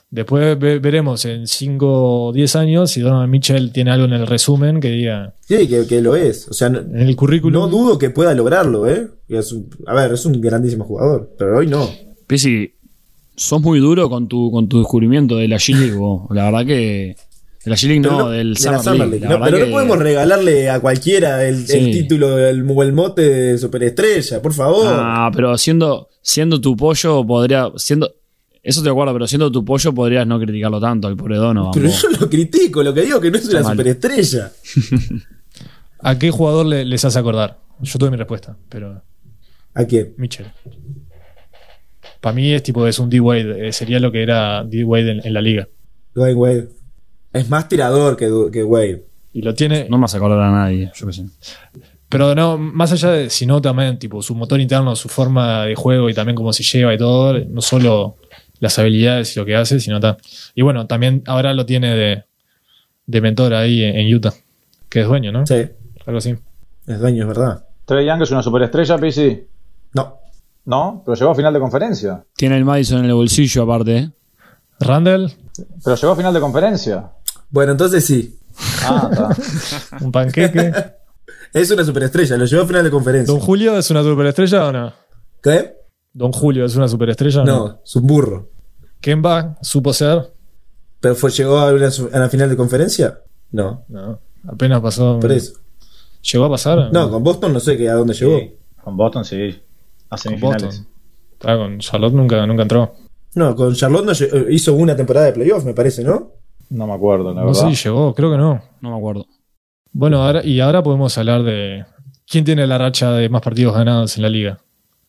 Después 0.09 0.57
ve- 0.57 0.79
veremos 0.79 1.25
en 1.25 1.47
5 1.47 2.27
o 2.27 2.31
10 2.33 2.55
años 2.55 2.91
si 2.91 3.01
Donovan 3.01 3.29
Mitchell 3.29 3.71
tiene 3.73 3.91
algo 3.91 4.05
en 4.05 4.13
el 4.13 4.25
resumen 4.25 4.79
que 4.79 4.89
diga 4.89 5.33
Sí, 5.41 5.67
que, 5.67 5.85
que 5.85 6.01
lo 6.01 6.15
es. 6.15 6.47
O 6.47 6.53
sea, 6.53 6.69
no, 6.69 6.79
en 6.79 6.97
el 7.07 7.15
currículum. 7.15 7.61
no 7.63 7.67
dudo 7.67 7.97
que 7.97 8.09
pueda 8.09 8.33
lograrlo, 8.33 8.87
¿eh? 8.87 9.07
Y 9.27 9.35
es 9.35 9.51
un- 9.51 9.69
a 9.85 9.93
ver, 9.93 10.13
es 10.13 10.25
un 10.25 10.39
grandísimo 10.39 10.85
jugador, 10.85 11.33
pero 11.37 11.57
hoy 11.57 11.67
no. 11.67 11.89
Pisi, 12.25 12.71
sos 13.35 13.61
muy 13.61 13.79
duro 13.79 14.09
con 14.09 14.27
tu, 14.29 14.49
con 14.49 14.69
tu 14.69 14.79
descubrimiento 14.79 15.35
de 15.35 15.47
la 15.49 15.57
G-League, 15.57 15.95
vos. 15.95 16.23
La 16.31 16.45
verdad 16.45 16.65
que. 16.65 17.15
De 17.65 17.69
la 17.71 17.75
G-League 17.75 18.01
Pero 18.03 18.17
no, 18.17 18.29
del 18.29 18.53
de 18.53 18.59
la 18.61 18.79
Summer 18.79 18.79
Summer 18.79 18.97
League. 18.99 19.11
League, 19.19 19.25
la 19.27 19.39
no, 19.39 19.45
pero 19.45 19.65
no 19.65 19.71
podemos 19.73 19.97
regalarle 19.99 20.69
a 20.69 20.79
cualquiera 20.79 21.45
el, 21.45 21.65
título, 21.65 22.37
el, 22.39 22.65
o 22.69 22.81
el 22.83 22.93
mote 22.93 23.21
de 23.23 23.57
superestrella, 23.57 24.41
por 24.41 24.53
favor. 24.53 24.87
Ah, 24.89 25.29
pero 25.35 25.57
siendo, 25.57 26.07
siendo 26.21 26.61
tu 26.61 26.77
pollo, 26.77 27.25
podría. 27.27 27.69
siendo 27.75 28.09
Eso 28.67 28.83
te 28.83 28.89
acuerdo, 28.89 29.13
pero 29.13 29.27
siendo 29.27 29.49
tu 29.51 29.63
pollo, 29.63 29.93
podrías 29.93 30.27
no 30.27 30.37
criticarlo 30.39 30.79
tanto 30.81 31.07
al 31.07 31.15
pobre 31.15 31.37
Donovan. 31.37 31.71
pero 31.73 31.87
vos. 31.87 32.01
yo 32.01 32.09
lo 32.19 32.29
critico, 32.29 32.83
lo 32.83 32.93
que 32.93 33.01
digo 33.03 33.21
que 33.21 33.31
no 33.31 33.37
es 33.37 33.43
Está 33.45 33.57
una 33.59 33.63
mal. 33.69 33.77
superestrella. 33.77 34.51
¿A 35.99 36.19
qué 36.19 36.29
jugador 36.31 36.65
le- 36.65 36.83
les 36.85 37.03
hace 37.05 37.17
acordar? 37.17 37.59
Yo 37.81 37.97
tuve 37.97 38.11
mi 38.11 38.17
respuesta, 38.17 38.57
pero 38.69 39.01
¿A 39.73 39.85
quién? 39.85 40.13
Mitchell. 40.17 40.47
Para 42.21 42.33
mí 42.35 42.51
es 42.53 42.63
tipo, 42.63 42.85
es 42.87 42.99
un 42.99 43.09
D-Wade, 43.09 43.67
eh, 43.67 43.71
sería 43.71 43.99
lo 43.99 44.11
que 44.11 44.21
era 44.23 44.63
D-Wade 44.63 45.11
en, 45.11 45.25
en 45.27 45.33
la 45.33 45.41
liga. 45.41 45.67
Dwayne 46.13 46.35
Wade. 46.35 46.69
Es 47.33 47.47
más 47.49 47.69
tirador 47.69 48.17
que, 48.17 48.25
Du- 48.25 48.49
que 48.51 48.63
Wade. 48.63 49.05
Y 49.33 49.41
lo 49.43 49.53
tiene. 49.53 49.87
No 49.89 49.97
me 49.99 50.05
hace 50.05 50.17
acordar 50.17 50.39
a 50.41 50.51
nadie, 50.51 50.91
yo 50.95 51.05
qué 51.07 51.13
sé. 51.13 51.25
Pero 52.09 52.33
no, 52.33 52.57
más 52.57 52.91
allá 52.91 53.11
de 53.11 53.29
si 53.29 53.45
no 53.45 53.61
también, 53.61 53.99
tipo, 53.99 54.21
su 54.21 54.33
motor 54.33 54.59
interno, 54.59 54.95
su 54.95 55.09
forma 55.09 55.65
de 55.65 55.75
juego 55.75 56.09
y 56.09 56.13
también 56.13 56.35
cómo 56.35 56.51
se 56.53 56.63
lleva 56.63 56.93
y 56.93 56.97
todo, 56.97 57.37
no 57.39 57.61
solo 57.61 58.15
las 58.59 58.77
habilidades 58.79 59.35
y 59.35 59.39
lo 59.39 59.45
que 59.45 59.55
hace, 59.55 59.79
sino 59.79 59.99
ta- 59.99 60.17
Y 60.55 60.61
bueno, 60.61 60.87
también 60.87 61.23
ahora 61.27 61.53
lo 61.53 61.65
tiene 61.65 61.95
de, 61.95 62.23
de 63.05 63.21
mentor 63.21 63.53
ahí 63.53 63.83
en, 63.83 63.95
en 63.97 64.13
Utah, 64.15 64.33
que 64.89 65.01
es 65.01 65.07
dueño, 65.07 65.31
¿no? 65.31 65.45
Sí, 65.45 65.65
Algo 66.05 66.17
así. 66.17 66.35
es 66.87 66.99
dueño, 66.99 67.23
es 67.23 67.27
verdad. 67.27 67.65
Trey 67.85 68.05
Young 68.05 68.21
es 68.23 68.31
una 68.31 68.43
superestrella, 68.43 68.97
PC. 68.97 69.47
No. 69.93 70.17
¿No? 70.65 71.01
Pero 71.05 71.15
llegó 71.15 71.31
a 71.31 71.35
final 71.35 71.53
de 71.53 71.59
conferencia. 71.59 72.23
Tiene 72.35 72.57
el 72.57 72.65
Madison 72.65 72.99
en 72.99 73.05
el 73.05 73.13
bolsillo 73.13 73.63
aparte. 73.63 73.97
¿eh? 73.97 74.09
Randall, 74.79 75.31
Pero 75.83 75.95
llegó 75.95 76.11
a 76.11 76.15
final 76.17 76.33
de 76.33 76.39
conferencia. 76.39 77.11
Bueno, 77.49 77.71
entonces 77.71 78.05
sí. 78.05 78.37
Ah, 78.83 79.09
está. 79.11 79.95
un 80.03 80.11
panqueque. 80.11 80.73
Es 81.53 81.71
una 81.71 81.85
superestrella, 81.85 82.35
lo 82.35 82.45
llevó 82.45 82.63
a 82.63 82.67
final 82.67 82.83
de 82.83 82.91
conferencia. 82.91 83.31
¿Don 83.33 83.39
Julio 83.41 83.77
es 83.77 83.89
una 83.89 84.03
superestrella 84.03 84.67
o 84.67 84.71
no? 84.73 84.93
¿Qué? 85.41 85.73
¿Don 86.17 86.31
Julio 86.31 86.65
es 86.65 86.75
una 86.75 86.87
superestrella 86.87 87.43
no? 87.43 87.57
No, 87.67 87.79
es 87.83 87.95
un 87.95 88.07
burro. 88.07 88.49
¿Kemba 88.99 89.57
supo 89.61 89.93
ser? 89.93 90.33
¿Pero 90.99 91.13
fue, 91.15 91.29
llegó 91.29 91.59
a, 91.59 91.71
una 91.71 91.91
su- 91.91 92.09
a 92.11 92.17
la 92.17 92.27
final 92.27 92.49
de 92.49 92.57
conferencia? 92.57 93.19
No, 93.51 93.83
No, 93.87 94.19
apenas 94.47 94.81
pasó. 94.81 95.19
por 95.19 95.31
eso. 95.31 95.59
¿Llegó 96.23 96.45
a 96.45 96.49
pasar? 96.49 96.89
No, 96.91 97.09
con 97.11 97.23
Boston 97.23 97.53
no 97.53 97.59
sé 97.59 97.77
qué, 97.77 97.87
a 97.89 97.93
dónde 97.93 98.13
llegó. 98.15 98.39
Con 98.83 98.97
Boston 98.97 99.23
sí. 99.23 99.61
A 100.05 100.09
con 100.09 100.17
semifinales. 100.17 100.63
Boston. 100.63 100.87
Ah, 101.43 101.55
con 101.55 101.77
Charlotte 101.79 102.13
nunca, 102.13 102.45
nunca 102.47 102.63
entró. 102.63 102.95
No, 103.35 103.55
con 103.55 103.75
Charlotte 103.75 104.05
no 104.05 104.11
eh, 104.13 104.47
hizo 104.49 104.73
una 104.73 104.95
temporada 104.95 105.27
de 105.27 105.33
playoff, 105.33 105.63
me 105.65 105.75
parece, 105.75 106.03
¿no? 106.03 106.31
No 106.71 106.87
me 106.87 106.93
acuerdo, 106.93 107.31
la 107.33 107.41
No 107.41 107.47
verdad. 107.47 107.69
sé 107.69 107.75
si 107.75 107.83
llegó, 107.83 108.15
creo 108.15 108.31
que 108.31 108.37
no. 108.37 108.59
No 108.81 108.89
me 108.91 108.97
acuerdo. 108.97 109.27
Bueno, 109.93 110.23
ahora, 110.23 110.43
y 110.43 110.59
ahora 110.61 110.81
podemos 110.81 111.15
hablar 111.19 111.43
de 111.43 111.85
quién 112.27 112.43
tiene 112.43 112.65
la 112.65 112.79
racha 112.79 113.11
de 113.11 113.29
más 113.29 113.41
partidos 113.43 113.75
ganados 113.75 114.17
en 114.17 114.23
la 114.23 114.29
liga. 114.29 114.57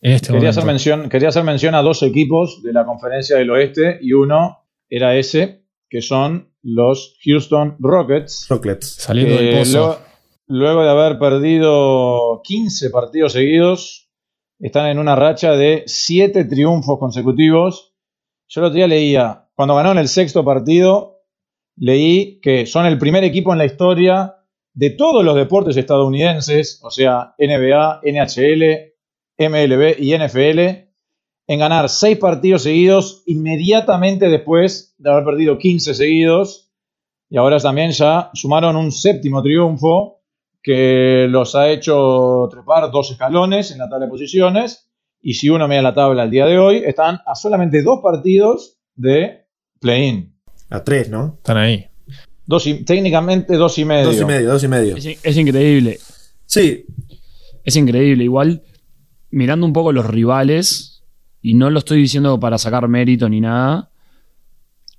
En 0.01 0.13
este 0.13 0.31
Quería 0.31 0.49
hacer, 0.49 0.65
mención, 0.65 1.09
quería 1.09 1.29
hacer 1.29 1.43
mención 1.43 1.75
a 1.75 1.81
dos 1.81 2.03
equipos 2.03 2.63
de 2.63 2.71
la 2.71 2.85
conferencia 2.85 3.37
del 3.37 3.49
oeste 3.49 3.99
y 4.01 4.13
uno 4.13 4.65
era 4.89 5.17
ese, 5.17 5.65
que 5.89 6.01
son 6.01 6.53
los 6.61 7.17
Houston 7.25 7.75
Rockets. 7.79 8.47
Rocklets. 8.49 8.87
Saliendo 8.95 9.35
del 9.35 9.59
pozo. 9.59 9.77
luego, 9.77 9.99
luego 10.47 10.83
de 10.83 10.89
haber 10.89 11.19
perdido 11.19 12.41
15 12.43 12.89
partidos 12.91 13.33
seguidos, 13.33 14.09
están 14.59 14.87
en 14.87 14.99
una 14.99 15.15
racha 15.15 15.51
de 15.53 15.83
7 15.85 16.45
triunfos 16.45 16.97
consecutivos. 16.97 17.93
Yo 18.47 18.61
el 18.61 18.67
otro 18.67 18.75
día 18.75 18.87
leía, 18.87 19.49
cuando 19.53 19.75
ganaron 19.75 19.97
el 19.97 20.07
sexto 20.07 20.45
partido, 20.45 21.23
leí 21.75 22.39
que 22.41 22.65
son 22.65 22.85
el 22.85 22.97
primer 22.97 23.23
equipo 23.23 23.51
en 23.51 23.57
la 23.57 23.65
historia 23.65 24.35
de 24.73 24.91
todos 24.91 25.25
los 25.25 25.35
deportes 25.35 25.75
estadounidenses, 25.75 26.79
o 26.83 26.89
sea, 26.89 27.35
NBA, 27.37 28.01
NHL, 28.03 28.88
MLB 29.39 29.95
y 29.99 30.15
NFL, 30.17 30.59
en 31.47 31.59
ganar 31.59 31.89
6 31.89 32.17
partidos 32.19 32.63
seguidos 32.63 33.23
inmediatamente 33.25 34.27
después 34.29 34.93
de 34.97 35.09
haber 35.11 35.23
perdido 35.23 35.57
15 35.57 35.93
seguidos. 35.95 36.69
Y 37.29 37.37
ahora 37.37 37.59
también 37.59 37.91
ya 37.91 38.29
sumaron 38.33 38.75
un 38.75 38.91
séptimo 38.91 39.41
triunfo 39.41 40.21
que 40.61 41.25
los 41.29 41.55
ha 41.55 41.69
hecho 41.69 42.47
trepar 42.51 42.91
dos 42.91 43.11
escalones 43.11 43.71
en 43.71 43.77
la 43.79 43.89
tabla 43.89 44.05
de 44.05 44.11
posiciones. 44.11 44.89
Y 45.21 45.33
si 45.35 45.49
uno 45.49 45.67
mira 45.67 45.81
la 45.81 45.93
tabla 45.93 46.23
al 46.23 46.31
día 46.31 46.45
de 46.45 46.57
hoy, 46.59 46.83
están 46.85 47.19
a 47.25 47.35
solamente 47.35 47.81
dos 47.81 47.99
partidos 48.03 48.77
de 48.95 49.45
play-in. 49.79 50.33
A 50.69 50.83
tres, 50.83 51.09
¿no? 51.09 51.35
Están 51.37 51.57
ahí. 51.57 51.85
Dos 52.45 52.65
y- 52.67 52.83
técnicamente 52.83 53.55
dos 53.55 53.77
y 53.77 53.85
medio. 53.85 54.05
Dos 54.07 54.21
y 54.21 54.25
medio, 54.25 54.49
dos 54.51 54.63
y 54.63 54.67
medio. 54.67 54.95
Es, 54.97 55.05
es 55.23 55.37
increíble. 55.37 55.99
Sí, 56.45 56.85
Es 57.63 57.75
increíble. 57.75 58.23
Igual, 58.23 58.63
mirando 59.31 59.65
un 59.65 59.73
poco 59.73 59.91
los 59.91 60.05
rivales, 60.05 61.03
y 61.41 61.53
no 61.53 61.69
lo 61.69 61.79
estoy 61.79 62.01
diciendo 62.01 62.39
para 62.39 62.57
sacar 62.57 62.87
mérito 62.87 63.29
ni 63.29 63.41
nada, 63.41 63.89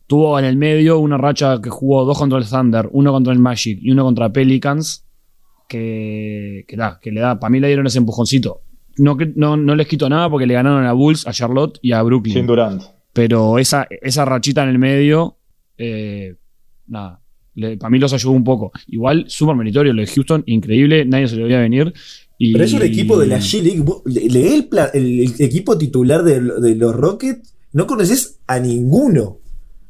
tuvo 0.06 0.38
en 0.38 0.44
el 0.44 0.56
medio 0.56 0.98
una 0.98 1.16
racha 1.16 1.60
que 1.62 1.70
jugó 1.70 2.04
dos 2.04 2.18
contra 2.18 2.38
el 2.38 2.46
Thunder, 2.46 2.88
uno 2.92 3.12
contra 3.12 3.32
el 3.32 3.38
Magic 3.38 3.78
y 3.80 3.90
uno 3.90 4.04
contra 4.04 4.32
Pelicans, 4.32 5.06
que, 5.68 6.64
que, 6.66 6.76
da, 6.76 6.98
que 7.00 7.12
le 7.12 7.20
da, 7.20 7.38
para 7.38 7.50
mí 7.50 7.60
le 7.60 7.68
dieron 7.68 7.86
ese 7.86 7.98
empujoncito. 7.98 8.62
No, 8.98 9.16
no, 9.36 9.56
no 9.56 9.74
les 9.76 9.86
quito 9.86 10.08
nada 10.08 10.28
porque 10.28 10.46
le 10.46 10.54
ganaron 10.54 10.84
a 10.84 10.92
Bulls, 10.92 11.26
a 11.26 11.32
Charlotte 11.32 11.78
y 11.80 11.92
a 11.92 12.02
Brooklyn. 12.02 12.34
Sin 12.34 12.46
Durant. 12.46 12.82
Pero 13.12 13.58
esa, 13.58 13.86
esa 13.88 14.24
rachita 14.24 14.62
en 14.62 14.68
el 14.70 14.78
medio, 14.78 15.36
eh, 15.78 16.36
nada, 16.86 17.20
para 17.78 17.90
mí 17.90 17.98
los 17.98 18.12
ayudó 18.12 18.32
un 18.32 18.44
poco. 18.44 18.72
Igual, 18.88 19.26
súper 19.28 19.54
meritorio 19.56 19.92
lo 19.92 20.02
de 20.02 20.08
Houston, 20.08 20.42
increíble, 20.46 21.04
nadie 21.04 21.28
se 21.28 21.36
le 21.36 21.44
veía 21.44 21.60
venir. 21.60 21.92
Y, 22.42 22.52
pero 22.54 22.64
es 22.64 22.72
un 22.72 22.80
equipo 22.80 23.18
de 23.18 23.26
la 23.26 23.38
G-League. 23.38 23.82
Vos 23.82 24.00
le- 24.06 24.22
Lee 24.28 24.46
el, 24.54 24.68
el- 24.94 25.20
el 25.20 25.34
equipo 25.42 25.76
titular 25.76 26.22
de, 26.24 26.40
de 26.40 26.74
los 26.74 26.94
Rockets. 26.96 27.54
No 27.74 27.86
conoces 27.86 28.38
a 28.46 28.58
ninguno. 28.58 29.40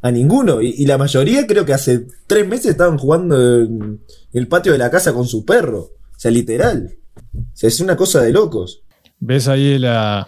A 0.03 0.11
ninguno. 0.11 0.61
Y, 0.61 0.75
y 0.77 0.87
la 0.87 0.99
mayoría 0.99 1.47
creo 1.47 1.65
que 1.65 1.75
hace 1.75 2.07
tres 2.27 2.49
meses 2.49 2.73
estaban 2.73 2.99
jugando 2.99 3.61
en 3.61 4.01
el 4.33 4.49
patio 4.49 4.73
de 4.73 4.79
la 4.79 4.91
casa 4.91 5.13
con 5.13 5.27
su 5.27 5.45
perro. 5.45 5.79
O 5.79 6.19
sea, 6.19 6.33
literal. 6.33 6.97
O 7.35 7.41
sea, 7.55 7.69
es 7.69 7.79
una 7.81 7.97
cosa 7.97 8.21
de 8.21 8.33
locos. 8.33 8.83
¿Ves 9.21 9.47
ahí 9.47 9.79
la, 9.79 10.27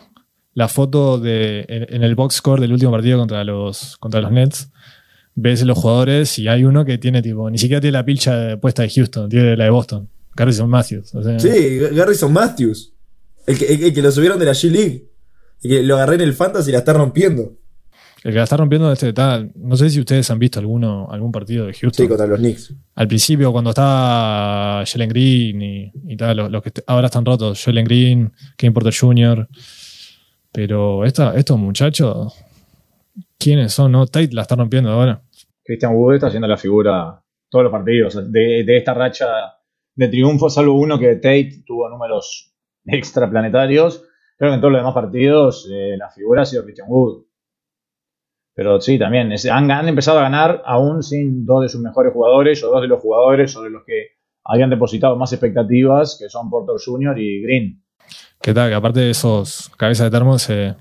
la 0.55 0.69
foto 0.69 1.19
de, 1.19 1.65
en, 1.69 1.93
en 1.97 2.03
el 2.05 2.15
box 2.15 2.37
score 2.37 2.61
del 2.61 2.73
último 2.73 2.93
partido 2.93 3.19
contra 3.19 3.43
los, 3.43 3.97
contra 3.97 4.21
los 4.21 4.31
Nets? 4.31 4.71
Ves 5.35 5.65
los 5.65 5.77
jugadores 5.77 6.39
y 6.39 6.47
hay 6.47 6.63
uno 6.65 6.85
que 6.85 6.99
tiene 6.99 7.21
tipo, 7.23 7.51
ni 7.51 7.59
siquiera 7.59 7.81
tiene 7.81 7.93
la 7.99 8.05
pilcha 8.05 8.61
puesta 8.61 8.83
de 8.83 8.91
Houston, 8.91 9.29
tiene 9.31 9.57
la 9.57 9.65
de 9.65 9.71
Boston. 9.71 10.09
Garrison 10.35 10.69
Matthews. 10.69 11.15
o 11.15 11.23
sea, 11.23 11.39
Sí, 11.39 11.79
Garrison 11.93 12.33
Matthews. 12.33 12.95
El 13.47 13.59
que, 13.59 13.67
el- 13.75 13.85
el 13.85 13.95
que 13.95 14.03
lo 14.03 14.11
subieron 14.13 14.39
de 14.39 14.47
la 14.47 14.53
G-League. 14.53 15.09
El 15.63 15.71
que 15.71 15.83
lo 15.83 15.95
agarré 15.97 16.15
en 16.17 16.21
el 16.23 16.33
Fantasy 16.35 16.71
y 16.71 16.73
la 16.73 16.79
está 16.79 16.93
rompiendo. 16.93 17.55
El 18.25 18.31
que 18.33 18.39
la 18.39 18.45
está 18.45 18.57
rompiendo 18.57 18.91
este 18.93 19.13
tal. 19.13 19.51
No 19.57 19.77
sé 19.77 19.91
si 19.91 19.99
ustedes 19.99 20.31
han 20.31 20.39
visto 20.39 20.61
alguno, 20.61 21.09
algún 21.11 21.33
partido 21.33 21.67
de 21.67 21.73
Houston. 21.73 22.05
Sí, 22.05 22.09
contra 22.09 22.27
los 22.27 22.39
Knicks. 22.39 22.73
Al 22.95 23.09
principio, 23.09 23.51
cuando 23.53 23.71
estaba 23.71 24.85
Jalen 24.87 25.09
Green 25.09 25.61
y, 25.63 25.93
y 26.07 26.17
tal, 26.17 26.37
los, 26.37 26.51
los 26.51 26.63
que 26.63 26.71
ahora 26.87 27.07
están 27.07 27.25
rotos, 27.25 27.63
Jalen 27.65 27.85
Green, 27.85 28.33
Kevin 28.57 28.75
Porter 28.75 28.95
Jr. 28.99 29.49
Pero 30.53 31.05
esta, 31.05 31.35
estos 31.37 31.59
muchachos, 31.59 32.35
¿quiénes 33.39 33.73
son? 33.73 33.91
¿No? 33.93 34.07
Tate 34.07 34.31
la 34.33 34.43
está 34.43 34.55
rompiendo 34.55 34.91
ahora. 34.91 35.23
Christian 35.65 35.95
Wood 35.95 36.15
está 36.15 36.27
haciendo 36.29 36.47
la 36.49 36.57
figura 36.57 37.23
todos 37.49 37.63
los 37.65 37.73
partidos. 37.73 38.15
De, 38.31 38.63
de 38.65 38.77
esta 38.77 38.95
racha 38.95 39.27
de 39.95 40.09
triunfos, 40.09 40.55
salvo 40.55 40.75
uno 40.75 40.99
que 40.99 41.17
Tate 41.17 41.63
tuvo 41.67 41.89
números 41.89 42.55
extraplanetarios. 42.85 44.05
Creo 44.37 44.51
que 44.51 44.55
en 44.55 44.61
todos 44.61 44.73
los 44.73 44.81
demás 44.81 44.95
partidos 44.95 45.69
eh, 45.71 45.97
la 45.97 46.11
figura 46.11 46.43
ha 46.43 46.47
sido 46.47 46.65
Christian 46.65 46.89
Wood. 46.91 47.25
Pero 48.55 48.81
sí, 48.81 48.99
también 48.99 49.33
han, 49.51 49.89
empezado 49.89 50.19
a 50.19 50.23
ganar 50.23 50.63
aún 50.67 51.03
sin 51.03 51.47
dos 51.47 51.63
de 51.63 51.69
sus 51.69 51.81
mejores 51.81 52.13
jugadores 52.13 52.63
o 52.63 52.71
dos 52.71 52.83
de 52.83 52.89
los 52.89 53.01
jugadores 53.01 53.51
sobre 53.51 53.71
los 53.71 53.83
que 53.87 54.09
habían 54.45 54.69
depositado 54.69 55.17
más 55.17 55.33
expectativas, 55.33 56.19
que 56.21 56.29
son 56.29 56.51
Porter 56.51 56.77
Jr. 56.85 57.19
y 57.19 57.43
Green. 57.43 57.83
¿Qué 58.43 58.53
tal? 58.53 58.69
Que 58.69 58.75
aparte 58.75 59.01
de 59.01 59.11
esos 59.11 59.71
cabezas 59.79 60.11
de 60.11 60.11
termo 60.11 60.39
se, 60.39 60.75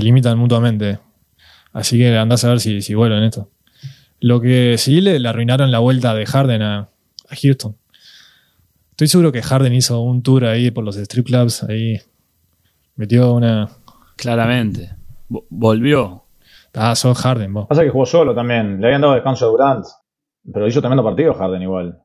limitan 0.00 0.38
mutuamente. 0.38 1.00
Así 1.72 1.98
que 1.98 2.16
andás 2.16 2.44
a 2.44 2.48
ver 2.48 2.60
si, 2.60 2.80
si 2.80 2.94
vuelven 2.94 3.24
esto. 3.24 3.50
Lo 4.20 4.40
que 4.40 4.78
sí 4.78 5.00
le, 5.02 5.26
arruinaron 5.28 5.70
la 5.70 5.80
vuelta 5.80 6.14
de 6.14 6.24
Harden 6.24 6.62
a 6.62 6.88
Houston. 7.42 7.76
Estoy 8.92 9.08
seguro 9.08 9.32
que 9.32 9.42
Harden 9.42 9.72
hizo 9.72 10.00
un 10.00 10.22
tour 10.22 10.44
ahí 10.44 10.70
por 10.70 10.84
los 10.84 10.96
strip 10.96 11.26
clubs, 11.26 11.62
ahí 11.64 11.98
metió 12.96 13.34
una... 13.34 13.68
Claramente. 14.16 14.90
Vo- 15.28 15.44
Volvió. 15.50 16.24
Ah, 16.74 16.94
sos 16.94 17.18
Harden, 17.18 17.52
vos. 17.52 17.66
Pasa 17.68 17.82
que 17.82 17.90
jugó 17.90 18.06
solo 18.06 18.34
también. 18.34 18.80
Le 18.80 18.86
habían 18.86 19.00
dado 19.00 19.14
descanso 19.14 19.46
a 19.46 19.48
Durant. 19.48 19.84
Pero 20.52 20.66
hizo 20.68 20.80
tremendo 20.80 21.02
partido 21.04 21.34
Harden 21.34 21.62
igual. 21.62 22.02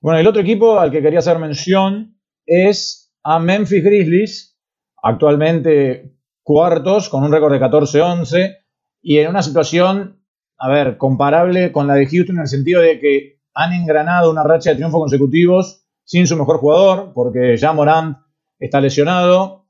Bueno, 0.00 0.18
el 0.18 0.26
otro 0.26 0.42
equipo 0.42 0.78
al 0.78 0.90
que 0.90 1.00
quería 1.02 1.18
hacer 1.20 1.38
mención 1.38 2.18
es 2.46 3.12
a 3.22 3.38
Memphis 3.38 3.82
Grizzlies. 3.84 4.58
Actualmente 5.02 6.14
cuartos 6.42 7.08
con 7.08 7.22
un 7.24 7.32
récord 7.32 7.52
de 7.52 7.60
14-11. 7.60 8.56
Y 9.02 9.18
en 9.18 9.28
una 9.30 9.42
situación, 9.42 10.22
a 10.58 10.68
ver, 10.68 10.98
comparable 10.98 11.72
con 11.72 11.86
la 11.86 11.94
de 11.94 12.06
Houston 12.06 12.36
en 12.36 12.42
el 12.42 12.48
sentido 12.48 12.80
de 12.82 12.98
que 13.00 13.40
han 13.54 13.72
engranado 13.72 14.30
una 14.30 14.42
racha 14.42 14.70
de 14.70 14.76
triunfos 14.76 15.00
consecutivos 15.00 15.86
sin 16.10 16.26
su 16.26 16.36
mejor 16.36 16.58
jugador, 16.58 17.12
porque 17.14 17.56
ya 17.56 17.72
Morant 17.72 18.18
está 18.58 18.80
lesionado. 18.80 19.66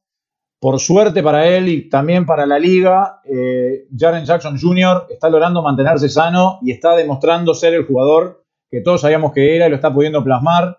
Por 0.59 0.81
suerte 0.81 1.23
para 1.23 1.47
él 1.47 1.69
y 1.69 1.91
también 1.91 2.25
para 2.25 2.47
la 2.47 2.59
liga, 2.59 3.21
eh, 3.27 3.87
Jaren 3.95 4.25
Jackson 4.25 4.59
Jr. 4.59 5.05
está 5.11 5.29
logrando 5.29 5.61
mantenerse 5.63 6.09
sano 6.09 6.59
y 6.63 6.71
está 6.71 6.97
demostrando 6.97 7.53
ser 7.53 7.75
el 7.75 7.85
jugador 7.85 8.47
que 8.71 8.81
todos 8.81 9.03
sabíamos 9.03 9.33
que 9.33 9.55
era 9.55 9.67
y 9.67 9.69
lo 9.69 9.77
está 9.77 9.93
pudiendo 9.93 10.25
plasmar. 10.25 10.79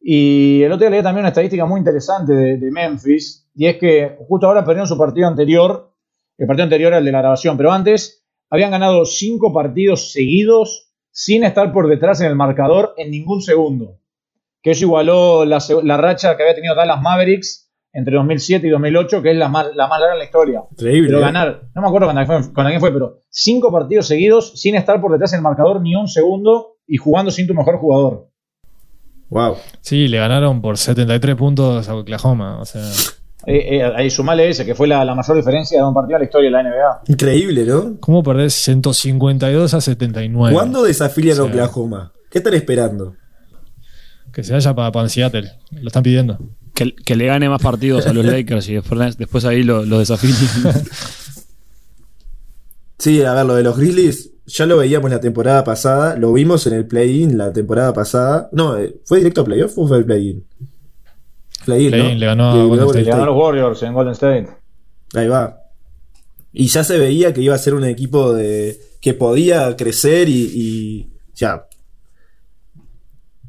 Y 0.00 0.64
el 0.64 0.72
otro 0.72 0.80
día 0.80 0.90
leí 0.90 1.02
también 1.04 1.22
una 1.22 1.28
estadística 1.28 1.66
muy 1.66 1.78
interesante 1.78 2.32
de, 2.32 2.56
de 2.56 2.70
Memphis, 2.72 3.48
y 3.54 3.66
es 3.66 3.76
que 3.76 4.16
justo 4.26 4.48
ahora 4.48 4.64
perdieron 4.64 4.88
su 4.88 4.98
partido 4.98 5.28
anterior, 5.28 5.92
el 6.36 6.48
partido 6.48 6.64
anterior 6.64 6.94
al 6.94 7.04
de 7.04 7.12
la 7.12 7.20
grabación, 7.20 7.56
pero 7.56 7.70
antes 7.70 8.26
habían 8.50 8.72
ganado 8.72 9.04
cinco 9.04 9.52
partidos 9.52 10.10
seguidos 10.10 10.90
sin 11.12 11.44
estar 11.44 11.72
por 11.72 11.86
detrás 11.86 12.20
en 12.22 12.26
el 12.26 12.34
marcador 12.34 12.92
en 12.96 13.12
ningún 13.12 13.40
segundo. 13.40 13.99
Que 14.62 14.72
eso 14.72 14.84
igualó 14.84 15.44
la, 15.44 15.58
racha 15.96 16.36
que 16.36 16.42
había 16.42 16.54
tenido 16.54 16.74
Dallas 16.74 17.00
Mavericks 17.00 17.70
entre 17.92 18.14
2007 18.16 18.66
y 18.66 18.70
2008, 18.70 19.22
que 19.22 19.30
es 19.32 19.36
la 19.36 19.48
más, 19.48 19.66
la 19.74 19.88
más 19.88 19.98
larga 20.00 20.14
en 20.14 20.18
la 20.18 20.24
historia. 20.24 20.62
Increíble. 20.72 21.08
Pero 21.08 21.18
¿eh? 21.18 21.22
ganar, 21.22 21.62
no 21.74 21.82
me 21.82 21.88
acuerdo 21.88 22.10
quién 22.12 22.26
fue, 22.26 22.52
quién 22.52 22.80
fue, 22.80 22.92
pero 22.92 23.18
cinco 23.30 23.72
partidos 23.72 24.06
seguidos 24.06 24.52
sin 24.60 24.74
estar 24.76 25.00
por 25.00 25.12
detrás 25.12 25.32
en 25.32 25.38
el 25.38 25.42
marcador 25.42 25.80
ni 25.80 25.96
un 25.96 26.06
segundo 26.08 26.76
y 26.86 26.98
jugando 26.98 27.30
sin 27.30 27.46
tu 27.46 27.54
mejor 27.54 27.78
jugador. 27.78 28.28
Wow. 29.30 29.56
Sí, 29.80 30.08
le 30.08 30.18
ganaron 30.18 30.60
por 30.60 30.76
73 30.76 31.36
puntos 31.36 31.88
a 31.88 31.94
Oklahoma. 31.96 32.60
O 32.60 32.64
sea, 32.64 32.82
Eh, 33.46 33.78
eh, 33.78 33.92
ahí 33.96 34.10
sumale 34.10 34.50
ese, 34.50 34.66
que 34.66 34.74
fue 34.74 34.86
la, 34.86 35.02
la 35.04 35.14
mayor 35.14 35.36
diferencia 35.36 35.78
de 35.78 35.84
un 35.88 35.94
partido 35.94 36.16
en 36.16 36.20
la 36.20 36.24
historia 36.26 36.50
de 36.50 36.52
la 36.52 36.62
NBA. 36.62 37.02
Increíble, 37.08 37.64
¿no? 37.64 37.96
¿cómo 37.98 38.22
perdés 38.22 38.52
152 38.54 39.72
a 39.72 39.80
79? 39.80 40.52
¿Cuándo 40.52 40.82
desafilian 40.82 41.38
a 41.38 41.42
Sí. 41.42 41.48
Oklahoma? 41.48 42.12
¿Qué 42.30 42.38
están 42.38 42.54
esperando? 42.54 43.14
Que 44.40 44.44
se 44.44 44.52
vaya 44.54 44.74
para 44.74 45.08
Seattle. 45.10 45.52
Lo 45.82 45.88
están 45.88 46.02
pidiendo. 46.02 46.38
Que, 46.74 46.94
que 46.94 47.14
le 47.14 47.26
gane 47.26 47.46
más 47.50 47.60
partidos 47.60 48.06
a 48.06 48.14
los 48.14 48.24
Lakers 48.32 48.70
y 48.70 48.74
después, 48.74 49.18
después 49.18 49.44
ahí 49.44 49.62
lo, 49.62 49.84
lo 49.84 49.98
desafíen. 49.98 50.34
Sí, 52.98 53.22
a 53.22 53.32
ver, 53.32 53.46
lo 53.46 53.54
de 53.54 53.62
los 53.62 53.78
Grizzlies 53.78 54.30
ya 54.44 54.66
lo 54.66 54.76
veíamos 54.76 55.10
la 55.10 55.20
temporada 55.20 55.64
pasada, 55.64 56.16
lo 56.16 56.34
vimos 56.34 56.66
en 56.66 56.74
el 56.74 56.86
play-in 56.86 57.38
la 57.38 57.50
temporada 57.50 57.94
pasada. 57.94 58.50
No, 58.52 58.76
eh, 58.76 58.94
¿fue 59.06 59.18
directo 59.18 59.40
a 59.40 59.44
playoff 59.44 59.72
o 59.78 59.88
fue 59.88 59.96
el 59.96 60.04
play-in? 60.04 60.44
Play-in, 61.64 61.90
Play-in, 61.90 62.08
¿no? 62.12 62.18
le 62.18 62.26
ganó 62.26 62.50
a 62.50 62.56
Le 62.56 62.62
Golden 62.64 62.84
Le 62.84 62.90
State. 62.90 63.10
ganó 63.10 63.22
a 63.22 63.26
los 63.26 63.36
Warriors 63.36 63.82
en 63.84 63.94
Golden 63.94 64.12
State. 64.12 64.48
Ahí 65.14 65.28
va. 65.28 65.62
Y 66.52 66.66
ya 66.66 66.84
se 66.84 66.98
veía 66.98 67.32
que 67.32 67.40
iba 67.40 67.54
a 67.54 67.58
ser 67.58 67.72
un 67.72 67.84
equipo 67.84 68.34
de 68.34 68.78
que 69.00 69.14
podía 69.14 69.74
crecer 69.76 70.28
y, 70.28 70.52
y 70.54 71.10
ya 71.34 71.64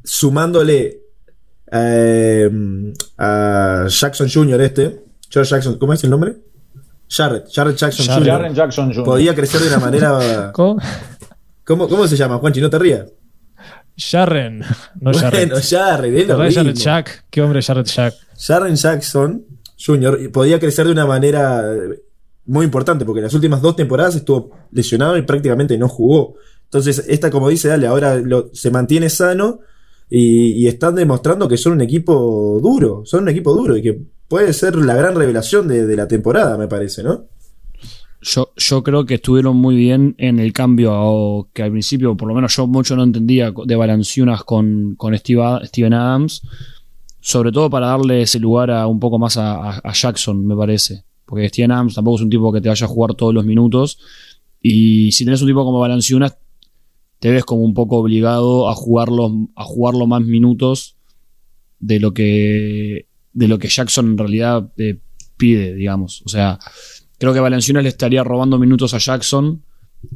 sumándole 0.04 1.00
eh, 1.70 2.50
a 3.18 3.86
Jackson 3.88 4.28
Jr. 4.32 4.60
este, 4.60 5.04
George 5.28 5.50
Jackson, 5.50 5.78
¿cómo 5.78 5.92
es 5.92 6.04
el 6.04 6.10
nombre? 6.10 6.34
Jarrett, 7.08 7.46
Jarrett 7.52 7.76
Jackson 7.76 8.06
Jarrett. 8.06 8.24
Jr. 8.24 8.32
Jaren 8.38 8.54
Jackson 8.54 8.88
Jr. 8.90 9.04
Podía 9.04 9.34
crecer 9.34 9.60
de 9.60 9.68
una 9.68 9.78
manera. 9.78 10.50
¿Cómo? 10.54 10.78
¿Cómo, 11.64 11.88
cómo 11.88 12.06
se 12.08 12.16
llama, 12.16 12.38
Juanchi? 12.38 12.60
No 12.60 12.70
te 12.70 12.78
rías. 12.78 13.06
Jarren. 13.96 14.60
No 15.00 15.12
Jarrett. 15.12 15.50
Bueno, 15.50 15.62
Jarrett, 15.70 16.14
es 16.16 16.28
lo 16.28 16.38
¿Verdad, 16.38 16.54
Jarrett 16.54 16.74
mismo. 16.76 16.84
Jack? 16.84 17.24
¿Qué 17.30 17.42
hombre 17.42 17.62
Jarrett 17.62 17.86
Jack? 17.86 18.14
Jaren 18.38 18.74
Jackson 18.76 19.44
Jr. 19.84 20.30
podía 20.32 20.58
crecer 20.58 20.86
de 20.86 20.92
una 20.92 21.06
manera 21.06 21.62
eh, 21.74 22.02
muy 22.46 22.64
importante, 22.64 23.04
porque 23.04 23.20
las 23.20 23.34
últimas 23.34 23.60
dos 23.60 23.76
temporadas 23.76 24.16
estuvo 24.16 24.50
lesionado 24.72 25.16
y 25.16 25.22
prácticamente 25.22 25.76
no 25.78 25.88
jugó. 25.88 26.34
Entonces, 26.64 27.04
esta, 27.08 27.30
como 27.30 27.48
dice 27.50 27.68
Dale, 27.68 27.86
ahora 27.86 28.16
lo- 28.16 28.48
se 28.54 28.70
mantiene 28.70 29.10
sano 29.10 29.60
y, 30.14 30.66
están 30.66 30.94
demostrando 30.94 31.48
que 31.48 31.56
son 31.56 31.72
un 31.72 31.80
equipo 31.80 32.60
duro, 32.62 33.02
son 33.06 33.22
un 33.22 33.28
equipo 33.30 33.54
duro 33.54 33.78
y 33.78 33.82
que 33.82 33.98
puede 34.28 34.52
ser 34.52 34.76
la 34.76 34.94
gran 34.94 35.14
revelación 35.14 35.66
de, 35.68 35.96
la 35.96 36.06
temporada, 36.06 36.58
me 36.58 36.68
parece, 36.68 37.02
¿no? 37.02 37.24
Yo, 38.20 38.52
yo 38.54 38.82
creo 38.82 39.06
que 39.06 39.14
estuvieron 39.14 39.56
muy 39.56 39.74
bien 39.74 40.14
en 40.18 40.38
el 40.38 40.52
cambio 40.52 40.92
a- 40.92 41.46
que 41.54 41.62
al 41.62 41.70
principio, 41.70 42.14
por 42.14 42.28
lo 42.28 42.34
menos 42.34 42.54
yo 42.54 42.66
mucho 42.66 42.94
no 42.94 43.04
entendía 43.04 43.54
de 43.64 43.74
Balanciunas 43.74 44.44
con, 44.44 44.96
con 44.96 45.16
Steve 45.16 45.42
Steven 45.64 45.94
Adams, 45.94 46.42
sobre 47.20 47.50
todo 47.50 47.70
para 47.70 47.86
darle 47.86 48.20
ese 48.20 48.38
lugar 48.38 48.70
a 48.70 48.86
un 48.86 49.00
poco 49.00 49.18
más 49.18 49.38
a, 49.38 49.54
a- 49.54 49.78
a 49.82 49.92
Jackson, 49.94 50.46
me 50.46 50.54
parece. 50.54 51.04
Porque 51.24 51.48
Steven 51.48 51.72
Adams 51.72 51.94
tampoco 51.94 52.16
es 52.18 52.22
un 52.22 52.30
tipo 52.30 52.52
que 52.52 52.60
te 52.60 52.68
vaya 52.68 52.84
a 52.84 52.88
jugar 52.88 53.14
todos 53.14 53.32
los 53.32 53.46
minutos. 53.46 53.98
Y 54.60 55.10
si 55.12 55.24
tenés 55.24 55.40
un 55.40 55.48
tipo 55.48 55.64
como 55.64 55.80
Balanciunas, 55.80 56.36
te 57.22 57.30
ves 57.30 57.44
como 57.44 57.62
un 57.62 57.72
poco 57.72 57.98
obligado 57.98 58.68
a 58.68 58.74
jugarlo, 58.74 59.30
a 59.54 59.62
jugarlo 59.62 60.08
más 60.08 60.22
minutos 60.22 60.96
de 61.78 62.00
lo 62.00 62.12
que 62.12 63.06
de 63.32 63.46
lo 63.46 63.60
que 63.60 63.68
Jackson 63.68 64.06
en 64.06 64.18
realidad 64.18 64.72
eh, 64.76 64.98
pide, 65.36 65.72
digamos. 65.72 66.24
O 66.26 66.28
sea, 66.28 66.58
creo 67.18 67.32
que 67.32 67.38
Valenciunas 67.38 67.84
le 67.84 67.90
estaría 67.90 68.24
robando 68.24 68.58
minutos 68.58 68.92
a 68.94 68.98
Jackson 68.98 69.62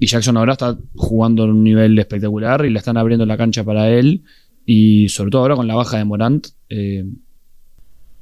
y 0.01 0.07
Jackson 0.09 0.37
ahora 0.37 0.55
está 0.55 0.77
jugando 0.97 1.45
en 1.45 1.51
un 1.51 1.62
nivel 1.62 1.97
espectacular 1.97 2.66
y 2.66 2.71
le 2.71 2.79
están 2.81 2.97
abriendo 2.97 3.25
la 3.25 3.37
cancha 3.37 3.62
para 3.62 3.88
él 3.88 4.25
y 4.64 5.09
sobre 5.09 5.31
todo 5.31 5.42
ahora 5.42 5.55
con 5.55 5.69
la 5.69 5.77
baja 5.77 5.99
de 5.99 6.05
Morant 6.05 6.49
eh, 6.69 7.05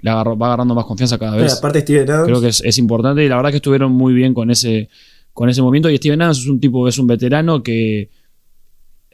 le 0.03 0.11
va 0.11 0.20
agarrando 0.20 0.75
más 0.75 0.85
confianza 0.85 1.16
cada 1.16 1.33
Pero 1.33 1.44
vez. 1.44 1.57
aparte 1.57 1.81
Steven 1.81 2.11
Adams, 2.11 2.27
Creo 2.27 2.40
que 2.42 2.49
es, 2.49 2.62
es 2.62 2.77
importante 2.77 3.25
y 3.25 3.31
la 3.31 3.37
verdad 3.37 3.49
que 3.49 3.57
estuvieron 3.57 3.92
muy 3.92 4.12
bien 4.12 4.35
con 4.35 4.51
ese 4.51 4.90
con 5.33 5.49
ese 5.49 5.62
movimiento 5.62 5.88
y 5.88 5.97
Steven 5.97 6.20
Adams 6.20 6.40
es 6.40 6.49
un 6.49 6.61
tipo 6.61 6.87
es 6.87 6.99
un 6.99 7.07
veterano 7.07 7.62
que 7.62 8.11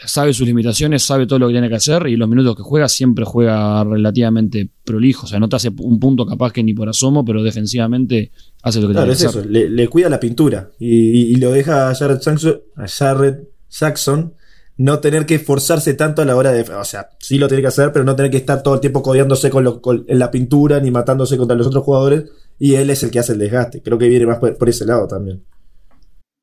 sabe 0.06 0.32
sus 0.32 0.46
limitaciones, 0.46 1.02
sabe 1.02 1.26
todo 1.26 1.38
lo 1.38 1.46
que 1.48 1.52
tiene 1.54 1.68
que 1.68 1.74
hacer 1.76 2.06
y 2.06 2.16
los 2.16 2.28
minutos 2.28 2.56
que 2.56 2.62
juega 2.62 2.88
siempre 2.88 3.24
juega 3.24 3.84
relativamente 3.84 4.68
prolijo, 4.84 5.26
o 5.26 5.28
sea, 5.28 5.38
no 5.38 5.48
te 5.48 5.56
hace 5.56 5.70
un 5.78 5.98
punto 6.00 6.24
capaz 6.26 6.52
que 6.52 6.62
ni 6.62 6.74
por 6.74 6.88
asomo, 6.88 7.24
pero 7.24 7.42
defensivamente 7.42 8.32
hace 8.62 8.80
lo 8.80 8.88
que 8.88 8.94
claro, 8.94 9.12
tiene 9.12 9.12
es 9.28 9.32
que 9.34 9.38
eso, 9.40 9.48
le, 9.48 9.68
le 9.70 9.88
cuida 9.88 10.08
la 10.08 10.20
pintura 10.20 10.70
y, 10.78 10.88
y- 11.10 11.32
y 11.32 11.36
lo 11.36 11.50
deja 11.52 11.90
a 11.90 11.94
Jared 11.94 12.18
Jackson, 12.20 12.60
a 12.76 12.86
Jared 12.88 13.34
Jackson 13.70 14.34
no 14.76 14.98
tener 15.00 15.26
que 15.26 15.34
esforzarse 15.34 15.92
tanto 15.92 16.22
a 16.22 16.24
la 16.24 16.34
hora 16.36 16.52
de. 16.52 16.62
O 16.62 16.84
sea, 16.84 17.10
sí 17.18 17.36
lo 17.36 17.48
tiene 17.48 17.60
que 17.60 17.66
hacer, 17.68 17.92
pero 17.92 18.02
no 18.02 18.16
tener 18.16 18.30
que 18.30 18.38
estar 18.38 18.62
todo 18.62 18.72
el 18.74 18.80
tiempo 18.80 19.02
codeándose 19.02 19.50
con, 19.50 19.62
lo- 19.62 19.82
con- 19.82 20.06
en 20.08 20.18
la 20.18 20.30
pintura 20.30 20.80
ni 20.80 20.90
matándose 20.90 21.36
contra 21.36 21.54
los 21.54 21.66
otros 21.66 21.84
jugadores. 21.84 22.24
Y 22.58 22.76
él 22.76 22.88
es 22.88 23.02
el 23.02 23.10
que 23.10 23.18
hace 23.18 23.32
el 23.34 23.38
desgaste. 23.38 23.82
Creo 23.82 23.98
que 23.98 24.08
viene 24.08 24.24
más 24.24 24.38
por, 24.38 24.56
por 24.56 24.70
ese 24.70 24.86
lado 24.86 25.06
también. 25.06 25.42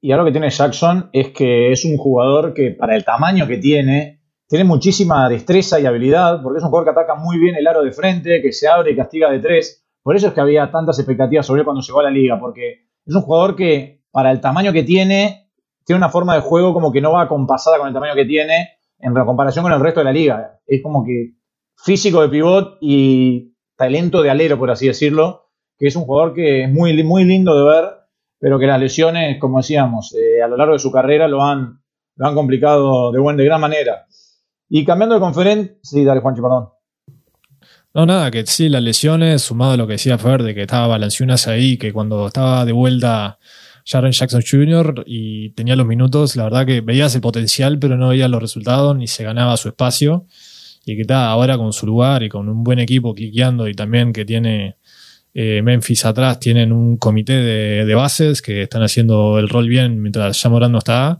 Y 0.07 0.11
ahora 0.13 0.23
lo 0.23 0.27
que 0.27 0.39
tiene 0.39 0.49
Jackson 0.49 1.09
es 1.11 1.31
que 1.31 1.73
es 1.73 1.83
un 1.83 1.97
jugador 1.97 2.53
que 2.53 2.71
para 2.71 2.95
el 2.95 3.03
tamaño 3.03 3.45
que 3.45 3.57
tiene, 3.57 4.21
tiene 4.47 4.63
muchísima 4.63 5.27
destreza 5.27 5.81
y 5.81 5.85
habilidad, 5.85 6.41
porque 6.41 6.59
es 6.59 6.63
un 6.63 6.69
jugador 6.69 6.85
que 6.85 6.97
ataca 6.97 7.15
muy 7.15 7.37
bien 7.37 7.55
el 7.55 7.67
aro 7.67 7.83
de 7.83 7.91
frente, 7.91 8.41
que 8.41 8.53
se 8.53 8.69
abre 8.69 8.91
y 8.91 8.95
castiga 8.95 9.29
de 9.29 9.39
tres. 9.39 9.85
Por 10.01 10.15
eso 10.15 10.27
es 10.29 10.33
que 10.33 10.39
había 10.39 10.71
tantas 10.71 10.97
expectativas 10.97 11.45
sobre 11.45 11.59
él 11.59 11.65
cuando 11.65 11.81
llegó 11.81 11.99
a 11.99 12.03
la 12.03 12.09
liga, 12.09 12.39
porque 12.39 12.85
es 13.05 13.13
un 13.13 13.21
jugador 13.21 13.57
que 13.57 13.99
para 14.09 14.31
el 14.31 14.39
tamaño 14.39 14.71
que 14.71 14.83
tiene, 14.83 15.49
tiene 15.83 15.97
una 15.97 16.07
forma 16.07 16.35
de 16.35 16.39
juego 16.39 16.73
como 16.73 16.93
que 16.93 17.01
no 17.01 17.11
va 17.11 17.27
compasada 17.27 17.77
con 17.77 17.89
el 17.89 17.93
tamaño 17.93 18.15
que 18.15 18.23
tiene 18.23 18.77
en 18.99 19.13
comparación 19.13 19.63
con 19.63 19.73
el 19.73 19.81
resto 19.81 19.99
de 19.99 20.05
la 20.05 20.13
liga. 20.13 20.61
Es 20.65 20.81
como 20.81 21.03
que 21.03 21.33
físico 21.75 22.21
de 22.21 22.29
pivot 22.29 22.77
y 22.79 23.57
talento 23.75 24.21
de 24.21 24.29
alero, 24.29 24.57
por 24.57 24.71
así 24.71 24.87
decirlo, 24.87 25.49
que 25.77 25.87
es 25.87 25.97
un 25.97 26.05
jugador 26.05 26.33
que 26.33 26.63
es 26.63 26.71
muy, 26.71 27.03
muy 27.03 27.25
lindo 27.25 27.57
de 27.57 27.65
ver, 27.69 27.96
pero 28.39 28.59
que 28.59 28.67
las 28.67 28.79
lesiones, 28.79 29.39
como 29.39 29.57
decíamos, 29.57 30.13
eh, 30.15 30.41
a 30.41 30.47
lo 30.47 30.57
largo 30.57 30.73
de 30.73 30.79
su 30.79 30.91
carrera 30.91 31.27
lo 31.27 31.43
han, 31.43 31.81
lo 32.15 32.27
han 32.27 32.35
complicado 32.35 33.11
de, 33.11 33.19
buen, 33.19 33.37
de 33.37 33.45
gran 33.45 33.61
manera. 33.61 34.05
Y 34.69 34.85
cambiando 34.85 35.15
de 35.15 35.21
conferencia, 35.21 35.75
sí, 35.81 36.03
dale 36.03 36.21
Juanchi, 36.21 36.41
perdón. 36.41 36.69
No, 37.93 38.05
nada, 38.05 38.29
que 38.29 38.45
sí, 38.45 38.69
las 38.69 38.83
lesiones, 38.83 39.41
sumado 39.41 39.71
a 39.71 39.77
lo 39.77 39.87
que 39.87 39.93
decía 39.93 40.17
Fer, 40.17 40.43
de 40.43 40.53
que 40.53 40.61
estaba 40.61 40.87
Balanciunas 40.87 41.47
ahí, 41.47 41.77
que 41.77 41.91
cuando 41.93 42.27
estaba 42.27 42.63
de 42.63 42.73
vuelta 42.73 43.39
Jaren 43.85 44.11
Jackson 44.11 44.43
Jr. 44.47 45.03
y 45.07 45.51
tenía 45.51 45.75
los 45.75 45.87
minutos, 45.87 46.35
la 46.35 46.43
verdad 46.43 46.65
que 46.65 46.81
veías 46.81 47.15
el 47.15 47.21
potencial, 47.21 47.79
pero 47.79 47.97
no 47.97 48.09
veías 48.09 48.29
los 48.29 48.41
resultados, 48.41 48.95
ni 48.95 49.07
se 49.07 49.23
ganaba 49.23 49.57
su 49.57 49.69
espacio. 49.69 50.27
Y 50.85 50.95
que 50.95 51.01
está 51.01 51.29
ahora 51.29 51.57
con 51.57 51.73
su 51.73 51.85
lugar 51.85 52.23
y 52.23 52.29
con 52.29 52.47
un 52.47 52.63
buen 52.63 52.79
equipo 52.79 53.13
quiqueando 53.13 53.67
y 53.67 53.73
también 53.73 54.13
que 54.13 54.25
tiene 54.25 54.77
eh, 55.33 55.61
Memphis 55.61 56.05
atrás, 56.05 56.39
tienen 56.39 56.71
un 56.71 56.97
comité 56.97 57.33
de, 57.33 57.95
bases 57.95 58.41
que 58.41 58.63
están 58.63 58.83
haciendo 58.83 59.39
el 59.39 59.49
rol 59.49 59.67
bien 59.67 60.01
mientras 60.01 60.41
ya 60.41 60.49
Morán 60.49 60.71
no 60.71 60.79
está. 60.79 61.19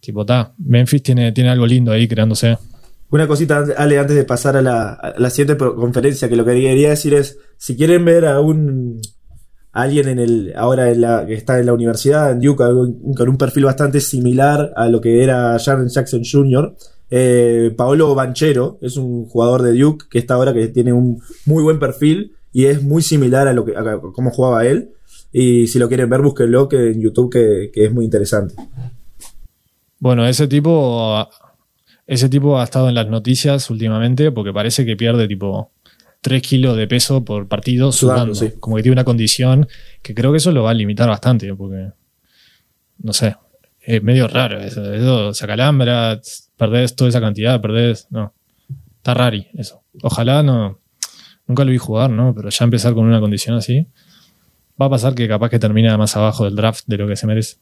Tipo, 0.00 0.22
está, 0.22 0.52
Memphis 0.58 1.02
tiene, 1.02 1.32
tiene 1.32 1.50
algo 1.50 1.66
lindo 1.66 1.92
ahí 1.92 2.06
creándose. 2.06 2.58
Una 3.10 3.26
cosita, 3.26 3.64
Ale, 3.76 3.98
antes 3.98 4.16
de 4.16 4.24
pasar 4.24 4.56
a 4.56 4.62
la, 4.62 5.30
siguiente 5.30 5.56
conferencia, 5.56 6.28
que 6.28 6.36
lo 6.36 6.44
que 6.44 6.52
quería 6.52 6.90
decir 6.90 7.14
es, 7.14 7.38
si 7.56 7.74
quieren 7.74 8.04
ver 8.04 8.26
a 8.26 8.40
un 8.40 9.00
alguien 9.72 10.08
en 10.08 10.18
el 10.18 10.52
ahora 10.56 10.90
en 10.90 11.00
la, 11.00 11.24
que 11.26 11.34
está 11.34 11.58
en 11.58 11.66
la 11.66 11.72
universidad, 11.72 12.32
en 12.32 12.40
Duke, 12.40 12.64
con 13.16 13.28
un 13.28 13.38
perfil 13.38 13.64
bastante 13.64 14.00
similar 14.00 14.72
a 14.76 14.88
lo 14.88 15.00
que 15.00 15.22
era 15.22 15.58
Jaren 15.58 15.88
Jackson 15.88 16.22
Jr., 16.30 16.74
eh, 17.10 17.72
Paolo 17.76 18.14
Banchero 18.14 18.78
es 18.82 18.98
un 18.98 19.24
jugador 19.24 19.62
de 19.62 19.72
Duke 19.72 20.06
que 20.10 20.18
está 20.18 20.34
ahora 20.34 20.52
que 20.52 20.68
tiene 20.68 20.92
un 20.92 21.22
muy 21.46 21.62
buen 21.62 21.78
perfil 21.78 22.32
y 22.52 22.66
es 22.66 22.82
muy 22.82 23.02
similar 23.02 23.48
a 23.48 23.52
lo 23.52 23.64
que 23.64 23.76
a 23.76 23.98
cómo 24.14 24.30
jugaba 24.30 24.66
él. 24.66 24.90
Y 25.32 25.66
si 25.66 25.78
lo 25.78 25.88
quieren 25.88 26.08
ver, 26.08 26.22
búsquenlo 26.22 26.68
que 26.68 26.90
en 26.92 27.00
YouTube 27.02 27.30
que, 27.30 27.70
que 27.72 27.84
es 27.84 27.92
muy 27.92 28.04
interesante. 28.04 28.54
Bueno, 29.98 30.26
ese 30.26 30.46
tipo, 30.46 31.28
ese 32.06 32.28
tipo 32.28 32.58
ha 32.58 32.64
estado 32.64 32.88
en 32.88 32.94
las 32.94 33.08
noticias 33.08 33.68
últimamente 33.70 34.30
porque 34.32 34.52
parece 34.52 34.86
que 34.86 34.96
pierde 34.96 35.26
tipo 35.28 35.72
3 36.20 36.42
kilos 36.42 36.76
de 36.76 36.86
peso 36.86 37.24
por 37.24 37.48
partido 37.48 37.92
Sudando, 37.92 38.34
sudando. 38.34 38.54
sí. 38.54 38.60
Como 38.60 38.76
que 38.76 38.82
tiene 38.82 38.94
una 38.94 39.04
condición 39.04 39.68
que 40.02 40.14
creo 40.14 40.30
que 40.30 40.38
eso 40.38 40.52
lo 40.52 40.62
va 40.62 40.70
a 40.70 40.74
limitar 40.74 41.08
bastante 41.08 41.52
porque, 41.54 41.90
no 42.98 43.12
sé, 43.12 43.36
es 43.80 44.02
medio 44.02 44.28
raro 44.28 44.60
eso. 44.60 44.92
Eso 44.92 45.34
se 45.34 45.44
acalambra, 45.44 46.20
perdés 46.56 46.94
toda 46.96 47.10
esa 47.10 47.20
cantidad, 47.20 47.60
perdés, 47.60 48.06
no. 48.10 48.34
Está 48.96 49.14
rari 49.14 49.48
eso. 49.54 49.82
Ojalá 50.02 50.42
no, 50.42 50.80
nunca 51.48 51.64
lo 51.64 51.72
vi 51.72 51.78
jugar, 51.78 52.10
¿no? 52.10 52.34
Pero 52.34 52.50
ya 52.50 52.64
empezar 52.64 52.94
con 52.94 53.06
una 53.06 53.20
condición 53.20 53.56
así, 53.56 53.88
va 54.80 54.86
a 54.86 54.90
pasar 54.90 55.14
que 55.14 55.26
capaz 55.26 55.48
que 55.48 55.58
termina 55.58 55.96
más 55.98 56.16
abajo 56.16 56.44
del 56.44 56.54
draft 56.54 56.84
de 56.86 56.98
lo 56.98 57.08
que 57.08 57.16
se 57.16 57.26
merece. 57.26 57.56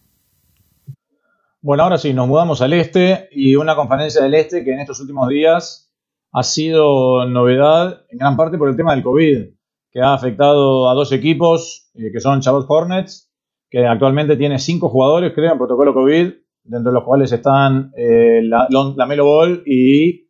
Bueno, 1.63 1.85
ahora 1.85 1.99
sí, 1.99 2.13
nos 2.13 2.29
mudamos 2.29 2.61
al 2.61 2.75
este 2.75 3.29
y 3.33 3.57
una 3.57 3.75
conferencia 3.75 4.23
del 4.23 4.35
este 4.35 4.63
que 4.63 4.73
en 4.73 4.81
estos 4.81 5.01
últimos 5.01 5.29
días 5.29 5.91
ha 6.33 6.43
sido 6.43 7.27
novedad 7.27 8.05
en 8.11 8.19
gran 8.19 8.37
parte 8.37 8.59
por 8.59 8.69
el 8.69 8.77
tema 8.77 8.95
del 8.95 9.03
COVID, 9.03 9.47
que 9.91 10.01
ha 10.01 10.13
afectado 10.13 10.91
a 10.91 10.95
dos 10.95 11.13
equipos, 11.13 11.91
eh, 11.95 12.13
que 12.13 12.21
son 12.21 12.41
Chavos 12.41 12.67
Hornets, 12.69 13.33
que 13.71 13.87
actualmente 13.87 14.37
tiene 14.37 14.59
cinco 14.59 14.89
jugadores, 14.89 15.33
creo, 15.35 15.53
en 15.53 15.59
protocolo 15.59 15.95
COVID, 15.95 16.33
dentro 16.65 16.91
de 16.91 16.95
los 16.95 17.05
cuales 17.05 17.33
están 17.33 17.93
eh, 17.97 18.43
la, 18.43 18.69
la 18.71 19.07
Melo 19.07 19.25
Ball 19.25 19.63
y 19.65 20.27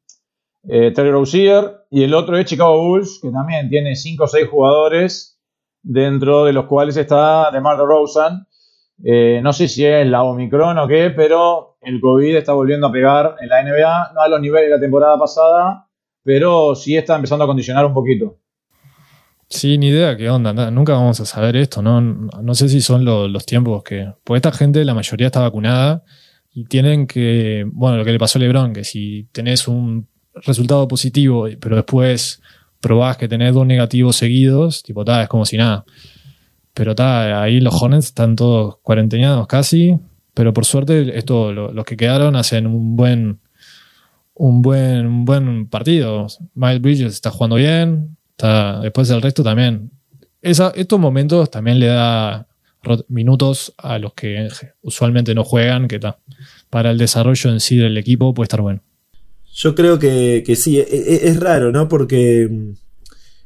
eh, 0.69 0.91
Terry 0.93 1.11
Rozier, 1.11 1.86
y 1.91 2.03
el 2.03 2.15
otro 2.15 2.37
es 2.37 2.47
Chicago 2.47 2.81
Bulls, 2.83 3.21
que 3.23 3.31
también 3.31 3.69
tiene 3.69 3.97
cinco 3.97 4.25
o 4.25 4.29
seis 4.29 4.49
jugadores, 4.49 5.39
dentro 5.83 6.45
de 6.45 6.53
los 6.53 6.67
cuales 6.67 6.97
está 6.97 7.51
DeMar 7.53 7.77
DeRozan, 7.77 8.47
eh, 9.05 9.41
no 9.43 9.53
sé 9.53 9.69
si 9.69 9.85
es 9.85 10.07
la 10.07 10.23
Omicron 10.23 10.79
o 10.79 10.89
qué, 10.89 11.11
pero 11.11 11.77
el 11.83 12.01
COVID 12.01 12.37
está 12.37 12.53
volviendo 12.55 12.87
a 12.87 12.93
pegar 12.93 13.37
en 13.41 13.49
la 13.49 13.63
NBA, 13.63 14.13
no 14.15 14.21
a 14.21 14.29
los 14.29 14.41
niveles 14.41 14.69
de 14.69 14.77
la 14.77 14.81
temporada 14.81 15.19
pasada, 15.19 15.89
pero 16.23 16.75
sí 16.75 16.97
está 16.97 17.15
empezando 17.15 17.45
a 17.45 17.47
condicionar 17.47 17.85
un 17.85 17.95
poquito. 17.95 18.39
Sí, 19.49 19.79
ni 19.79 19.89
idea 19.89 20.17
qué 20.17 20.29
onda, 20.29 20.53
nunca 20.73 20.95
vamos 20.95 21.21
a 21.21 21.25
saber 21.25 21.57
esto, 21.57 21.83
¿no? 21.83 22.01
No 22.01 22.55
sé 22.55 22.69
si 22.69 22.81
son 22.81 23.05
los 23.05 23.47
tiempos 23.47 23.85
que... 23.85 24.13
Pues 24.25 24.39
esta 24.39 24.51
gente, 24.51 24.85
la 24.85 24.95
mayoría 24.95 25.27
está 25.29 25.41
vacunada 25.41 26.03
y 26.53 26.65
tienen 26.65 27.07
que... 27.07 27.65
Bueno, 27.73 27.99
lo 27.99 28.05
que 28.05 28.11
le 28.11 28.19
pasó 28.19 28.39
a 28.39 28.41
Lebron, 28.41 28.73
que 28.73 28.83
si 28.83 29.29
tenés 29.31 29.69
un 29.69 30.09
resultado 30.45 30.87
positivo, 30.89 31.49
pero 31.61 31.77
después 31.77 32.41
probás 32.81 33.17
que 33.17 33.29
tenés 33.29 33.55
dos 33.55 33.67
negativos 33.67 34.17
seguidos, 34.17 34.83
tipo, 34.83 35.05
tal, 35.05 35.23
es 35.23 35.29
como 35.29 35.45
si 35.45 35.57
nada. 35.57 35.85
Pero 36.75 36.91
está, 36.91 37.43
ahí 37.43 37.61
los 37.61 37.81
Hornets 37.81 38.07
están 38.07 38.37
todos 38.37 38.77
cuarentenados 38.83 39.47
casi. 39.47 39.99
Pero 40.35 40.53
por 40.53 40.67
suerte, 40.67 41.19
esto, 41.19 41.51
los 41.53 41.85
que 41.87 41.97
quedaron 41.97 42.37
hacen 42.37 42.67
un 42.67 42.95
buen, 42.95 43.41
un 44.35 44.61
buen, 44.61 45.07
un 45.07 45.25
buen 45.25 45.67
partido. 45.69 46.27
Miles 46.55 46.83
Bridges 46.83 47.15
está 47.15 47.31
jugando 47.31 47.57
bien. 47.57 48.19
Después 48.83 49.09
del 49.09 49.23
resto 49.23 49.43
también. 49.43 49.91
Esa, 50.43 50.71
estos 50.77 51.01
momentos 51.01 51.51
también 51.51 51.81
le 51.81 51.87
da 51.87 52.47
minutos 53.09 53.73
a 53.79 53.99
los 53.99 54.13
que 54.13 54.49
usualmente 54.83 55.35
no 55.35 55.43
juegan, 55.43 55.89
que 55.89 55.97
está. 55.97 56.19
Para 56.69 56.91
el 56.91 56.99
desarrollo 56.99 57.51
en 57.51 57.61
sí 57.61 57.77
del 57.77 57.97
equipo 57.97 58.35
puede 58.35 58.45
estar 58.45 58.61
bueno. 58.61 58.83
Yo 59.57 59.75
creo 59.75 59.99
que, 59.99 60.43
que 60.45 60.55
sí, 60.55 60.79
es, 60.79 60.87
e, 60.93 61.29
es, 61.29 61.41
raro, 61.41 61.73
¿no? 61.73 61.89
Porque 61.89 62.47
mm, 62.51 62.73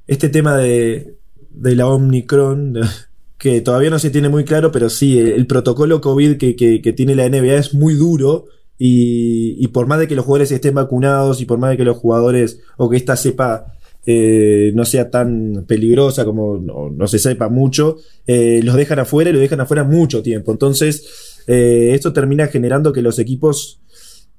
este 0.09 0.29
tema 0.29 0.57
de, 0.57 1.15
de 1.51 1.77
la 1.77 1.87
Omicron 1.87 2.75
que 3.39 3.61
todavía 3.61 3.91
no 3.91 3.99
se 4.01 4.11
tiene 4.11 4.29
muy 4.29 4.45
claro, 4.45 4.73
pero 4.73 4.91
sí, 4.91 5.19
el, 5.19 5.47
protocolo 5.47 6.01
COVID 6.01 6.37
que, 6.37 6.93
tiene 6.97 7.15
la 7.15 7.29
NBA 7.29 7.55
es 7.55 7.75
muy 7.75 7.95
duro. 7.95 8.47
Y, 8.77 9.67
por 9.69 9.87
más 9.87 10.01
de 10.01 10.09
que 10.09 10.17
los 10.17 10.25
jugadores 10.25 10.51
estén 10.53 10.75
vacunados 10.75 11.41
y 11.41 11.45
por 11.45 11.59
más 11.59 11.71
de 11.71 11.77
que 11.77 11.85
los 11.85 11.99
jugadores 11.99 12.61
o 12.77 12.89
que 12.89 12.97
esta 12.97 13.15
cepa 13.15 13.75
eh, 14.07 14.73
no 14.75 14.87
sea 14.87 15.11
tan 15.11 15.65
peligrosa 15.69 16.25
como 16.25 16.59
no, 16.59 17.07
se 17.07 17.19
sepa 17.19 17.49
mucho, 17.49 17.99
eh, 18.27 18.63
los 18.65 18.75
dejan 18.75 18.99
afuera 18.99 19.31
y 19.31 19.33
los 19.35 19.43
dejan 19.43 19.61
afuera 19.61 19.85
mucho 19.85 20.23
tiempo. 20.23 20.51
Entonces, 20.51 21.43
eh, 21.47 21.93
esto 21.95 22.13
termina 22.13 22.47
generando 22.49 22.93
que 22.93 23.03
los 23.03 23.19
equipos 23.19 23.81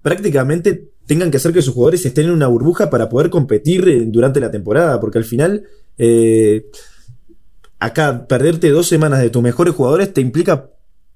prácticamente 0.02 0.90
tengan 1.12 1.30
que 1.30 1.36
hacer 1.36 1.52
que 1.52 1.62
sus 1.62 1.74
jugadores 1.74 2.06
estén 2.06 2.28
en 2.28 2.32
una 2.32 2.48
burbuja 2.48 2.90
para 2.90 3.10
poder 3.10 3.30
competir 3.30 4.10
durante 4.12 4.40
la 4.40 4.50
temporada, 4.50 4.98
porque 5.02 5.18
al 5.18 5.26
final 5.26 5.66
acá 7.82 8.28
perderte 8.28 8.70
dos 8.70 8.88
semanas 8.88 9.20
de 9.22 9.30
tus 9.30 9.42
mejores 9.42 9.74
jugadores 9.74 10.14
te 10.14 10.22
implica 10.22 10.70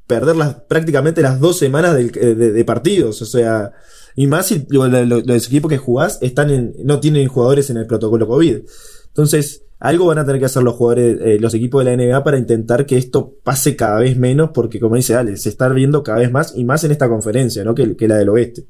perder 0.08 0.36
prácticamente 0.68 1.22
las 1.22 1.39
dos 1.39 1.58
semanas 1.58 1.96
eh, 1.98 2.36
de, 2.36 2.66
partidos. 2.66 3.22
O 3.22 3.26
sea, 3.26 3.72
y 4.16 4.28
más 4.28 4.48
si 4.48 4.66
los, 4.70 5.48
equipos 5.48 5.70
que 5.70 5.78
jugás 5.78 6.18
están 6.22 6.50
en, 6.50 6.74
no 6.84 7.00
tienen 7.00 7.28
jugadores 7.28 7.70
en 7.70 7.78
el 7.78 7.86
protocolo 7.86 8.28
COVID. 8.28 8.62
Entonces, 9.08 9.64
algo 9.80 10.08
van 10.08 10.18
a 10.18 10.26
tener 10.26 10.39
que 10.39 10.48
hacer 10.48 10.64
los 10.64 10.74
jugadores, 10.74 11.20
eh, 11.22 11.38
los 11.39 11.54
equipos 11.54 11.86
de 11.86 11.96
la 11.96 12.04
NBA 12.04 12.24
para 12.24 12.39
intentar 12.39 12.88
que 12.88 12.98
esto 12.98 13.36
pase 13.43 13.76
cada 13.76 14.00
vez 14.00 14.18
menos, 14.18 14.50
porque 14.52 14.80
como 14.80 14.96
dice 14.96 15.14
Ale, 15.14 15.38
se 15.38 15.50
está 15.50 15.70
viendo 15.70 16.02
cada 16.02 16.20
vez 16.20 16.32
más 16.32 16.54
y 16.56 16.64
más 16.66 16.84
en 16.84 16.91
esta 16.91 17.08
conferencia, 17.08 17.64
¿no? 17.64 17.76
Que 17.76 18.08
la 18.08 18.18
del 18.18 18.30
oeste. 18.30 18.66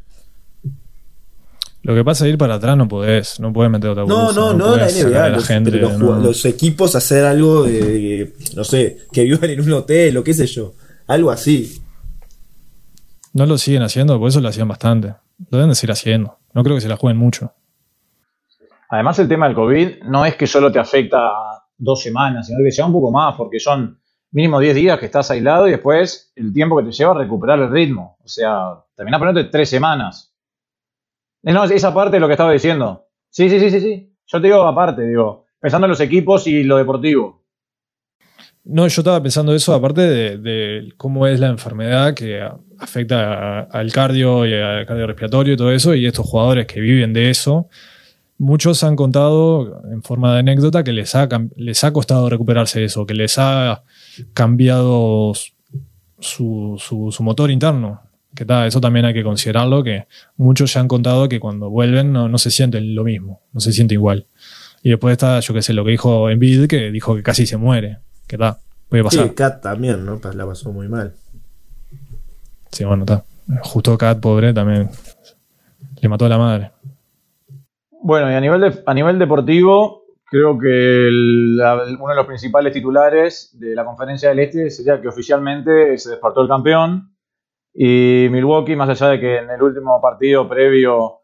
Lo 1.86 1.94
que 1.94 2.04
pasa 2.04 2.26
es 2.26 2.32
ir 2.32 2.38
para 2.40 2.56
atrás 2.56 2.76
no 2.76 2.88
podés, 2.88 3.40
no 3.40 3.54
podés 3.54 3.70
meter 3.70 3.92
otra 3.92 4.06
No, 4.06 4.32
no, 4.32 4.54
no, 4.54 4.76
la 4.76 4.88
NBA, 4.88 5.30
los, 5.30 5.46
gente, 5.46 5.70
los, 5.70 6.46
equipos 6.46 6.96
hacer 6.96 7.24
algo 7.24 7.62
de, 7.62 8.34
no 8.56 8.64
sé, 8.64 9.06
que 9.12 9.24
vivan 9.24 9.52
en 9.52 9.62
un 9.62 9.72
hotel 9.72 10.18
o 10.18 10.24
qué 10.24 10.34
sé 10.34 10.48
yo, 10.48 10.74
algo 11.06 11.30
así. 11.30 11.80
No 13.34 13.46
lo 13.46 13.60
siguen 13.60 13.84
haciendo, 13.84 14.18
por 14.18 14.30
eso 14.30 14.42
lo 14.42 14.48
hacían 14.48 14.68
bastante. 14.68 15.10
Lo 15.52 15.60
deben 15.60 15.70
de 15.70 15.76
seguir 15.76 15.92
haciendo. 15.92 16.40
No 16.56 16.64
creo 16.64 16.76
que 16.76 16.82
se 16.82 16.88
la 16.88 16.98
jueguen 16.98 17.20
mucho. 17.20 17.54
Además, 18.90 19.20
el 19.20 19.28
tema 19.28 19.46
del 19.46 19.56
COVID 19.56 20.06
no 20.06 20.26
es 20.26 20.36
que 20.36 20.48
solo 20.48 20.72
te 20.72 20.80
afecta 20.80 21.20
dos 21.78 22.02
semanas, 22.02 22.48
sino 22.48 22.64
que 22.64 22.72
sea 22.72 22.88
un 22.88 22.94
poco 22.94 23.12
más, 23.12 23.36
porque 23.36 23.60
son 23.60 24.00
mínimo 24.32 24.60
10 24.60 24.76
días 24.76 24.98
que 24.98 25.06
estás 25.06 25.30
aislado 25.30 25.68
y 25.68 25.72
después 25.72 26.32
el 26.36 26.52
tiempo 26.52 26.78
que 26.78 26.86
te 26.86 26.92
lleva 26.92 27.12
a 27.12 27.20
recuperar 27.20 27.60
el 27.60 27.70
ritmo. 27.70 28.18
O 28.24 28.28
sea, 28.28 28.74
terminás 28.96 29.20
poniéndote 29.20 29.50
tres 29.52 29.70
semanas. 29.70 30.35
No, 31.54 31.64
esa 31.66 31.94
parte 31.94 32.18
de 32.18 32.20
lo 32.20 32.28
que 32.28 32.34
estaba 32.34 32.52
diciendo. 32.52 33.08
Sí, 33.30 33.50
sí, 33.50 33.60
sí, 33.60 33.70
sí, 33.70 33.80
sí. 33.80 34.14
Yo 34.26 34.42
te 34.42 34.48
digo 34.48 34.64
aparte, 34.64 35.04
digo, 35.04 35.46
pensando 35.60 35.86
en 35.86 35.92
los 35.92 36.00
equipos 36.00 36.48
y 36.48 36.64
lo 36.64 36.78
deportivo. 36.78 37.44
No, 38.64 38.88
yo 38.88 39.02
estaba 39.02 39.22
pensando 39.22 39.54
eso 39.54 39.76
aparte 39.76 40.02
de, 40.02 40.94
cómo 40.98 41.28
es 41.28 41.40
la 41.40 41.50
enfermedad 41.50 42.16
que 42.16 42.42
afecta 42.80 43.60
al 43.60 43.92
cardio 43.92 44.48
y 44.48 44.56
al 44.56 44.88
cardiorrespiratorio 44.88 45.54
y 45.54 45.58
todo 45.58 45.72
eso, 45.72 45.94
y 45.94 46.08
estos 46.08 46.26
jugadores 46.26 46.66
que 46.66 46.80
viven 46.80 47.14
de 47.14 47.30
eso, 47.30 47.68
muchos 48.40 48.84
han 48.84 48.96
contado 48.96 49.84
en 49.92 50.02
forma 50.02 50.34
de 50.34 50.40
anécdota 50.40 50.84
que 50.84 50.94
les 50.94 51.14
ha, 51.14 51.30
les 51.58 51.84
ha 51.84 51.94
costado 51.94 52.28
recuperarse 52.28 52.80
de 52.80 52.86
eso, 52.86 53.06
que 53.06 53.14
les 53.14 53.38
ha 53.38 53.84
cambiado 54.34 55.34
su, 56.20 56.78
su 56.80 57.24
motor 57.24 57.52
interno 57.52 58.05
que 58.36 58.46
tal, 58.46 58.68
eso 58.68 58.82
también 58.82 59.06
hay 59.06 59.14
que 59.14 59.24
considerarlo, 59.24 59.84
que 59.84 60.08
muchos 60.36 60.74
ya 60.74 60.82
han 60.82 60.88
contado 60.88 61.30
que 61.30 61.40
cuando 61.40 61.70
vuelven 61.70 62.12
no, 62.12 62.38
se 62.38 62.52
sienten 62.52 62.94
lo 62.94 63.04
mismo, 63.04 63.42
no 63.54 63.60
se 63.62 63.72
siente 63.72 63.94
igual. 63.94 64.26
Y 64.84 64.90
después 64.90 65.14
está, 65.14 65.40
yo 65.40 65.54
qué 65.54 65.62
sé, 65.62 65.74
lo 65.74 65.86
que 65.86 65.92
dijo 65.92 66.30
Envid, 66.30 66.68
que 66.68 66.92
dijo 66.92 67.16
que 67.16 67.24
casi 67.24 67.46
se 67.46 67.58
muere, 67.58 68.00
que 68.28 68.38
tal, 68.38 68.58
puede 68.90 69.04
pasar. 69.04 69.28
Sí, 69.28 69.34
Kat 69.34 69.62
también, 69.62 70.06
¿no? 70.06 70.20
La 70.34 70.46
pasó 70.46 70.72
muy 70.72 70.88
mal. 70.88 71.14
Sí, 72.72 72.84
bueno, 72.84 73.04
está. 73.04 73.24
Justo 73.62 73.98
Kat, 73.98 74.20
pobre, 74.20 74.54
también 74.54 74.90
le 76.02 76.10
mató 76.10 76.26
a 76.26 76.30
la 76.30 76.38
madre. 76.38 76.72
Bueno, 78.04 78.30
y 78.30 78.36
a 78.36 78.42
nivel, 78.42 78.84
a 78.86 78.94
nivel 78.94 79.18
deportivo, 79.18 80.04
creo 80.26 80.60
que 80.60 81.08
uno 81.08 82.10
de 82.10 82.16
los 82.16 82.28
principales 82.28 82.74
titulares 82.74 83.52
de 83.58 83.74
la 83.74 83.86
conferencia 83.86 84.30
del 84.30 84.40
Este 84.40 84.70
sería 84.70 85.02
que 85.02 85.08
oficialmente 85.08 85.98
se 85.98 86.12
despertó 86.12 86.42
el 86.42 86.48
campeón 86.48 87.15
y 87.78 88.28
Milwaukee, 88.32 88.78
más 88.78 88.90
allá 88.90 89.10
de 89.10 89.20
que 89.20 89.38
en 89.40 89.50
el 89.50 89.62
último 89.62 90.00
partido 90.02 90.48
previo 90.48 91.20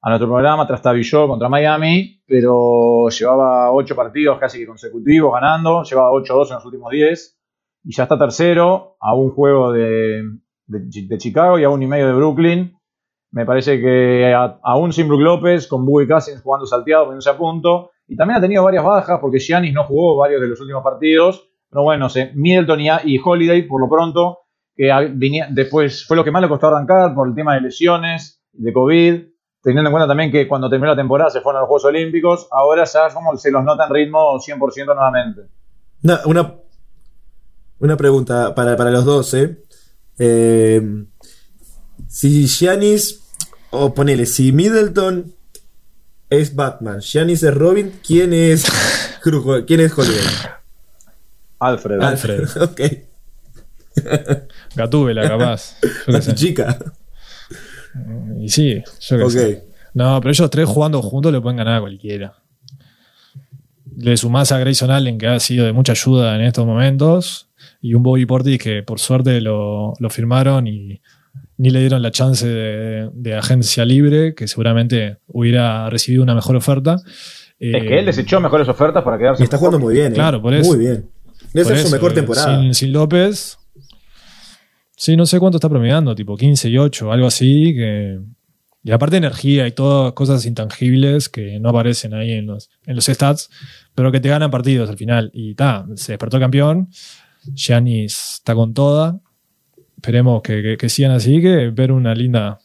a 0.00 0.08
nuestro 0.08 0.28
programa 0.28 0.64
trastabilló 0.64 1.26
contra 1.26 1.48
Miami, 1.48 2.22
pero 2.28 3.08
llevaba 3.08 3.72
ocho 3.72 3.96
partidos 3.96 4.38
casi 4.38 4.64
consecutivos 4.64 5.32
ganando, 5.32 5.82
llevaba 5.82 6.12
8-2 6.12 6.48
en 6.48 6.54
los 6.54 6.64
últimos 6.64 6.92
10 6.92 7.38
y 7.82 7.92
ya 7.92 8.04
está 8.04 8.16
tercero 8.16 8.96
a 9.00 9.16
un 9.16 9.32
juego 9.32 9.72
de, 9.72 10.22
de, 10.66 11.18
Chicago 11.18 11.58
y 11.58 11.64
a 11.64 11.70
un 11.70 11.82
y 11.82 11.88
medio 11.88 12.06
de 12.06 12.12
Brooklyn. 12.12 12.78
Me 13.32 13.44
parece 13.44 13.80
que 13.80 14.32
aún 14.62 14.92
sin 14.92 15.08
Brook 15.08 15.22
López, 15.22 15.66
con 15.66 15.84
Boogie 15.84 16.06
Cousins 16.06 16.40
jugando 16.40 16.66
salteado, 16.66 17.06
poniéndose 17.06 17.30
a 17.30 17.36
punto, 17.36 17.90
y 18.06 18.14
también 18.14 18.38
ha 18.38 18.40
tenido 18.40 18.62
varias 18.62 18.84
bajas 18.84 19.18
porque 19.20 19.40
Giannis 19.40 19.74
no 19.74 19.82
jugó 19.82 20.16
varios 20.16 20.40
de 20.40 20.46
los 20.46 20.60
últimos 20.60 20.84
partidos, 20.84 21.50
pero 21.68 21.82
bueno, 21.82 22.06
Middleton 22.34 22.80
y 23.04 23.18
Holiday 23.18 23.62
por 23.62 23.80
lo 23.80 23.88
pronto 23.88 24.45
que 24.76 24.90
después 25.50 26.06
fue 26.06 26.16
lo 26.16 26.24
que 26.24 26.30
más 26.30 26.42
le 26.42 26.48
costó 26.48 26.68
arrancar 26.68 27.14
por 27.14 27.28
el 27.28 27.34
tema 27.34 27.54
de 27.54 27.62
lesiones, 27.62 28.42
de 28.52 28.72
COVID, 28.72 29.22
teniendo 29.62 29.88
en 29.88 29.92
cuenta 29.92 30.06
también 30.06 30.30
que 30.30 30.46
cuando 30.46 30.68
terminó 30.68 30.90
la 30.90 30.96
temporada 30.96 31.30
se 31.30 31.40
fueron 31.40 31.58
a 31.58 31.60
los 31.62 31.68
Juegos 31.68 31.86
Olímpicos, 31.86 32.46
ahora 32.50 32.84
ya 32.84 33.08
como 33.12 33.36
se 33.36 33.50
los 33.50 33.64
nota 33.64 33.86
en 33.86 33.94
ritmo 33.94 34.38
100% 34.38 34.86
nuevamente. 34.86 35.42
una, 36.26 36.54
una 37.78 37.96
pregunta 37.96 38.54
para, 38.54 38.90
los 38.90 39.04
dos, 39.04 39.32
¿eh? 39.34 39.62
¿eh? 40.18 40.82
si 42.06 42.46
Giannis, 42.46 43.22
o 43.70 43.94
ponele, 43.94 44.26
si 44.26 44.52
Middleton 44.52 45.34
es 46.28 46.54
Batman, 46.54 47.00
Giannis 47.00 47.42
es 47.42 47.54
Robin, 47.54 47.98
¿quién 48.06 48.34
es, 48.34 48.66
¿quién 49.66 49.80
es 49.80 49.94
Alfred. 51.58 52.00
Alfred, 52.02 52.48
ok. 52.62 52.80
Gatúbela, 54.74 55.22
capaz. 55.28 55.78
chica. 56.34 56.78
Y 58.40 58.48
sí, 58.48 58.82
yo 59.00 59.18
que 59.18 59.30
sé. 59.30 59.64
No, 59.94 60.20
pero 60.20 60.30
ellos 60.30 60.50
tres 60.50 60.68
jugando 60.68 61.00
juntos 61.00 61.32
le 61.32 61.40
pueden 61.40 61.56
ganar 61.56 61.78
a 61.78 61.80
cualquiera. 61.80 62.34
Le 63.96 64.16
sumás 64.16 64.52
a 64.52 64.58
Grayson 64.58 64.90
Allen, 64.90 65.16
que 65.16 65.26
ha 65.26 65.40
sido 65.40 65.64
de 65.64 65.72
mucha 65.72 65.92
ayuda 65.92 66.34
en 66.36 66.42
estos 66.42 66.66
momentos, 66.66 67.48
y 67.80 67.94
un 67.94 68.02
Bobby 68.02 68.26
Portis 68.26 68.58
que 68.58 68.82
por 68.82 69.00
suerte 69.00 69.40
lo, 69.40 69.94
firmaron 70.10 70.66
y, 70.66 71.00
ni 71.56 71.70
le 71.70 71.80
dieron 71.80 72.02
la 72.02 72.10
chance 72.10 72.46
de, 72.46 73.08
de 73.14 73.34
agencia 73.34 73.86
libre, 73.86 74.34
que 74.34 74.46
seguramente 74.46 75.16
hubiera 75.28 75.88
recibido 75.88 76.22
una 76.22 76.34
mejor 76.34 76.56
oferta. 76.56 76.98
Es 77.58 77.82
que 77.82 77.98
él 77.98 78.06
desechó 78.06 78.40
mejores 78.40 78.68
ofertas 78.68 79.02
para 79.02 79.18
quedarse. 79.18 79.42
Y 79.42 79.44
está 79.44 79.56
jugando 79.56 79.78
muy 79.78 79.94
bien. 79.94 80.12
¿eh? 80.12 80.14
Claro, 80.14 80.42
por 80.42 80.52
eso. 80.52 80.68
Muy 80.68 80.78
bien. 80.78 81.08
Debe 81.54 81.68
ser 81.68 81.78
su 81.78 81.90
mejor 81.90 82.12
eh, 82.12 82.16
temporada. 82.16 82.60
Sin, 82.60 82.74
sin 82.74 82.92
López. 82.92 83.58
Sí, 84.96 85.16
no 85.16 85.26
sé 85.26 85.38
cuánto 85.38 85.58
está 85.58 85.68
promediando, 85.68 86.14
tipo 86.14 86.36
15 86.36 86.68
y 86.70 86.78
8, 86.78 87.12
algo 87.12 87.26
así. 87.26 87.74
Que, 87.74 88.18
y 88.82 88.90
aparte 88.92 89.16
energía 89.18 89.66
y 89.66 89.72
todas 89.72 90.12
cosas 90.14 90.44
intangibles 90.46 91.28
que 91.28 91.60
no 91.60 91.68
aparecen 91.68 92.14
ahí 92.14 92.32
en 92.32 92.46
los, 92.46 92.70
en 92.86 92.96
los 92.96 93.04
stats, 93.04 93.50
pero 93.94 94.10
que 94.10 94.20
te 94.20 94.28
ganan 94.28 94.50
partidos 94.50 94.88
al 94.88 94.96
final. 94.96 95.30
Y 95.34 95.54
ta, 95.54 95.86
se 95.96 96.12
despertó 96.12 96.40
campeón. 96.40 96.88
Giannis 97.54 98.34
está 98.36 98.54
con 98.54 98.72
toda. 98.74 99.20
Esperemos 99.96 100.40
que, 100.42 100.76
que- 100.78 100.88
sigan 100.88 101.12
así, 101.12 101.40
que 101.42 101.70
ver 101.70 101.92
una 101.92 102.14
linda, 102.14 102.58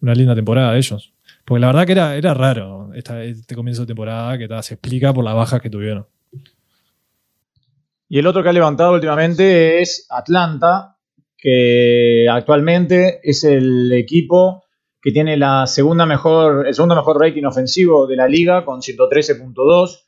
una 0.00 0.14
linda 0.14 0.34
temporada 0.34 0.72
de 0.72 0.78
ellos. 0.78 1.12
Porque 1.44 1.60
la 1.60 1.66
verdad 1.68 1.86
que 1.86 1.92
era, 1.92 2.16
era 2.16 2.34
raro 2.34 2.90
este 2.94 3.54
comienzo 3.54 3.82
de 3.82 3.86
temporada 3.88 4.36
que 4.38 4.48
ta, 4.48 4.62
se 4.62 4.74
explica 4.74 5.12
por 5.12 5.24
las 5.24 5.34
bajas 5.34 5.60
que 5.60 5.70
tuvieron. 5.70 6.06
Y 8.08 8.18
el 8.18 8.26
otro 8.26 8.42
que 8.42 8.48
ha 8.48 8.52
levantado 8.52 8.92
últimamente 8.94 9.80
es 9.80 10.06
Atlanta, 10.10 10.96
que 11.40 12.28
actualmente 12.30 13.20
es 13.22 13.44
el 13.44 13.92
equipo 13.92 14.64
que 15.00 15.10
tiene 15.10 15.36
la 15.38 15.66
segunda 15.66 16.04
mejor, 16.04 16.66
el 16.66 16.74
segundo 16.74 16.94
mejor 16.94 17.18
rating 17.18 17.44
ofensivo 17.44 18.06
de 18.06 18.16
la 18.16 18.28
liga 18.28 18.64
con 18.64 18.80
113.2, 18.80 20.04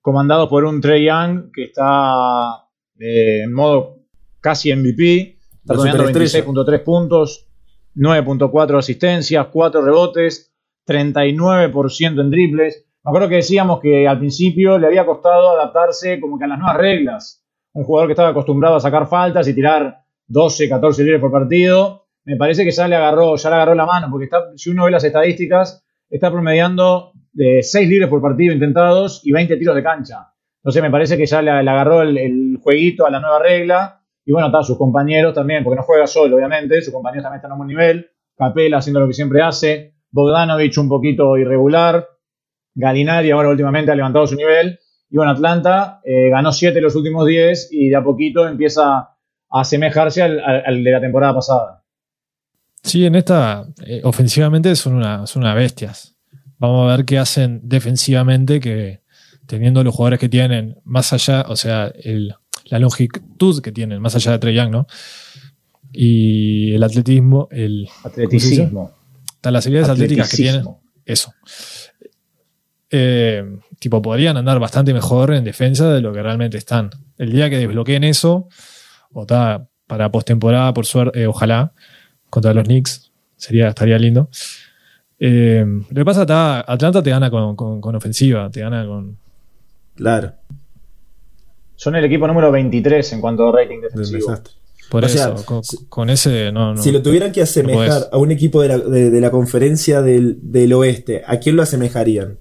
comandado 0.00 0.48
por 0.48 0.64
un 0.64 0.80
Trey 0.80 1.04
Young 1.04 1.50
que 1.52 1.64
está 1.64 2.68
eh, 3.00 3.42
en 3.42 3.52
modo 3.52 3.96
casi 4.40 4.72
MVP, 4.72 5.38
está 5.62 5.74
La 5.74 5.74
promediando 5.74 6.06
superestrella. 6.06 6.46
26.3 6.46 6.84
puntos, 6.84 7.48
9.4 7.96 8.78
asistencias, 8.78 9.48
4 9.52 9.82
rebotes, 9.82 10.54
39% 10.86 12.20
en 12.20 12.30
triples. 12.30 12.86
Me 13.02 13.10
acuerdo 13.10 13.28
que 13.28 13.36
decíamos 13.36 13.80
que 13.80 14.06
al 14.06 14.18
principio 14.18 14.78
le 14.78 14.86
había 14.86 15.04
costado 15.04 15.50
adaptarse 15.50 16.20
como 16.20 16.38
que 16.38 16.44
a 16.44 16.48
las 16.48 16.58
nuevas 16.58 16.76
reglas. 16.76 17.42
Un 17.72 17.82
jugador 17.82 18.08
que 18.08 18.12
estaba 18.12 18.28
acostumbrado 18.28 18.76
a 18.76 18.80
sacar 18.80 19.08
faltas 19.08 19.48
y 19.48 19.54
tirar 19.54 20.05
12, 20.28 20.68
14 20.68 21.02
libres 21.02 21.20
por 21.20 21.30
partido. 21.30 22.06
Me 22.24 22.36
parece 22.36 22.64
que 22.64 22.70
ya 22.70 22.88
le 22.88 22.96
agarró, 22.96 23.36
ya 23.36 23.50
le 23.50 23.56
agarró 23.56 23.74
la 23.74 23.86
mano, 23.86 24.08
porque 24.10 24.24
está, 24.24 24.44
si 24.56 24.70
uno 24.70 24.84
ve 24.84 24.90
las 24.90 25.04
estadísticas, 25.04 25.84
está 26.10 26.30
promediando 26.30 27.12
de 27.32 27.62
6 27.62 27.88
libres 27.88 28.08
por 28.08 28.20
partido 28.20 28.52
intentados 28.52 29.20
y 29.24 29.32
20 29.32 29.56
tiros 29.56 29.76
de 29.76 29.82
cancha. 29.82 30.32
Entonces 30.66 30.82
me 30.82 30.90
parece 30.90 31.16
que 31.16 31.26
ya 31.26 31.42
le, 31.42 31.50
agarró 31.50 32.02
el, 32.02 32.58
jueguito 32.60 33.06
a 33.06 33.10
la 33.10 33.20
nueva 33.20 33.38
regla. 33.38 34.00
Y 34.24 34.32
bueno, 34.32 34.48
está 34.48 34.64
sus 34.64 34.76
compañeros 34.76 35.32
también, 35.32 35.62
porque 35.62 35.76
no 35.76 35.82
juega 35.84 36.08
solo, 36.08 36.34
obviamente. 36.34 36.82
Sus 36.82 36.92
compañeros 36.92 37.22
también 37.22 37.38
están 37.38 37.52
a 37.52 37.54
un 37.54 37.58
buen 37.58 37.68
nivel. 37.68 38.10
Capela 38.36 38.78
haciendo 38.78 38.98
lo 38.98 39.06
que 39.06 39.12
siempre 39.12 39.42
hace. 39.42 39.94
Bogdanovich 40.10 40.76
un 40.78 40.88
poquito 40.88 41.36
irregular. 41.36 42.08
Galinari 42.74 43.30
ahora 43.30 43.50
últimamente 43.50 43.92
ha 43.92 43.94
levantado 43.94 44.26
su 44.26 44.34
nivel. 44.34 44.80
Y 45.08 45.16
bueno, 45.16 45.30
Atlanta 45.30 46.00
eh, 46.04 46.30
ganó 46.30 46.50
7 46.50 46.80
los 46.80 46.96
últimos 46.96 47.26
10 47.26 47.68
y 47.70 47.90
de 47.90 47.96
a 47.96 48.02
poquito 48.02 48.48
empieza 48.48 49.10
asemejarse 49.60 50.22
al, 50.22 50.40
al- 50.40 50.62
al 50.66 50.84
de 50.84 50.90
la 50.90 51.00
temporada 51.00 51.34
pasada. 51.34 51.82
Sí, 52.82 53.04
en 53.04 53.14
esta, 53.16 53.66
eh, 53.84 54.00
ofensivamente 54.04 54.74
son, 54.76 54.94
una, 54.94 55.26
son 55.26 55.42
unas 55.42 55.56
bestias. 55.56 56.16
Vamos 56.58 56.90
a 56.90 56.96
ver 56.96 57.04
qué 57.04 57.18
hacen 57.18 57.60
defensivamente, 57.64 58.60
que 58.60 59.00
teniendo 59.46 59.82
los 59.84 59.94
jugadores 59.94 60.18
que 60.20 60.28
tienen, 60.28 60.78
más 60.84 61.12
allá, 61.12 61.44
o 61.48 61.56
sea, 61.56 61.92
el- 62.02 62.34
la 62.66 62.78
longitud 62.78 63.60
que 63.62 63.72
tienen, 63.72 64.00
más 64.00 64.14
allá 64.16 64.32
de 64.32 64.38
Trey 64.38 64.54
Young, 64.54 64.70
¿no? 64.70 64.86
Y 65.92 66.74
el 66.74 66.82
atletismo, 66.82 67.48
el, 67.50 67.88
Atleticismo. 68.04 68.92
Están 69.34 69.52
las 69.52 69.64
habilidades 69.66 69.90
atléticas 69.90 70.30
que 70.30 70.36
tienen. 70.36 70.64
Eso. 71.04 71.32
Eh, 72.90 73.44
tipo, 73.78 74.00
podrían 74.02 74.36
andar 74.36 74.58
bastante 74.58 74.92
mejor 74.94 75.34
en 75.34 75.44
defensa 75.44 75.92
de 75.92 76.00
lo 76.00 76.12
que 76.12 76.22
realmente 76.22 76.56
están. 76.58 76.90
El 77.18 77.32
día 77.32 77.50
que 77.50 77.58
desbloqueen 77.58 78.04
eso, 78.04 78.48
o 79.18 79.22
está 79.22 79.66
para 79.86 80.10
postemporada, 80.10 80.74
por 80.74 80.84
suerte, 80.84 81.22
eh, 81.22 81.26
ojalá, 81.26 81.72
contra 82.28 82.52
los 82.52 82.64
Knicks, 82.64 83.12
sería, 83.36 83.68
estaría 83.68 83.98
lindo. 83.98 84.28
Eh, 85.18 85.64
lo 85.66 85.94
que 85.94 86.04
pasa 86.04 86.22
está, 86.22 86.60
Atlanta 86.60 87.02
te 87.02 87.10
gana 87.10 87.30
con, 87.30 87.56
con- 87.56 87.80
con 87.80 87.94
ofensiva, 87.96 88.50
te 88.50 88.60
gana 88.60 88.86
con. 88.86 89.16
Claro. 89.94 90.32
Son 91.76 91.94
el 91.96 92.04
equipo 92.04 92.26
número 92.26 92.50
23 92.52 93.12
en 93.14 93.20
cuanto 93.20 93.48
a 93.48 93.52
rating 93.52 93.80
defensivo. 93.80 94.18
desastre. 94.30 94.52
Por 94.90 95.02
O 95.04 95.06
eso, 95.06 95.16
sea, 95.36 95.44
con, 95.46 95.64
si- 95.64 95.86
con 95.88 96.10
ese 96.10 96.52
no, 96.52 96.74
no. 96.74 96.82
Si 96.82 96.92
lo 96.92 97.02
tuvieran 97.02 97.32
que 97.32 97.42
asemejar 97.42 98.08
a 98.12 98.18
un 98.18 98.30
equipo 98.30 98.60
de 98.62 98.68
la, 98.68 98.78
de- 98.78 99.10
de 99.10 99.20
la 99.20 99.30
conferencia 99.30 100.02
del, 100.02 100.38
del 100.42 100.72
oeste, 100.74 101.22
¿a 101.26 101.38
quién 101.38 101.56
lo 101.56 101.62
asemejarían? 101.62 102.38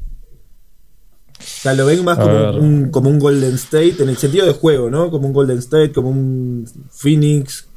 O 1.65 1.67
sea, 1.67 1.73
lo 1.73 1.87
ven 1.87 2.05
más 2.05 2.19
un, 2.19 2.91
como 2.91 3.09
un 3.09 3.17
Golden 3.17 3.55
State 3.55 3.95
en 4.03 4.09
el 4.09 4.17
sentido 4.17 4.45
de 4.45 4.53
juego, 4.53 4.91
¿no? 4.91 5.09
Como 5.09 5.25
un 5.25 5.33
Golden 5.33 5.57
State, 5.57 5.93
como 5.93 6.09
un 6.11 6.63
Phoenix. 6.91 7.67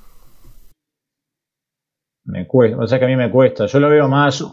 Me 2.25 2.47
cuesta, 2.47 2.77
o 2.77 2.87
sea 2.87 2.99
que 2.99 3.07
a 3.07 3.09
mí 3.09 3.17
me 3.17 3.31
cuesta. 3.31 3.65
Yo 3.65 3.81
lo 3.81 3.89
veo 3.89 4.07
más, 4.07 4.45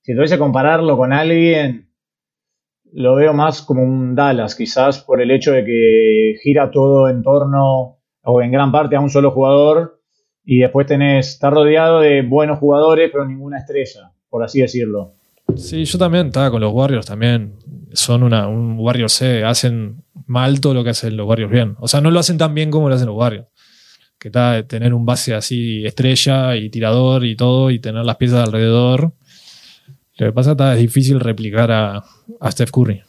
si 0.00 0.14
tuviese 0.14 0.36
que 0.36 0.38
compararlo 0.38 0.96
con 0.96 1.12
alguien, 1.12 1.90
lo 2.92 3.16
veo 3.16 3.34
más 3.34 3.62
como 3.62 3.82
un 3.82 4.14
Dallas, 4.14 4.54
quizás 4.54 5.00
por 5.00 5.20
el 5.20 5.32
hecho 5.32 5.50
de 5.50 5.64
que 5.64 6.34
gira 6.40 6.70
todo 6.70 7.08
en 7.08 7.24
torno, 7.24 7.98
o 8.22 8.42
en 8.42 8.52
gran 8.52 8.70
parte, 8.70 8.94
a 8.94 9.00
un 9.00 9.10
solo 9.10 9.32
jugador, 9.32 10.00
y 10.44 10.60
después 10.60 10.86
tenés, 10.86 11.30
está 11.30 11.50
rodeado 11.50 11.98
de 11.98 12.22
buenos 12.22 12.60
jugadores, 12.60 13.10
pero 13.12 13.26
ninguna 13.26 13.58
estrella, 13.58 14.12
por 14.28 14.44
así 14.44 14.60
decirlo. 14.60 15.14
Sí, 15.56 15.84
yo 15.84 15.98
también 15.98 16.26
estaba 16.26 16.50
con 16.50 16.60
los 16.60 16.72
Warriors 16.72 17.06
también. 17.06 17.54
Son 17.92 18.22
una, 18.22 18.48
un 18.48 18.78
Warriors 18.78 19.12
C. 19.12 19.44
Hacen 19.44 20.04
mal 20.26 20.60
todo 20.60 20.74
lo 20.74 20.84
que 20.84 20.90
hacen 20.90 21.16
los 21.16 21.26
Warriors 21.26 21.52
bien. 21.52 21.76
O 21.78 21.88
sea, 21.88 22.00
no 22.00 22.10
lo 22.10 22.18
hacen 22.18 22.38
tan 22.38 22.54
bien 22.54 22.70
como 22.70 22.88
lo 22.88 22.94
hacen 22.94 23.06
los 23.06 23.16
Warriors. 23.16 23.46
Que 24.18 24.28
está 24.28 24.66
tener 24.66 24.94
un 24.94 25.04
base 25.04 25.34
así 25.34 25.84
estrella 25.84 26.56
y 26.56 26.70
tirador 26.70 27.24
y 27.24 27.36
todo 27.36 27.70
y 27.70 27.78
tener 27.78 28.04
las 28.04 28.16
piezas 28.16 28.46
alrededor. 28.46 29.12
Lo 30.16 30.26
que 30.26 30.32
pasa 30.32 30.52
está 30.52 30.72
es 30.74 30.80
difícil 30.80 31.20
replicar 31.20 31.70
a, 31.70 32.04
a 32.40 32.50
Steph 32.50 32.70
Curry. 32.70 33.02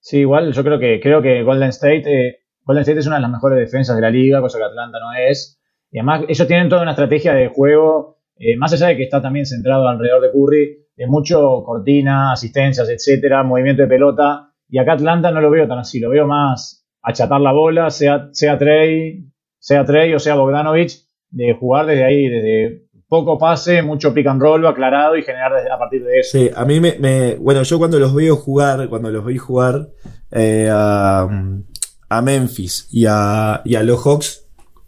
Sí, 0.00 0.18
igual 0.18 0.52
yo 0.52 0.64
creo 0.64 0.78
que 0.78 1.00
creo 1.00 1.22
que 1.22 1.42
Golden 1.44 1.68
State 1.68 2.02
eh, 2.06 2.42
Golden 2.64 2.82
State 2.82 3.00
es 3.00 3.06
una 3.06 3.16
de 3.16 3.22
las 3.22 3.30
mejores 3.30 3.58
defensas 3.58 3.96
de 3.96 4.02
la 4.02 4.10
liga, 4.10 4.40
cosa 4.40 4.58
que 4.58 4.64
Atlanta 4.64 4.98
no 4.98 5.12
es. 5.12 5.60
Y 5.90 5.98
además 5.98 6.24
ellos 6.28 6.46
tienen 6.46 6.68
toda 6.68 6.82
una 6.82 6.92
estrategia 6.92 7.34
de 7.34 7.48
juego, 7.48 8.18
eh, 8.36 8.56
más 8.56 8.72
allá 8.72 8.88
de 8.88 8.96
que 8.96 9.04
está 9.04 9.20
también 9.22 9.46
centrado 9.46 9.86
alrededor 9.88 10.22
de 10.22 10.30
Curry, 10.32 10.78
de 10.96 11.06
mucho 11.06 11.62
cortina, 11.64 12.32
asistencias, 12.32 12.88
etcétera, 12.88 13.42
movimiento 13.42 13.82
de 13.82 13.88
pelota. 13.88 14.50
Y 14.68 14.78
acá 14.78 14.92
Atlanta 14.92 15.30
no 15.30 15.40
lo 15.40 15.50
veo 15.50 15.66
tan 15.68 15.78
así, 15.78 16.00
lo 16.00 16.10
veo 16.10 16.26
más 16.26 16.86
achatar 17.02 17.40
la 17.40 17.52
bola, 17.52 17.90
sea, 17.90 18.28
sea 18.32 18.56
Trey, 18.58 19.24
sea 19.58 19.84
Trey 19.84 20.14
o 20.14 20.18
sea 20.18 20.34
Bogdanovich, 20.34 21.04
de 21.30 21.54
jugar 21.54 21.86
desde 21.86 22.04
ahí, 22.04 22.28
desde 22.28 22.82
poco 23.08 23.36
pase, 23.38 23.82
mucho 23.82 24.14
pick 24.14 24.26
and 24.26 24.40
roll 24.40 24.66
aclarado 24.66 25.16
y 25.16 25.22
generar 25.22 25.52
a 25.70 25.78
partir 25.78 26.02
de 26.04 26.20
eso. 26.20 26.38
Sí, 26.38 26.50
a 26.54 26.64
mí 26.64 26.80
me, 26.80 26.96
me- 26.98 27.34
Bueno, 27.36 27.62
yo 27.62 27.78
cuando 27.78 27.98
los 27.98 28.14
veo 28.14 28.36
jugar, 28.36 28.88
cuando 28.88 29.10
los 29.10 29.24
vi 29.26 29.36
jugar 29.36 29.88
eh, 30.30 30.68
a, 30.70 31.28
a 32.08 32.22
Memphis 32.22 32.88
y 32.90 33.04
a, 33.08 33.60
y 33.64 33.74
a 33.74 33.82
los 33.82 34.02
Hawks, 34.06 34.41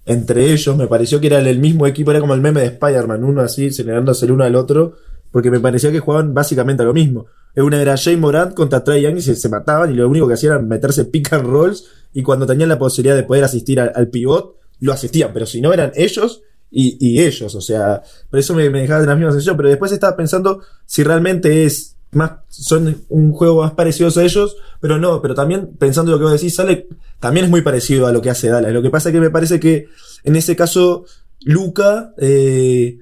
entre 0.07 0.53
ellos 0.53 0.77
me 0.77 0.87
pareció 0.87 1.21
que 1.21 1.29
era 1.29 1.39
el 1.39 1.59
mismo 1.59 1.87
equipo, 1.87 2.11
era 2.11 2.21
como 2.21 2.35
el 2.35 2.41
meme 2.41 2.61
de 2.61 2.67
Spider-Man, 2.67 3.25
uno 3.25 3.41
así, 3.41 3.71
celebrándose 3.71 4.27
el 4.27 4.33
uno 4.33 4.45
al 4.45 4.55
otro, 4.55 4.95
porque 5.31 5.51
me 5.51 5.61
parecía 5.61 5.91
que 5.91 6.01
jugaban 6.01 6.35
básicamente 6.35 6.83
a 6.83 6.87
lo 6.87 6.93
mismo. 6.93 7.27
Una 7.57 7.81
era 7.81 7.97
Jay 7.97 8.17
Morant 8.17 8.55
contra 8.55 8.83
Trey 8.83 9.03
Young 9.03 9.19
y 9.19 9.23
se, 9.23 9.37
se 9.37 9.49
mataban 9.49 9.93
y 9.93 9.95
lo 9.95 10.09
único 10.09 10.27
que 10.27 10.35
hacían 10.35 10.55
era 10.55 10.63
meterse 10.63 11.05
pick 11.07 11.33
and 11.33 11.47
rolls 11.47 11.85
y 12.13 12.23
cuando 12.23 12.47
tenían 12.47 12.69
la 12.69 12.79
posibilidad 12.79 13.17
de 13.17 13.23
poder 13.23 13.45
asistir 13.45 13.81
al, 13.81 14.09
pivot, 14.09 14.57
lo 14.81 14.93
asistían, 14.93 15.33
pero 15.33 15.47
si 15.47 15.61
no 15.61 15.73
eran 15.73 15.93
ellos 15.95 16.43
y, 16.71 16.97
y 17.01 17.23
ellos, 17.23 17.55
o 17.55 17.61
sea, 17.61 18.03
por 18.29 18.41
eso 18.41 18.55
me, 18.55 18.69
me 18.71 18.81
dejaba 18.81 19.01
de 19.01 19.07
la 19.07 19.15
misma 19.15 19.31
sensación, 19.31 19.57
pero 19.57 19.69
después 19.69 19.93
estaba 19.93 20.17
pensando 20.17 20.61
si 20.85 21.03
realmente 21.05 21.65
es 21.65 21.94
más, 22.15 22.33
son 22.49 23.05
un 23.09 23.33
juego 23.33 23.63
más 23.63 23.73
parecido 23.73 24.11
a 24.15 24.23
ellos, 24.23 24.57
pero 24.81 24.99
no, 24.99 25.21
pero 25.23 25.35
también 25.35 25.77
pensando 25.79 26.13
lo 26.13 26.19
que 26.19 26.25
vos 26.25 26.33
decís, 26.33 26.55
sale, 26.55 26.89
también 27.21 27.47
es 27.47 27.51
muy 27.51 27.63
parecido 27.63 28.07
a 28.07 28.13
lo 28.13 28.23
que 28.23 28.31
hace 28.31 28.49
Dallas. 28.49 28.73
Lo 28.73 28.83
que 28.83 28.91
pasa 28.91 29.09
es 29.09 29.13
que 29.13 29.21
me 29.21 29.31
parece 29.31 29.61
que 29.61 29.87
en 30.25 30.37
ese 30.37 30.57
caso, 30.57 31.05
Luca, 31.41 32.15
eh, 32.19 32.99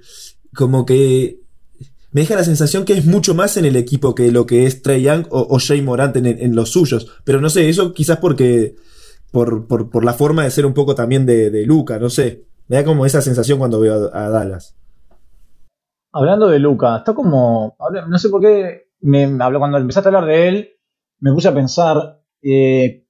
como 0.54 0.84
que 0.84 1.40
me 2.12 2.20
deja 2.20 2.36
la 2.36 2.44
sensación 2.44 2.84
que 2.84 2.92
es 2.92 3.06
mucho 3.06 3.34
más 3.34 3.56
en 3.56 3.64
el 3.64 3.76
equipo 3.76 4.14
que 4.14 4.30
lo 4.30 4.44
que 4.44 4.66
es 4.66 4.82
Trey 4.82 5.02
Young 5.02 5.26
o, 5.30 5.46
o 5.48 5.58
Jay 5.58 5.80
Morant 5.80 6.14
en, 6.16 6.26
en 6.26 6.54
los 6.54 6.70
suyos. 6.70 7.10
Pero 7.24 7.40
no 7.40 7.48
sé, 7.48 7.68
eso 7.68 7.94
quizás 7.94 8.18
porque, 8.18 8.76
por, 9.32 9.66
por, 9.66 10.04
la 10.04 10.12
forma 10.12 10.44
de 10.44 10.50
ser 10.50 10.66
un 10.66 10.74
poco 10.74 10.94
también 10.94 11.24
de, 11.24 11.64
Luca, 11.66 11.98
no 11.98 12.10
sé. 12.10 12.44
Me 12.68 12.76
da 12.76 12.84
como 12.84 13.06
esa 13.06 13.22
sensación 13.22 13.58
cuando 13.58 13.80
veo 13.80 14.10
a, 14.12 14.28
Dallas. 14.28 14.76
Hablando 16.12 16.48
de 16.48 16.58
Luca, 16.58 16.98
está 16.98 17.14
como. 17.14 17.76
No 18.08 18.18
sé 18.18 18.28
por 18.28 18.42
qué. 18.42 18.91
Me, 19.03 19.28
cuando 19.36 19.78
empezaste 19.78 20.09
a 20.09 20.11
hablar 20.11 20.26
de 20.26 20.48
él, 20.48 20.70
me 21.20 21.32
puse 21.32 21.48
a 21.48 21.55
pensar. 21.55 22.20
eh, 22.42 23.05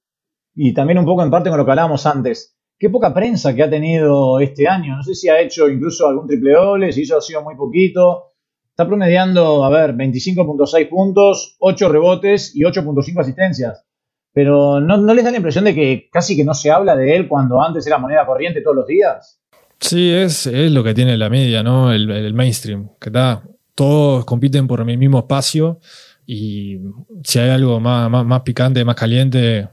y 0.55 0.73
también 0.73 0.99
un 0.99 1.05
poco 1.05 1.23
en 1.23 1.31
parte 1.31 1.49
con 1.49 1.57
lo 1.57 1.65
que 1.65 1.71
hablábamos 1.71 2.05
antes. 2.05 2.55
qué 2.77 2.89
poca 2.89 3.13
prensa 3.13 3.55
que 3.55 3.63
ha 3.63 3.69
tenido 3.69 4.39
este 4.39 4.67
año. 4.67 4.95
No 4.97 5.03
sé 5.03 5.15
si 5.15 5.29
ha 5.29 5.39
hecho 5.39 5.69
incluso 5.69 6.07
algún 6.07 6.27
triple 6.27 6.51
doble, 6.53 6.91
si 6.91 7.03
eso 7.03 7.17
ha 7.17 7.21
sido 7.21 7.41
muy 7.41 7.55
poquito. 7.55 8.33
Está 8.69 8.85
promediando, 8.87 9.63
a 9.63 9.69
ver, 9.69 9.95
25.6 9.95 10.89
puntos, 10.89 11.55
8 11.59 11.89
rebotes 11.89 12.55
y 12.55 12.61
8.5 12.61 13.21
asistencias. 13.21 13.85
Pero 14.33 14.79
¿no, 14.81 14.97
¿no 14.97 15.13
les 15.13 15.23
da 15.23 15.29
la 15.31 15.37
impresión 15.37 15.63
de 15.65 15.75
que 15.75 16.09
casi 16.11 16.35
que 16.35 16.43
no 16.43 16.53
se 16.55 16.71
habla 16.71 16.95
de 16.95 17.15
él 17.15 17.27
cuando 17.27 17.61
antes 17.61 17.85
era 17.87 17.99
moneda 17.99 18.25
corriente 18.25 18.61
todos 18.61 18.75
los 18.77 18.87
días? 18.87 19.39
Sí, 19.79 20.11
es, 20.11 20.47
es 20.47 20.71
lo 20.71 20.83
que 20.83 20.93
tiene 20.93 21.17
la 21.17 21.29
media, 21.29 21.61
¿no? 21.61 21.91
El, 21.93 22.09
el 22.09 22.33
mainstream, 22.33 22.89
que 22.99 23.09
está, 23.09 23.43
todos 23.75 24.25
compiten 24.25 24.67
por 24.67 24.79
el 24.87 24.97
mismo 24.97 25.19
espacio 25.19 25.79
y 26.25 26.77
si 27.23 27.39
hay 27.39 27.49
algo 27.49 27.79
más, 27.79 28.09
más, 28.09 28.41
picante, 28.41 28.83
más 28.85 28.95
caliente, 28.95 29.67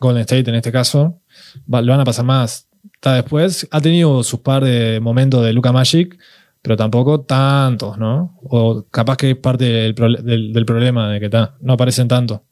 Golden 0.00 0.22
State 0.22 0.48
en 0.50 0.56
este 0.56 0.72
caso, 0.72 1.20
va- 1.72 1.82
lo 1.82 1.92
van 1.92 2.00
a 2.00 2.04
pasar 2.04 2.24
más. 2.24 2.68
Está 2.94 3.14
después, 3.14 3.68
ha 3.70 3.80
tenido 3.80 4.22
sus 4.22 4.40
par 4.40 4.64
de 4.64 5.00
momentos 5.00 5.44
de 5.44 5.52
Luca 5.52 5.72
Magic, 5.72 6.18
pero 6.60 6.76
tampoco 6.76 7.20
tantos, 7.22 7.98
¿no? 7.98 8.38
O 8.44 8.84
capaz 8.90 9.16
que 9.16 9.30
es 9.32 9.36
parte 9.36 9.64
del, 9.64 9.94
del- 10.52 10.64
problema 10.66 11.10
de 11.10 11.18
que 11.20 11.26
está, 11.26 11.56
no 11.60 11.72
aparecen 11.74 12.08
tanto. 12.08 12.44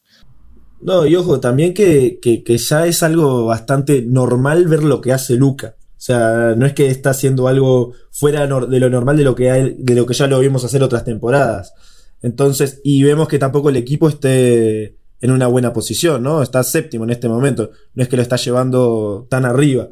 No, 0.82 1.07
y 1.07 1.14
ojo, 1.14 1.40
también 1.40 1.74
que, 1.74 2.18
que, 2.22 2.42
que 2.42 2.57
ya 2.59 2.86
es 2.86 3.03
algo 3.03 3.46
bastante 3.46 4.03
normal 4.03 4.66
ver 4.66 4.82
lo 4.82 5.01
que 5.01 5.12
hace 5.12 5.34
Luca. 5.34 5.76
O 6.01 6.03
sea, 6.03 6.55
no 6.57 6.64
es 6.64 6.72
que 6.72 6.86
está 6.86 7.11
haciendo 7.11 7.46
algo 7.46 7.92
fuera 8.11 8.46
de 8.46 8.80
lo 8.80 8.88
normal 8.88 9.18
de 9.18 9.24
lo 9.24 9.34
que 9.34 9.51
hay- 9.51 9.76
de 9.78 9.94
lo 9.94 10.07
que 10.07 10.14
ya 10.14 10.26
lo 10.26 10.38
vimos 10.40 10.64
hacer 10.64 10.82
otras 10.82 11.05
temporadas. 11.05 11.74
Entonces, 12.22 12.80
y 12.82 13.03
vemos 13.03 13.28
que 13.28 13.38
tampoco 13.38 13.68
el 13.68 13.76
equipo 13.76 14.09
esté 14.09 14.96
en 15.20 15.30
una 15.30 15.46
buena 15.46 15.74
posición, 15.74 16.22
¿no? 16.22 16.42
Está 16.42 16.62
séptimo 16.62 17.05
en 17.05 17.11
este 17.11 17.28
momento. 17.28 17.70
No 17.94 18.03
es 18.03 18.09
que 18.09 18.16
lo 18.16 18.22
está 18.22 18.36
llevando 18.36 19.26
tan 19.28 19.44
arriba. 19.44 19.88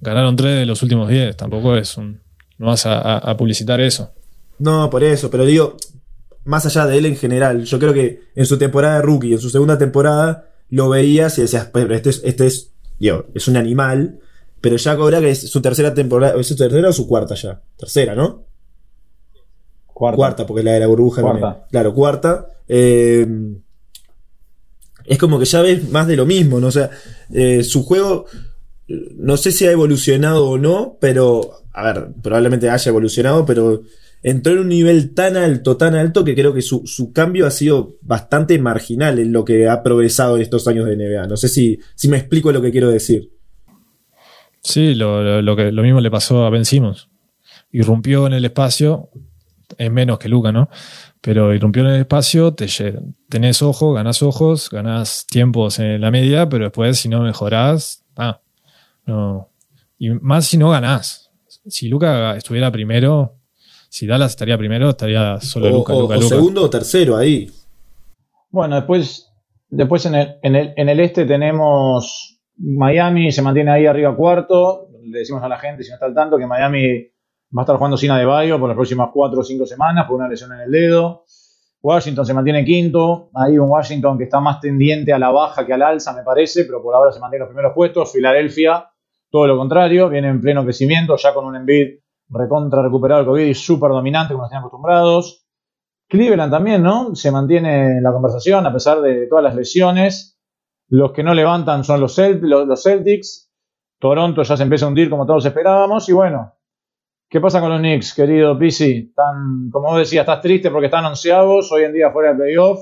Ganaron 0.00 0.36
tres 0.36 0.60
de 0.60 0.66
los 0.66 0.80
últimos 0.84 1.08
diez, 1.08 1.36
tampoco 1.36 1.74
es 1.76 1.96
un. 1.96 2.20
No 2.58 2.66
vas 2.66 2.86
a, 2.86 2.98
a- 3.00 3.18
a 3.18 3.36
publicitar 3.36 3.80
eso. 3.80 4.12
No, 4.60 4.88
por 4.90 5.02
eso, 5.02 5.28
pero 5.28 5.44
digo, 5.44 5.76
más 6.44 6.66
allá 6.66 6.86
de 6.86 6.98
él 6.98 7.06
en 7.06 7.16
general, 7.16 7.64
yo 7.64 7.78
creo 7.80 7.92
que 7.92 8.22
en 8.36 8.46
su 8.46 8.58
temporada 8.58 8.96
de 8.96 9.02
rookie, 9.02 9.32
en 9.32 9.40
su 9.40 9.50
segunda 9.50 9.76
temporada, 9.76 10.50
lo 10.70 10.88
veías 10.88 11.36
y 11.38 11.42
decías, 11.42 11.68
pero 11.72 11.92
este 11.94 12.10
es, 12.10 12.20
este 12.24 12.46
es, 12.46 12.70
digo, 12.98 13.26
es 13.34 13.48
un 13.48 13.56
animal, 13.56 14.20
pero 14.60 14.76
ya 14.76 14.92
ahora 14.92 15.20
que 15.20 15.30
es 15.30 15.50
su 15.50 15.60
tercera 15.60 15.94
temporada, 15.94 16.38
¿es 16.40 16.46
su 16.46 16.56
tercera 16.56 16.88
o 16.88 16.92
su 16.92 17.06
cuarta 17.06 17.34
ya? 17.34 17.60
Tercera, 17.76 18.14
¿no? 18.14 18.44
Cuarta. 19.86 20.16
Cuarta, 20.16 20.46
porque 20.46 20.62
la 20.62 20.72
de 20.72 20.80
la 20.80 20.86
burbuja 20.86 21.22
Cuarta. 21.22 21.40
también. 21.40 21.64
Claro, 21.70 21.94
cuarta. 21.94 22.46
Eh, 22.68 23.26
es 25.04 25.18
como 25.18 25.38
que 25.38 25.44
ya 25.44 25.62
ves 25.62 25.88
más 25.90 26.06
de 26.06 26.16
lo 26.16 26.26
mismo, 26.26 26.60
¿no? 26.60 26.68
O 26.68 26.70
sea, 26.70 26.90
eh, 27.32 27.64
su 27.64 27.82
juego, 27.82 28.26
no 29.16 29.36
sé 29.36 29.52
si 29.52 29.66
ha 29.66 29.72
evolucionado 29.72 30.48
o 30.48 30.58
no, 30.58 30.98
pero, 31.00 31.62
a 31.72 31.84
ver, 31.84 32.08
probablemente 32.22 32.68
haya 32.68 32.88
evolucionado, 32.90 33.46
pero 33.46 33.82
entró 34.22 34.52
en 34.52 34.58
un 34.60 34.68
nivel 34.68 35.14
tan 35.14 35.36
alto, 35.36 35.76
tan 35.76 35.94
alto, 35.94 36.24
que 36.24 36.34
creo 36.34 36.52
que 36.52 36.62
su, 36.62 36.82
su 36.86 37.12
cambio 37.12 37.46
ha 37.46 37.50
sido 37.50 37.96
bastante 38.02 38.58
marginal 38.58 39.18
en 39.18 39.32
lo 39.32 39.44
que 39.44 39.68
ha 39.68 39.82
progresado 39.82 40.36
en 40.36 40.42
estos 40.42 40.68
años 40.68 40.86
de 40.86 40.96
NBA. 40.96 41.26
No 41.26 41.36
sé 41.36 41.48
si, 41.48 41.78
si 41.94 42.08
me 42.08 42.18
explico 42.18 42.52
lo 42.52 42.60
que 42.60 42.70
quiero 42.70 42.90
decir. 42.90 43.32
Sí, 44.62 44.94
lo, 44.94 45.22
lo- 45.22 45.42
lo 45.42 45.56
que, 45.56 45.72
lo 45.72 45.82
mismo 45.82 46.00
le 46.00 46.10
pasó 46.10 46.44
a 46.44 46.50
Ben 46.50 46.64
Simmons. 46.64 47.08
Irrumpió 47.72 48.26
en 48.26 48.32
el 48.34 48.44
espacio, 48.44 49.10
es 49.76 49.90
menos 49.90 50.18
que 50.18 50.28
Luca, 50.28 50.52
¿no? 50.52 50.68
Pero 51.20 51.52
irrumpió 51.54 51.82
en 51.82 51.90
el 51.90 52.00
espacio, 52.00 52.54
te, 52.54 52.66
tenés 53.28 53.60
ojos, 53.62 53.94
ganás 53.94 54.22
ojos, 54.22 54.70
ganás 54.70 55.26
tiempos 55.28 55.78
en 55.78 56.00
la 56.00 56.10
media, 56.10 56.48
pero 56.48 56.64
después 56.64 56.98
si 56.98 57.08
no 57.08 57.22
mejorás, 57.22 58.04
ah, 58.16 58.40
no. 59.04 59.50
Y 59.98 60.10
más 60.10 60.46
si 60.46 60.56
no 60.56 60.70
ganás. 60.70 61.30
Si 61.66 61.88
Luca 61.88 62.36
estuviera 62.36 62.70
primero, 62.70 63.36
si 63.90 64.06
Dallas 64.06 64.30
estaría 64.30 64.56
primero, 64.56 64.90
estaría 64.90 65.40
solo 65.40 65.66
o, 65.66 65.70
Luca, 65.70 65.92
o- 65.94 66.00
Luca, 66.02 66.14
o 66.16 66.20
Luca. 66.20 66.28
segundo 66.36 66.62
o 66.62 66.70
tercero 66.70 67.16
ahí. 67.16 67.50
Bueno, 68.50 68.76
después, 68.76 69.30
después 69.68 70.06
en, 70.06 70.14
el, 70.14 70.34
en, 70.42 70.56
el, 70.56 70.72
en 70.76 70.88
el 70.88 71.00
este 71.00 71.26
tenemos 71.26 72.37
Miami, 72.58 73.30
se 73.32 73.42
mantiene 73.42 73.70
ahí 73.70 73.86
arriba 73.86 74.14
cuarto. 74.16 74.88
Le 75.02 75.20
decimos 75.20 75.42
a 75.42 75.48
la 75.48 75.58
gente, 75.58 75.82
si 75.82 75.90
no 75.90 75.94
está 75.94 76.06
al 76.06 76.14
tanto, 76.14 76.36
que 76.36 76.46
Miami 76.46 77.02
va 77.56 77.62
a 77.62 77.64
estar 77.64 77.76
jugando 77.76 77.96
sin 77.96 78.10
Adebayo 78.10 78.58
por 78.58 78.68
las 78.68 78.76
próximas 78.76 79.10
cuatro 79.12 79.40
o 79.40 79.42
cinco 79.42 79.64
semanas 79.64 80.06
por 80.06 80.16
una 80.16 80.28
lesión 80.28 80.52
en 80.52 80.60
el 80.60 80.70
dedo. 80.70 81.24
Washington 81.80 82.26
se 82.26 82.34
mantiene 82.34 82.64
quinto. 82.64 83.30
Hay 83.34 83.58
un 83.58 83.70
Washington 83.70 84.18
que 84.18 84.24
está 84.24 84.40
más 84.40 84.60
tendiente 84.60 85.12
a 85.12 85.18
la 85.18 85.30
baja 85.30 85.64
que 85.64 85.72
al 85.72 85.82
alza, 85.82 86.12
me 86.12 86.22
parece, 86.22 86.64
pero 86.64 86.82
por 86.82 86.94
ahora 86.94 87.12
se 87.12 87.20
mantiene 87.20 87.44
en 87.44 87.46
los 87.46 87.54
primeros 87.54 87.72
puestos. 87.74 88.12
Filadelfia, 88.12 88.90
todo 89.30 89.46
lo 89.46 89.56
contrario, 89.56 90.08
viene 90.08 90.28
en 90.28 90.40
pleno 90.40 90.64
crecimiento, 90.64 91.16
ya 91.16 91.32
con 91.32 91.46
un 91.46 91.56
Embiid 91.56 92.00
recontra 92.30 92.82
recuperado 92.82 93.20
el 93.20 93.26
COVID 93.26 93.46
y 93.46 93.54
súper 93.54 93.90
dominante, 93.90 94.34
como 94.34 94.42
nos 94.42 94.50
tienen 94.50 94.60
acostumbrados. 94.60 95.46
Cleveland 96.08 96.50
también, 96.50 96.82
¿no? 96.82 97.14
Se 97.14 97.30
mantiene 97.30 97.98
en 97.98 98.02
la 98.02 98.12
conversación 98.12 98.66
a 98.66 98.72
pesar 98.72 99.00
de 99.00 99.26
todas 99.26 99.44
las 99.44 99.54
lesiones. 99.54 100.37
Los 100.88 101.12
que 101.12 101.22
no 101.22 101.34
levantan 101.34 101.84
son 101.84 102.00
los, 102.00 102.18
Celt- 102.18 102.40
los, 102.40 102.82
Celtics. 102.82 103.50
Toronto 103.98 104.42
ya 104.42 104.56
se 104.56 104.62
empieza 104.62 104.84
a 104.86 104.88
hundir 104.88 105.10
como 105.10 105.26
todos 105.26 105.44
esperábamos. 105.44 106.08
Y 106.08 106.12
bueno, 106.12 106.54
¿qué 107.28 107.40
pasa 107.40 107.60
con 107.60 107.70
los 107.70 107.80
Knicks, 107.80 108.14
querido 108.14 108.58
Pisi? 108.58 109.12
Tan, 109.14 109.70
como 109.70 109.88
vos 109.88 109.98
decías, 109.98 110.22
estás 110.22 110.40
triste 110.40 110.70
porque 110.70 110.86
están 110.86 111.04
onceavos, 111.04 111.70
hoy 111.72 111.84
en 111.84 111.92
día 111.92 112.10
fuera 112.10 112.30
de 112.32 112.36
playoff. 112.36 112.78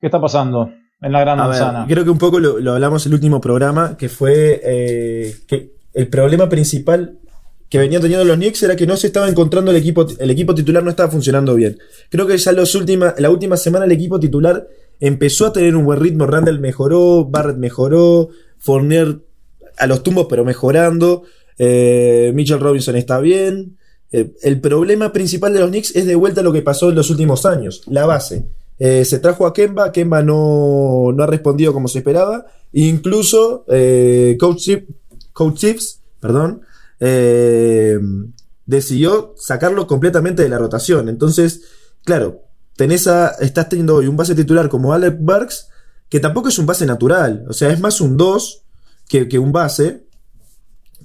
¿Qué 0.00 0.06
está 0.06 0.20
pasando 0.20 0.70
en 1.00 1.12
la 1.12 1.20
gran 1.20 1.38
A 1.40 1.48
ver, 1.48 1.60
manzana? 1.60 1.86
creo 1.86 2.02
que 2.04 2.10
un 2.10 2.18
poco 2.18 2.40
lo, 2.40 2.58
lo 2.58 2.72
hablamos 2.72 3.04
en 3.06 3.10
el 3.12 3.14
último 3.14 3.40
programa, 3.40 3.96
que 3.96 4.08
fue 4.08 4.60
eh, 4.64 5.34
que 5.46 5.72
el 5.94 6.08
problema 6.08 6.48
principal 6.48 7.18
que 7.68 7.78
venían 7.78 8.00
teniendo 8.02 8.24
los 8.24 8.36
Knicks 8.36 8.62
era 8.62 8.76
que 8.76 8.86
no 8.86 8.96
se 8.96 9.08
estaba 9.08 9.28
encontrando 9.28 9.70
el 9.70 9.76
equipo, 9.76 10.06
el 10.18 10.30
equipo 10.30 10.54
titular 10.54 10.82
no 10.84 10.90
estaba 10.90 11.10
funcionando 11.10 11.54
bien. 11.54 11.78
Creo 12.10 12.26
que 12.26 12.38
ya 12.38 12.52
los 12.52 12.74
última, 12.74 13.14
la 13.18 13.30
última 13.30 13.56
semana 13.56 13.84
el 13.86 13.92
equipo 13.92 14.20
titular 14.20 14.68
empezó 15.00 15.46
a 15.46 15.52
tener 15.52 15.74
un 15.76 15.84
buen 15.84 16.00
ritmo. 16.00 16.26
Randall 16.26 16.60
mejoró, 16.60 17.24
Barrett 17.24 17.56
mejoró, 17.56 18.28
Fournier 18.58 19.18
a 19.78 19.86
los 19.86 20.02
tumbos 20.02 20.26
pero 20.30 20.44
mejorando, 20.44 21.24
eh, 21.58 22.32
Mitchell 22.34 22.60
Robinson 22.60 22.96
está 22.96 23.18
bien. 23.20 23.76
Eh, 24.12 24.30
el 24.42 24.60
problema 24.60 25.12
principal 25.12 25.52
de 25.52 25.60
los 25.60 25.68
Knicks 25.70 25.96
es 25.96 26.06
de 26.06 26.14
vuelta 26.14 26.42
lo 26.42 26.52
que 26.52 26.62
pasó 26.62 26.88
en 26.90 26.94
los 26.94 27.10
últimos 27.10 27.44
años, 27.44 27.82
la 27.88 28.06
base. 28.06 28.46
Eh, 28.78 29.04
se 29.04 29.18
trajo 29.18 29.46
a 29.46 29.52
Kemba, 29.52 29.90
Kemba 29.90 30.22
no, 30.22 31.10
no 31.12 31.22
ha 31.22 31.26
respondido 31.26 31.72
como 31.72 31.88
se 31.88 31.98
esperaba. 31.98 32.46
Incluso 32.72 33.64
eh, 33.68 34.36
Coach, 34.38 34.58
Chip- 34.68 34.86
Coach 35.32 35.64
perdón, 36.20 36.60
eh, 37.00 37.98
decidió 38.64 39.34
sacarlo 39.36 39.86
completamente 39.86 40.42
de 40.42 40.48
la 40.48 40.58
rotación. 40.58 41.08
Entonces, 41.08 41.62
claro, 42.04 42.42
tenés 42.76 43.06
a, 43.06 43.30
estás 43.40 43.68
teniendo 43.68 43.96
hoy 43.96 44.06
un 44.06 44.16
base 44.16 44.34
titular 44.34 44.68
como 44.68 44.92
Alec 44.92 45.16
Burks, 45.18 45.68
que 46.08 46.20
tampoco 46.20 46.48
es 46.48 46.58
un 46.58 46.66
base 46.66 46.86
natural. 46.86 47.44
O 47.48 47.52
sea, 47.52 47.70
es 47.70 47.80
más 47.80 48.00
un 48.00 48.16
2 48.16 48.62
que, 49.08 49.28
que 49.28 49.38
un 49.38 49.52
base 49.52 50.06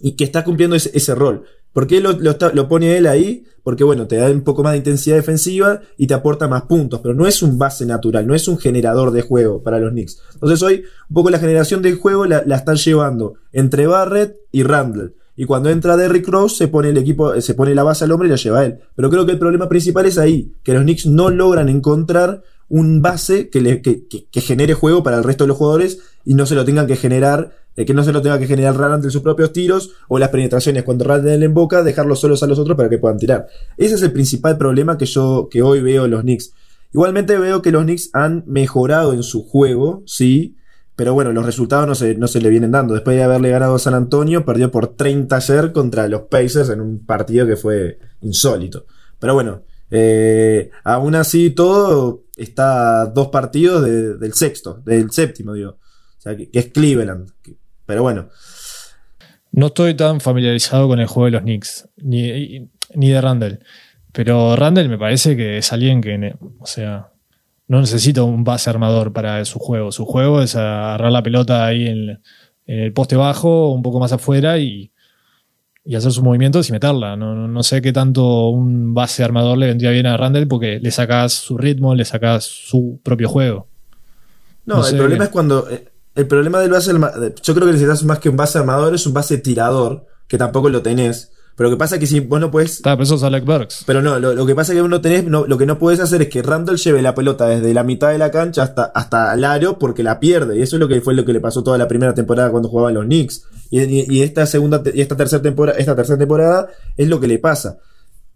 y 0.02 0.16
que 0.16 0.24
está 0.24 0.44
cumpliendo 0.44 0.76
ese, 0.76 0.92
ese 0.94 1.16
rol. 1.16 1.46
¿Por 1.74 1.88
qué 1.88 2.02
lo, 2.02 2.14
lo 2.14 2.68
pone 2.68 2.98
él 2.98 3.08
ahí? 3.08 3.46
Porque 3.64 3.84
bueno, 3.84 4.08
te 4.08 4.18
da 4.18 4.30
un 4.30 4.42
poco 4.42 4.64
más 4.64 4.74
de 4.74 4.80
intensidad 4.80 5.16
defensiva 5.16 5.82
y 5.98 6.08
te 6.08 6.14
aporta 6.14 6.48
más 6.48 6.64
puntos, 6.64 7.00
pero 7.02 7.14
no 7.14 7.28
es 7.28 7.42
un 7.42 7.58
base 7.58 7.86
natural, 7.86 8.28
no 8.28 8.36
es 8.36 8.48
un 8.48 8.58
generador 8.58 9.12
de 9.12 9.22
juego 9.22 9.64
para 9.64 9.80
los 9.80 9.92
Knicks. 9.92 10.20
Entonces 10.34 10.62
hoy 10.64 10.84
un 11.10 11.14
poco 11.14 11.30
la 11.30 11.40
generación 11.40 11.82
de 11.82 11.94
juego 11.94 12.26
la, 12.26 12.44
la 12.46 12.58
están 12.58 12.76
llevando 12.76 13.36
entre 13.54 13.88
Barrett 13.88 14.36
y 14.52 14.64
Randall. 14.64 15.16
Y 15.42 15.46
cuando 15.46 15.72
entra 15.72 15.98
Derrick 15.98 16.28
Rose 16.28 16.56
se 16.56 16.68
pone 16.68 16.90
el 16.90 16.98
equipo, 17.00 17.42
se 17.42 17.56
pone 17.56 17.74
la 17.74 17.82
base 17.82 18.04
al 18.04 18.12
hombre 18.12 18.28
y 18.28 18.30
la 18.30 18.38
lleva 18.38 18.60
a 18.60 18.66
él. 18.66 18.78
Pero 18.96 19.10
creo 19.10 19.26
que 19.26 19.32
el 19.32 19.40
problema 19.40 19.68
principal 19.68 20.06
es 20.06 20.20
ahí, 20.20 20.54
que 20.62 20.72
los 20.72 20.84
Knicks 20.84 21.08
no 21.08 21.32
logran 21.32 21.68
encontrar 21.68 22.44
un 22.70 23.02
base 23.02 23.50
que, 23.50 23.60
le, 23.60 23.82
que, 23.82 24.28
genere 24.40 24.76
juego 24.76 25.02
para 25.02 25.18
el 25.18 25.24
resto 25.24 25.46
de 25.46 25.48
los 25.48 25.58
jugadores 25.58 25.98
y 26.26 26.36
no 26.36 26.46
se 26.46 26.54
lo 26.54 26.64
tengan 26.64 26.86
que 26.86 26.96
generar, 26.96 27.56
eh, 27.76 27.86
que 27.86 27.96
no 27.96 28.04
se 28.04 28.12
lo 28.12 28.22
tenga 28.22 28.38
que 28.38 28.46
generar 28.46 28.78
Randall 28.78 29.02
de 29.02 29.10
sus 29.10 29.24
propios 29.24 29.52
tiros 29.52 29.90
o 30.08 30.20
las 30.20 30.30
penetraciones 30.30 30.84
cuando 30.84 31.06
Randall 31.06 31.42
en 31.42 31.56
boca, 31.56 31.82
dejarlos 31.82 32.20
solos 32.20 32.44
a 32.44 32.46
los 32.46 32.60
otros 32.60 32.78
para 32.78 32.88
que 32.88 33.00
puedan 33.00 33.18
tirar. 33.18 33.48
Ese 33.78 33.96
es 33.96 34.04
el 34.04 34.14
principal 34.14 34.60
problema 34.60 35.00
que 35.00 35.08
yo, 35.08 35.48
que 35.50 35.64
hoy 35.64 35.82
veo 35.82 36.06
en 36.06 36.12
los 36.12 36.22
Knicks. 36.22 36.54
Igualmente 36.94 37.40
veo 37.40 37.64
que 37.64 37.72
los 37.72 37.82
Knicks 37.82 38.12
han 38.14 38.44
mejorado 38.46 39.12
en 39.14 39.24
su 39.24 39.44
juego, 39.44 40.04
sí, 40.06 40.56
pero 41.02 41.16
bueno, 41.16 41.32
los 41.34 41.44
resultados 41.44 41.88
no 41.88 41.96
se, 41.96 42.14
no 42.14 42.28
se 42.28 42.40
le 42.40 42.50
vienen 42.50 42.70
dando. 42.70 42.94
Después 42.94 43.18
de 43.18 43.24
haberle 43.24 43.50
ganado 43.50 43.74
a 43.74 43.80
San 43.80 43.96
Antonio, 43.96 44.46
perdió 44.46 44.70
por 44.70 44.96
30 44.96 45.36
ayer 45.36 45.72
contra 45.72 46.08
los 46.08 46.22
Pacers 46.30 46.70
en 46.70 46.80
un 46.80 47.04
partido 47.08 47.48
que 47.48 47.56
fue 47.56 47.98
insólito. 48.22 48.86
Pero 49.18 49.34
bueno, 49.34 49.64
eh, 49.90 50.70
aún 50.84 51.16
así 51.16 51.50
todo 51.50 52.26
está 52.36 53.08
dos 53.08 53.30
partidos 53.30 53.84
de- 53.84 54.16
del 54.20 54.34
sexto, 54.34 54.76
del 54.86 55.10
séptimo, 55.10 55.54
digo. 55.54 55.72
O 55.72 56.22
sea, 56.22 56.38
que, 56.38 56.52
es 56.54 56.68
Cleveland. 56.68 57.32
Pero 57.88 58.04
bueno, 58.04 58.30
No 59.54 59.66
estoy 59.66 59.96
tan 59.96 60.22
familiarizado 60.22 60.88
con 60.88 61.00
el 61.00 61.08
juego 61.08 61.26
de 61.26 61.32
los 61.32 61.42
Knicks, 61.42 61.90
ni, 61.98 62.70
ni 62.94 63.10
de 63.10 63.20
Randall. 63.22 63.60
Pero 64.14 64.56
Randall 64.56 64.88
me 64.88 65.00
parece 65.00 65.36
que 65.36 65.58
es 65.58 65.74
alguien 65.74 66.00
que, 66.00 66.36
o 66.60 66.66
sea, 66.68 67.11
no 67.72 67.80
necesita 67.80 68.24
un 68.24 68.44
base 68.44 68.70
armador 68.70 69.14
para 69.14 69.44
su 69.46 69.58
juego. 69.60 69.92
Su 69.92 70.06
juego 70.06 70.42
es 70.42 70.56
agarrar 70.56 71.12
la 71.12 71.24
pelota 71.24 71.66
ahí 71.66 71.88
en, 71.88 72.10
en 72.68 72.80
el 72.80 72.92
poste 72.94 73.16
bajo, 73.16 73.72
un 73.72 73.82
poco 73.82 74.00
más 74.00 74.12
afuera 74.12 74.58
y, 74.58 74.92
y 75.86 75.96
hacer 75.96 76.12
sus 76.12 76.22
movimientos 76.24 76.68
y 76.70 76.74
meterla. 76.74 77.16
No, 77.16 77.34
no, 77.34 77.48
no 77.48 77.64
sé 77.64 77.82
qué 77.82 77.94
tanto 77.94 78.50
un 78.50 78.94
base 78.94 79.24
armador 79.24 79.58
le 79.58 79.68
vendría 79.68 79.92
bien 79.92 80.06
a 80.06 80.18
Randall 80.18 80.48
porque 80.48 80.80
le 80.82 80.92
sacas 80.92 81.32
su 81.34 81.58
ritmo, 81.58 81.96
le 81.96 82.04
sacas 82.06 82.44
su 82.44 83.00
propio 83.04 83.30
juego. 83.30 83.68
No, 84.66 84.76
No 84.78 84.86
el 84.86 84.92
sé 84.92 84.98
problema 84.98 85.24
qué- 85.24 85.28
es 85.28 85.32
cuando. 85.32 85.70
eh, 85.70 85.88
El 86.14 86.28
problema 86.28 86.60
del 86.60 86.72
base. 86.72 86.92
arma- 86.92 87.14
Yo 87.42 87.54
creo 87.56 87.66
que 87.68 87.72
necesitas 87.74 88.04
más 88.04 88.20
que 88.20 88.28
un 88.30 88.36
base 88.36 88.58
armador, 88.60 88.94
es 88.94 89.08
un 89.08 89.14
base 89.14 89.38
tirador, 89.38 90.06
que 90.28 90.38
tampoco 90.38 90.68
lo 90.70 90.82
tenés. 90.82 91.32
Pero 91.62 91.70
lo 91.70 91.76
que 91.76 91.80
pasa 91.80 91.96
es 91.98 92.00
que 92.00 92.08
si 92.08 92.20
vos 92.22 92.40
no 92.40 92.50
puedes. 92.50 92.78
Está, 92.78 92.94
pero 92.96 93.04
eso 93.04 93.14
es 93.18 93.22
Alec 93.24 93.46
Burks. 93.46 93.84
Pero 93.86 94.02
no, 94.02 94.18
lo, 94.18 94.34
lo 94.34 94.48
que 94.48 94.56
pasa 94.56 94.72
es 94.72 94.78
que 94.78 94.82
vos 94.82 94.90
no 94.90 95.00
tenés, 95.00 95.26
no, 95.26 95.46
lo 95.46 95.60
que 95.60 95.68
no 95.68 95.78
puedes 95.78 96.00
hacer 96.00 96.24
es 96.24 96.30
que 96.30 96.42
Randall 96.42 96.78
lleve 96.78 97.04
la 97.04 97.14
pelota 97.14 97.46
desde 97.48 97.72
la 97.72 97.84
mitad 97.84 98.10
de 98.10 98.18
la 98.18 98.32
cancha 98.32 98.64
hasta, 98.64 98.86
hasta 98.86 99.32
el 99.36 99.46
aro 99.46 99.78
porque 99.78 100.02
la 100.02 100.20
pierde. 100.20 100.58
Y 100.58 100.64
eso 100.64 100.78
es 100.78 100.80
lo 100.80 100.88
que 100.88 101.00
fue 101.02 101.14
lo 101.14 101.24
que 101.24 101.34
le 101.34 101.40
pasó 101.40 101.62
toda 101.64 101.78
la 101.78 101.88
primera 101.88 102.16
temporada 102.16 102.50
cuando 102.50 102.68
jugaban 102.68 102.96
los 102.96 103.06
Knicks. 103.06 103.44
Y, 103.70 103.80
y- 103.84 104.06
y 104.10 104.24
esta 104.24 104.48
segunda, 104.48 104.82
y 104.92 105.02
esta 105.02 105.16
tercera 105.16 105.40
temporada, 105.44 105.78
esta 105.78 105.96
tercera 105.96 106.18
temporada 106.18 106.68
es 106.98 107.08
lo 107.08 107.20
que 107.20 107.28
le 107.28 107.38
pasa. 107.38 107.78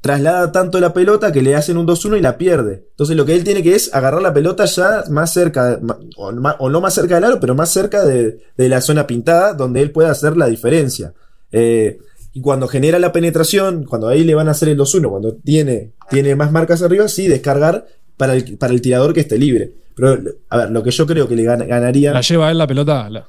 Traslada 0.02 0.52
tanto 0.52 0.80
la 0.80 0.94
pelota 0.94 1.32
que 1.32 1.42
le 1.42 1.56
hacen 1.56 1.78
un 1.78 1.88
2-1 1.88 2.18
y 2.20 2.22
la 2.22 2.38
pierde. 2.38 2.86
Entonces 2.92 3.16
lo 3.18 3.26
que 3.26 3.34
él 3.34 3.44
tiene 3.44 3.64
que 3.64 3.74
es 3.74 3.92
agarrar 3.92 4.22
la 4.22 4.36
pelota 4.36 4.66
ya 4.66 5.04
más 5.10 5.34
cerca, 5.34 5.80
o, 6.18 6.32
ma- 6.32 6.58
o 6.60 6.70
no 6.70 6.80
más 6.80 6.94
cerca 6.94 7.16
del 7.16 7.24
aro, 7.24 7.40
pero 7.40 7.56
más 7.56 7.70
cerca 7.72 8.06
de, 8.06 8.38
de 8.56 8.70
la 8.70 8.82
zona 8.82 9.08
pintada 9.08 9.54
donde 9.56 9.82
él 9.82 9.90
pueda 9.90 10.12
hacer 10.12 10.38
la 10.38 10.46
diferencia. 10.46 11.14
Eh, 11.52 11.98
y 12.38 12.42
cuando 12.42 12.68
genera 12.68 13.00
la 13.00 13.12
penetración, 13.14 13.86
cuando 13.86 14.10
ahí 14.10 14.24
le 14.26 14.36
van 14.36 14.48
a 14.50 14.52
hacer 14.52 14.68
el 14.70 14.78
2-1, 14.78 15.10
cuando 15.10 15.34
tiene, 15.36 15.94
tiene 16.10 16.36
más 16.36 16.52
marcas 16.52 16.82
arriba, 16.84 17.08
sí, 17.08 17.28
descargar 17.30 17.88
para 18.18 18.36
el, 18.36 18.58
para 18.58 18.74
el 18.74 18.82
tirador 18.82 19.14
que 19.14 19.22
esté 19.22 19.38
libre. 19.38 19.72
Pero, 19.96 20.20
a 20.50 20.58
ver, 20.58 20.72
lo 20.72 20.84
que 20.84 20.92
yo 20.92 21.08
creo 21.08 21.28
que 21.30 21.36
le 21.38 21.44
gan- 21.44 21.66
ganaría. 21.66 22.12
La 22.12 22.20
lleva 22.22 22.52
él 22.52 22.58
la 22.58 22.68
pelota. 22.68 23.10
la- 23.10 23.28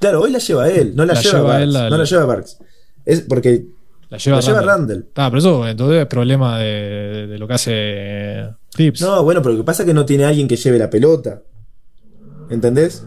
claro, 0.00 0.20
hoy 0.22 0.32
la 0.32 0.38
lleva 0.40 0.68
él, 0.68 0.94
no 0.96 1.04
la, 1.06 1.14
La 1.14 1.20
lleva, 1.20 1.38
lleva 1.38 1.48
Barks, 1.48 1.62
él, 1.62 1.72
la- 1.72 1.90
no 1.90 1.96
la 1.96 2.04
lleva 2.04 2.24
Barks. 2.26 2.58
Es 3.06 3.20
porque 3.22 3.66
La 4.10 4.18
lleva, 4.18 4.40
lleva 4.40 4.60
Randall. 4.62 4.98
Está, 5.08 5.28
pero 5.30 5.38
eso 5.38 5.68
entonces 5.68 6.00
es 6.02 6.06
problema 6.08 6.58
de, 6.58 7.26
de 7.28 7.38
lo 7.38 7.46
que 7.46 7.54
hace 7.54 7.70
eh, 7.74 8.50
Tips. 8.74 9.00
No, 9.00 9.22
bueno, 9.22 9.40
pero 9.42 9.52
lo 9.54 9.60
que 9.60 9.64
pasa 9.64 9.84
es 9.84 9.86
que 9.86 9.94
no 9.94 10.04
tiene 10.04 10.24
alguien 10.24 10.48
que 10.48 10.56
lleve 10.56 10.78
la 10.78 10.90
pelota. 10.90 11.40
¿Entendés? 12.50 13.06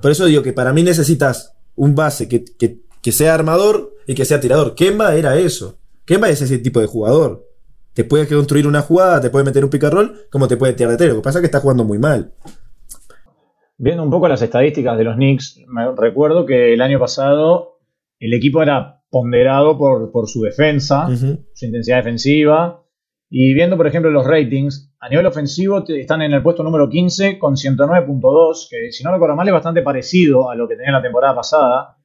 Por 0.00 0.10
eso 0.10 0.24
digo 0.26 0.42
que 0.42 0.52
para 0.54 0.72
mí 0.72 0.82
necesitas 0.82 1.52
un 1.76 1.94
base 1.94 2.26
que, 2.28 2.44
que- 2.44 2.80
que 3.02 3.12
sea 3.12 3.34
armador 3.34 3.87
y 4.08 4.14
que 4.14 4.24
sea 4.24 4.40
tirador. 4.40 4.74
Kemba 4.74 5.14
era 5.14 5.36
eso. 5.36 5.78
Kemba 6.06 6.30
es 6.30 6.40
ese 6.40 6.58
tipo 6.58 6.80
de 6.80 6.86
jugador. 6.86 7.46
Te 7.92 8.04
puede 8.04 8.26
construir 8.26 8.66
una 8.66 8.80
jugada, 8.80 9.20
te 9.20 9.28
puede 9.28 9.44
meter 9.44 9.62
un 9.62 9.70
pick 9.70 9.84
and 9.84 9.92
roll, 9.92 10.20
como 10.32 10.48
te 10.48 10.56
puede 10.56 10.72
tirar 10.72 10.92
de 10.92 10.96
tres. 10.96 11.10
Lo 11.10 11.16
que 11.16 11.22
pasa 11.22 11.38
es 11.38 11.42
que 11.42 11.46
está 11.46 11.60
jugando 11.60 11.84
muy 11.84 11.98
mal. 11.98 12.32
Viendo 13.76 14.02
un 14.02 14.10
poco 14.10 14.26
las 14.26 14.40
estadísticas 14.40 14.96
de 14.96 15.04
los 15.04 15.16
Knicks, 15.16 15.60
me 15.68 15.94
recuerdo 15.94 16.46
que 16.46 16.72
el 16.72 16.80
año 16.80 16.98
pasado 16.98 17.80
el 18.18 18.32
equipo 18.32 18.62
era 18.62 19.02
ponderado 19.10 19.76
por, 19.76 20.10
por 20.10 20.26
su 20.26 20.40
defensa, 20.40 21.06
su 21.52 21.66
intensidad 21.66 21.98
defensiva. 21.98 22.82
Y 23.28 23.52
viendo, 23.52 23.76
por 23.76 23.86
ejemplo, 23.86 24.10
los 24.10 24.26
ratings, 24.26 24.94
a 25.00 25.10
nivel 25.10 25.26
ofensivo 25.26 25.84
están 25.86 26.22
en 26.22 26.32
el 26.32 26.42
puesto 26.42 26.62
número 26.62 26.88
15 26.88 27.38
con 27.38 27.56
109.2, 27.56 28.68
que 28.70 28.90
si 28.90 29.04
no 29.04 29.12
recuerdo 29.12 29.36
mal 29.36 29.46
es 29.48 29.52
bastante 29.52 29.82
parecido 29.82 30.48
a 30.48 30.54
lo 30.54 30.66
que 30.66 30.76
tenía 30.76 30.92
la 30.92 31.02
temporada 31.02 31.34
pasada. 31.34 31.97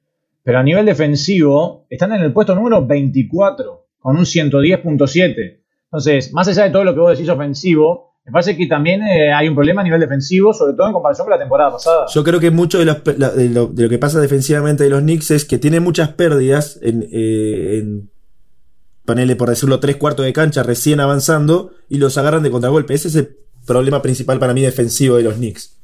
Pero 0.43 0.59
a 0.59 0.63
nivel 0.63 0.85
defensivo 0.85 1.85
están 1.89 2.13
en 2.13 2.21
el 2.21 2.33
puesto 2.33 2.53
número 2.53 2.85
24 2.85 3.87
con 3.99 4.17
un 4.17 4.23
110.7. 4.23 5.61
Entonces, 5.85 6.33
más 6.33 6.47
allá 6.47 6.63
de 6.63 6.71
todo 6.71 6.83
lo 6.83 6.93
que 6.93 6.99
vos 6.99 7.17
decís 7.17 7.29
ofensivo, 7.29 8.13
me 8.25 8.31
parece 8.31 8.55
que 8.55 8.67
también 8.67 9.01
eh, 9.03 9.33
hay 9.33 9.49
un 9.49 9.55
problema 9.55 9.81
a 9.81 9.83
nivel 9.83 9.99
defensivo, 9.99 10.53
sobre 10.53 10.73
todo 10.73 10.87
en 10.87 10.93
comparación 10.93 11.25
con 11.25 11.31
la 11.31 11.39
temporada 11.39 11.71
pasada. 11.71 12.05
Yo 12.13 12.23
creo 12.23 12.39
que 12.39 12.51
mucho 12.51 12.79
de, 12.79 12.85
los 12.85 13.03
de 13.03 13.49
lo, 13.49 13.67
de 13.67 13.83
lo 13.83 13.89
que 13.89 13.99
pasa 13.99 14.21
defensivamente 14.21 14.83
de 14.85 14.89
los 14.89 15.01
Knicks 15.01 15.31
es 15.31 15.45
que 15.45 15.57
tiene 15.57 15.79
muchas 15.81 16.09
pérdidas 16.09 16.79
en, 16.81 17.07
eh, 17.11 17.83
por 19.37 19.49
decirlo 19.49 19.79
tres 19.79 19.97
cuartos 19.97 20.25
de 20.25 20.31
cancha 20.31 20.63
recién 20.63 21.01
avanzando 21.01 21.71
y 21.89 21.97
los 21.97 22.17
agarran 22.17 22.43
de 22.43 22.51
contragolpe. 22.51 22.93
Ese 22.93 23.09
es 23.09 23.15
el 23.15 23.37
problema 23.65 24.01
principal 24.01 24.39
para 24.39 24.53
mí 24.53 24.61
defensivo 24.61 25.17
de 25.17 25.23
los 25.23 25.35
Knicks. 25.35 25.82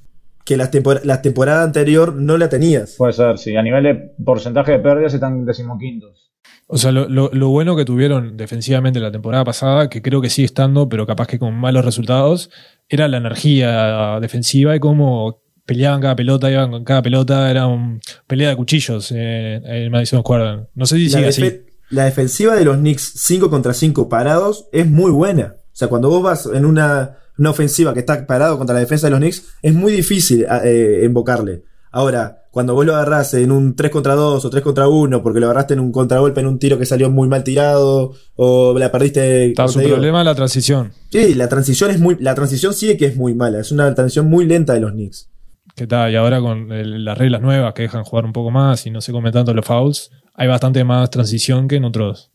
Que 0.49 0.57
la, 0.57 0.71
tempor- 0.71 1.01
la 1.03 1.21
temporada 1.21 1.63
anterior 1.63 2.15
no 2.15 2.35
la 2.37 2.49
tenías. 2.49 2.95
Puede 2.97 3.13
ser, 3.13 3.37
sí. 3.37 3.55
A 3.55 3.61
nivel 3.61 3.83
de 3.83 3.95
porcentaje 4.25 4.71
de 4.71 4.79
pérdidas 4.79 5.13
están 5.13 5.45
decimoquintos. 5.45 6.31
O 6.65 6.77
sea, 6.77 6.91
lo, 6.91 7.07
lo- 7.07 7.29
lo 7.31 7.49
bueno 7.49 7.75
que 7.75 7.85
tuvieron 7.85 8.35
defensivamente 8.35 8.99
la 8.99 9.11
temporada 9.11 9.43
pasada, 9.43 9.89
que 9.89 10.01
creo 10.01 10.21
que 10.21 10.29
sigue 10.31 10.47
estando, 10.47 10.89
pero 10.89 11.05
capaz 11.05 11.27
que 11.27 11.37
con 11.37 11.53
malos 11.53 11.85
resultados, 11.85 12.49
era 12.87 13.07
la 13.07 13.17
energía 13.17 14.19
defensiva 14.21 14.75
y 14.75 14.79
cómo 14.79 15.41
peleaban 15.65 16.01
cada 16.01 16.15
pelota, 16.15 16.49
iban 16.49 16.71
con 16.71 16.83
cada 16.83 17.03
pelota, 17.03 17.51
era 17.51 17.67
un 17.67 17.99
pelea 18.25 18.49
de 18.49 18.55
cuchillos 18.55 19.11
eh, 19.11 19.55
en 19.63 19.65
el 19.83 19.89
Madison 19.91 20.21
Square 20.21 20.43
Garden. 20.43 20.67
No 20.73 20.85
sé 20.87 20.95
si 20.97 21.09
La, 21.09 21.17
sigue 21.17 21.27
así. 21.27 21.61
la 21.91 22.05
defensiva 22.05 22.55
de 22.55 22.65
los 22.65 22.77
Knicks 22.77 23.13
5 23.17 23.49
contra 23.51 23.73
5 23.75 24.09
parados 24.09 24.67
es 24.71 24.87
muy 24.87 25.11
buena. 25.11 25.57
O 25.71 25.75
sea, 25.79 25.87
cuando 25.89 26.09
vos 26.09 26.23
vas 26.23 26.49
en 26.51 26.65
una, 26.65 27.17
una 27.39 27.49
ofensiva 27.51 27.93
que 27.93 28.01
está 28.01 28.27
parado 28.27 28.57
contra 28.57 28.73
la 28.75 28.79
defensa 28.81 29.07
de 29.07 29.11
los 29.11 29.19
Knicks, 29.19 29.43
es 29.61 29.73
muy 29.73 29.91
difícil 29.91 30.45
eh, 30.63 31.01
invocarle. 31.05 31.63
Ahora, 31.91 32.43
cuando 32.51 32.73
vos 32.75 32.85
lo 32.85 32.95
agarrás 32.95 33.33
en 33.33 33.51
un 33.51 33.75
3 33.75 33.91
contra 33.91 34.13
2 34.15 34.43
o 34.45 34.49
3 34.49 34.63
contra 34.63 34.87
1, 34.87 35.23
porque 35.23 35.39
lo 35.39 35.47
agarraste 35.47 35.73
en 35.73 35.79
un 35.79 35.91
contragolpe 35.91 36.39
en 36.41 36.47
un 36.47 36.59
tiro 36.59 36.77
que 36.77 36.85
salió 36.85 37.09
muy 37.09 37.27
mal 37.27 37.43
tirado, 37.43 38.13
o 38.35 38.77
la 38.77 38.91
perdiste. 38.91 39.47
Está 39.49 39.67
su 39.67 39.79
digo. 39.79 39.91
problema 39.93 40.23
la 40.23 40.35
transición. 40.35 40.91
Sí, 41.11 41.33
la 41.35 41.47
transición 41.49 41.91
es 41.91 41.99
muy. 41.99 42.17
La 42.19 42.35
transición 42.35 42.73
sí 42.73 42.95
que 42.97 43.05
es 43.05 43.15
muy 43.15 43.33
mala. 43.33 43.59
Es 43.59 43.71
una 43.71 43.93
transición 43.95 44.27
muy 44.29 44.45
lenta 44.45 44.73
de 44.73 44.81
los 44.81 44.91
Knicks. 44.91 45.29
Que 45.75 45.83
está, 45.83 46.09
y 46.11 46.15
ahora 46.15 46.39
con 46.41 46.71
el- 46.71 47.05
las 47.05 47.17
reglas 47.17 47.41
nuevas 47.41 47.73
que 47.73 47.83
dejan 47.83 48.03
jugar 48.03 48.25
un 48.25 48.33
poco 48.33 48.51
más 48.51 48.85
y 48.85 48.91
no 48.91 48.99
se 49.01 49.11
comen 49.11 49.31
tanto 49.31 49.53
los 49.53 49.65
fouls, 49.65 50.11
hay 50.35 50.47
bastante 50.47 50.83
más 50.83 51.09
transición 51.09 51.67
que 51.67 51.77
en 51.77 51.85
otros. 51.85 52.31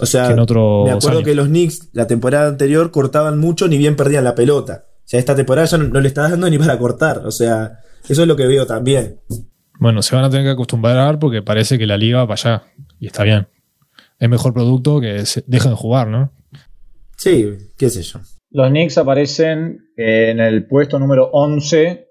O 0.00 0.06
sea, 0.06 0.26
Que 0.28 0.32
en 0.34 0.38
otros 0.38 0.84
me 0.84 0.90
acuerdo 0.92 1.18
años. 1.18 1.24
que 1.28 1.34
los 1.34 1.48
Knicks 1.48 1.90
la 1.92 2.06
temporada 2.06 2.48
anterior 2.48 2.90
cortaban 2.90 3.38
mucho 3.38 3.66
ni 3.68 3.78
bien 3.78 3.96
perdían 3.96 4.24
la 4.24 4.34
pelota. 4.34 4.84
O 4.98 5.08
sea, 5.08 5.18
esta 5.20 5.34
temporada 5.34 5.66
ya 5.66 5.78
no, 5.78 5.84
no 5.84 6.00
le 6.00 6.08
está 6.08 6.28
dando 6.28 6.48
ni 6.50 6.58
para 6.58 6.78
cortar. 6.78 7.22
O 7.26 7.30
sea, 7.30 7.80
eso 8.08 8.22
es 8.22 8.28
lo 8.28 8.36
que 8.36 8.46
veo 8.46 8.66
también. 8.66 9.20
Bueno, 9.80 10.02
se 10.02 10.14
van 10.14 10.24
a 10.24 10.30
tener 10.30 10.44
que 10.44 10.50
acostumbrar 10.52 11.18
porque 11.18 11.42
parece 11.42 11.78
que 11.78 11.86
la 11.86 11.96
liga 11.96 12.18
va 12.18 12.28
para 12.28 12.54
allá. 12.56 12.62
Y 12.98 13.06
está 13.06 13.22
bien. 13.24 13.48
Es 14.18 14.28
mejor 14.28 14.52
producto 14.52 15.00
que 15.00 15.24
se 15.26 15.44
dejen 15.46 15.74
jugar, 15.76 16.08
¿no? 16.08 16.32
Sí, 17.16 17.52
qué 17.76 17.88
sé 17.90 18.02
yo. 18.02 18.20
Los 18.50 18.68
Knicks 18.70 18.98
aparecen 18.98 19.90
en 19.96 20.40
el 20.40 20.66
puesto 20.66 20.98
número 20.98 21.30
11 21.32 22.06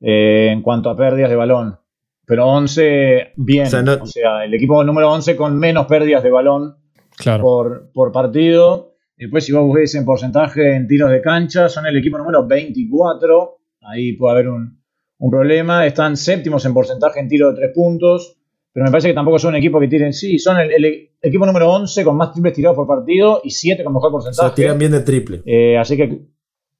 eh, 0.00 0.48
en 0.52 0.62
cuanto 0.62 0.90
a 0.90 0.96
pérdidas 0.96 1.30
de 1.30 1.36
balón. 1.36 1.78
Pero 2.26 2.46
11 2.46 3.32
bien. 3.36 3.66
O 3.66 3.70
sea, 3.70 3.82
O 4.02 4.06
sea, 4.06 4.44
el 4.44 4.52
equipo 4.54 4.82
número 4.84 5.10
11 5.12 5.36
con 5.36 5.58
menos 5.58 5.86
pérdidas 5.86 6.22
de 6.22 6.30
balón 6.30 6.76
Claro. 7.18 7.42
por, 7.42 7.90
por 7.92 8.12
partido. 8.12 8.94
Después, 9.16 9.44
si 9.44 9.52
vos 9.52 9.72
ves 9.74 9.94
en 9.96 10.04
porcentaje 10.04 10.74
en 10.76 10.86
tiros 10.86 11.10
de 11.10 11.20
cancha, 11.20 11.68
son 11.68 11.86
el 11.86 11.96
equipo 11.96 12.18
número 12.18 12.46
24. 12.46 13.58
Ahí 13.82 14.12
puede 14.14 14.32
haber 14.32 14.48
un, 14.48 14.80
un 15.18 15.30
problema. 15.30 15.84
Están 15.86 16.16
séptimos 16.16 16.64
en 16.66 16.74
porcentaje 16.74 17.20
en 17.20 17.28
tiro 17.28 17.50
de 17.50 17.56
tres 17.56 17.72
puntos. 17.74 18.36
Pero 18.72 18.84
me 18.84 18.90
parece 18.92 19.08
que 19.08 19.14
tampoco 19.14 19.38
son 19.40 19.50
un 19.50 19.56
equipo 19.56 19.80
que 19.80 19.88
tiren. 19.88 20.12
Sí, 20.12 20.38
son 20.38 20.58
el, 20.60 20.70
el 20.72 21.10
equipo 21.20 21.44
número 21.46 21.68
11 21.72 22.04
con 22.04 22.16
más 22.16 22.32
triples 22.32 22.54
tirados 22.54 22.76
por 22.76 22.86
partido 22.86 23.40
y 23.42 23.50
7 23.50 23.82
con 23.82 23.92
mejor 23.92 24.10
O 24.10 24.12
porcentaje. 24.12 24.46
sea, 24.48 24.54
tiran 24.54 24.78
bien 24.78 24.92
de 24.92 25.00
triple. 25.00 25.42
Eh, 25.46 25.76
así 25.76 25.96
que, 25.96 26.20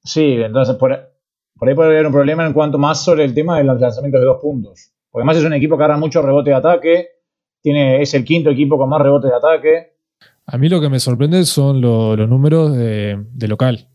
sí, 0.03 0.35
entonces 0.39 0.75
por, 0.77 0.97
por 1.57 1.67
ahí 1.67 1.75
puede 1.75 1.89
haber 1.89 2.05
un 2.05 2.13
problema 2.13 2.45
en 2.45 2.53
cuanto 2.53 2.77
más 2.77 3.03
sobre 3.03 3.25
el 3.25 3.33
tema 3.33 3.57
de 3.57 3.65
los 3.65 3.81
lanzamientos 3.81 4.21
de 4.21 4.25
dos 4.27 4.37
puntos. 4.41 4.93
Porque 5.11 5.23
además 5.23 5.37
es 5.37 5.43
un 5.45 5.53
equipo 5.53 5.77
que 5.77 5.83
agarra 5.83 5.99
mucho 5.99 6.21
rebote 6.21 6.51
de 6.51 6.55
ataque. 6.55 7.07
Tiene, 7.61 8.01
es 8.01 8.13
el 8.13 8.23
quinto 8.23 8.49
equipo 8.51 8.77
con 8.77 8.87
más 8.87 9.01
rebotes 9.01 9.29
de 9.31 9.35
ataque. 9.35 9.93
A 10.51 10.57
mí 10.57 10.67
lo 10.69 10.81
que 10.81 10.89
me 10.89 10.99
sorprende 10.99 11.45
son 11.45 11.79
lo- 11.81 12.15
los 12.15 12.27
números 12.27 12.75
de, 12.75 13.23
de 13.33 13.47
local. 13.47 13.87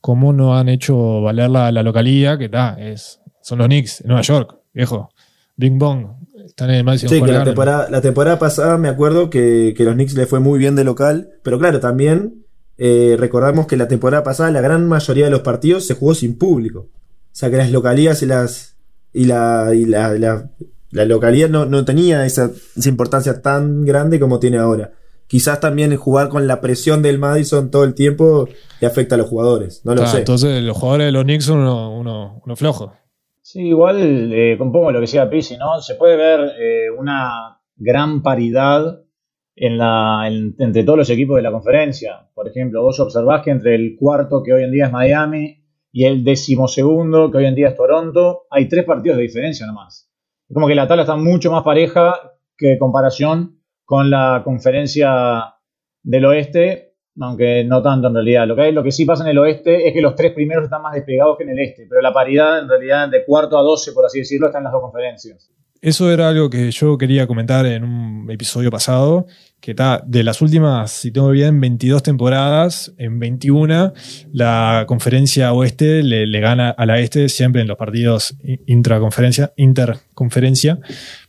Cómo 0.00 0.32
no 0.32 0.56
han 0.56 0.68
hecho 0.68 1.20
valer 1.22 1.50
la, 1.50 1.70
la 1.72 1.82
localía, 1.82 2.38
que 2.38 2.46
está, 2.46 2.76
es, 2.80 3.20
son 3.42 3.58
los 3.58 3.66
Knicks, 3.66 4.04
Nueva 4.04 4.22
York, 4.22 4.56
viejo. 4.72 5.10
Bing 5.56 5.78
Bong, 5.78 6.06
están 6.46 6.70
en 6.70 6.76
el 6.76 6.84
Madison 6.84 7.08
Sí, 7.08 7.20
que 7.20 7.32
la 7.32 7.42
temporada, 7.44 7.88
la 7.90 8.00
temporada 8.00 8.38
pasada 8.38 8.78
me 8.78 8.88
acuerdo 8.88 9.28
que, 9.28 9.74
que 9.76 9.84
los 9.84 9.94
Knicks 9.94 10.14
le 10.14 10.26
fue 10.26 10.38
muy 10.38 10.58
bien 10.58 10.76
de 10.76 10.84
local. 10.84 11.30
Pero 11.42 11.58
claro, 11.58 11.80
también 11.80 12.44
eh, 12.78 13.16
recordamos 13.18 13.66
que 13.66 13.76
la 13.76 13.88
temporada 13.88 14.22
pasada 14.22 14.52
la 14.52 14.60
gran 14.60 14.86
mayoría 14.86 15.24
de 15.24 15.32
los 15.32 15.40
partidos 15.40 15.84
se 15.84 15.94
jugó 15.94 16.14
sin 16.14 16.38
público. 16.38 16.86
O 16.90 16.90
sea 17.32 17.50
que 17.50 17.56
las 17.56 17.72
localías 17.72 18.22
y 18.22 18.26
las. 18.26 18.76
y 19.12 19.24
la, 19.24 19.72
y 19.74 19.84
la, 19.84 20.12
la, 20.14 20.48
la 20.92 21.04
localidad 21.04 21.48
no, 21.48 21.66
no 21.66 21.84
tenía 21.84 22.24
esa, 22.24 22.50
esa 22.76 22.88
importancia 22.88 23.42
tan 23.42 23.84
grande 23.84 24.20
como 24.20 24.38
tiene 24.38 24.58
ahora. 24.58 24.92
Quizás 25.28 25.60
también 25.60 25.94
jugar 25.96 26.28
con 26.30 26.46
la 26.48 26.60
presión 26.60 27.00
del 27.02 27.18
Madison 27.18 27.70
todo 27.70 27.84
el 27.84 27.94
tiempo 27.94 28.48
le 28.80 28.86
afecta 28.86 29.14
a 29.14 29.18
los 29.18 29.28
jugadores. 29.28 29.82
No 29.84 29.94
lo 29.94 30.02
Ah, 30.02 30.06
sé. 30.06 30.18
Entonces 30.18 30.62
los 30.62 30.76
jugadores 30.76 31.06
de 31.06 31.12
los 31.12 31.22
Knicks 31.24 31.44
son 31.44 31.58
unos 31.60 31.92
uno, 31.94 32.40
uno 32.44 32.56
flojos. 32.56 32.90
Sí, 33.42 33.60
igual, 33.68 34.32
eh, 34.32 34.56
poco 34.58 34.90
lo 34.90 34.98
que 34.98 35.02
decía 35.02 35.28
Pizzi, 35.30 35.56
¿no? 35.56 35.80
Se 35.80 35.94
puede 35.94 36.16
ver 36.16 36.40
eh, 36.60 36.90
una 36.98 37.60
gran 37.76 38.22
paridad 38.22 39.02
en 39.56 39.78
la, 39.78 40.24
en- 40.28 40.54
entre 40.58 40.82
todos 40.84 40.98
los 40.98 41.10
equipos 41.10 41.36
de 41.36 41.42
la 41.42 41.50
conferencia. 41.52 42.28
Por 42.34 42.48
ejemplo, 42.48 42.82
vos 42.82 42.98
observás 43.00 43.42
que 43.42 43.50
entre 43.50 43.74
el 43.74 43.96
cuarto, 43.98 44.42
que 44.42 44.52
hoy 44.52 44.64
en 44.64 44.72
día 44.72 44.86
es 44.86 44.92
Miami, 44.92 45.62
y 45.92 46.04
el 46.04 46.24
decimosegundo, 46.24 47.30
que 47.30 47.38
hoy 47.38 47.46
en 47.46 47.54
día 47.54 47.68
es 47.68 47.74
Toronto, 47.76 48.42
hay 48.50 48.68
tres 48.68 48.84
partidos 48.84 49.16
de 49.16 49.22
diferencia 49.24 49.66
nomás. 49.66 50.10
como 50.52 50.66
que 50.68 50.74
la 50.74 50.86
tabla 50.88 51.02
está 51.02 51.16
mucho 51.16 51.50
más 51.50 51.62
pareja 51.62 52.14
que 52.56 52.78
comparación 52.78 53.57
con 53.88 54.10
la 54.10 54.42
conferencia 54.44 55.54
del 56.02 56.26
oeste, 56.26 56.92
aunque 57.18 57.64
no 57.64 57.80
tanto 57.80 58.08
en 58.08 58.14
realidad. 58.16 58.46
Lo 58.46 58.54
que, 58.54 58.70
lo 58.70 58.82
que 58.82 58.92
sí 58.92 59.06
pasa 59.06 59.24
en 59.24 59.30
el 59.30 59.38
oeste 59.38 59.88
es 59.88 59.94
que 59.94 60.02
los 60.02 60.14
tres 60.14 60.34
primeros 60.34 60.64
están 60.64 60.82
más 60.82 60.92
despegados 60.92 61.38
que 61.38 61.44
en 61.44 61.50
el 61.50 61.58
este, 61.60 61.86
pero 61.88 62.02
la 62.02 62.12
paridad 62.12 62.58
en 62.58 62.68
realidad 62.68 63.08
de 63.08 63.24
cuarto 63.24 63.56
a 63.56 63.62
doce, 63.62 63.92
por 63.92 64.04
así 64.04 64.18
decirlo, 64.18 64.48
está 64.48 64.58
en 64.58 64.64
las 64.64 64.74
dos 64.74 64.82
conferencias. 64.82 65.50
Eso 65.80 66.12
era 66.12 66.28
algo 66.28 66.50
que 66.50 66.70
yo 66.70 66.98
quería 66.98 67.26
comentar 67.26 67.64
en 67.64 67.82
un 67.82 68.30
episodio 68.30 68.70
pasado, 68.70 69.24
que 69.58 69.70
está 69.70 70.02
de 70.04 70.22
las 70.22 70.42
últimas, 70.42 70.90
si 70.90 71.10
tengo 71.10 71.30
bien, 71.30 71.58
22 71.58 72.02
temporadas, 72.02 72.92
en 72.98 73.18
21 73.18 73.94
la 74.32 74.84
conferencia 74.86 75.54
oeste 75.54 76.02
le, 76.02 76.26
le 76.26 76.40
gana 76.40 76.68
a 76.68 76.84
la 76.84 76.98
este 76.98 77.30
siempre 77.30 77.62
en 77.62 77.68
los 77.68 77.78
partidos 77.78 78.36
intraconferencia, 78.66 79.54
interconferencia, 79.56 80.78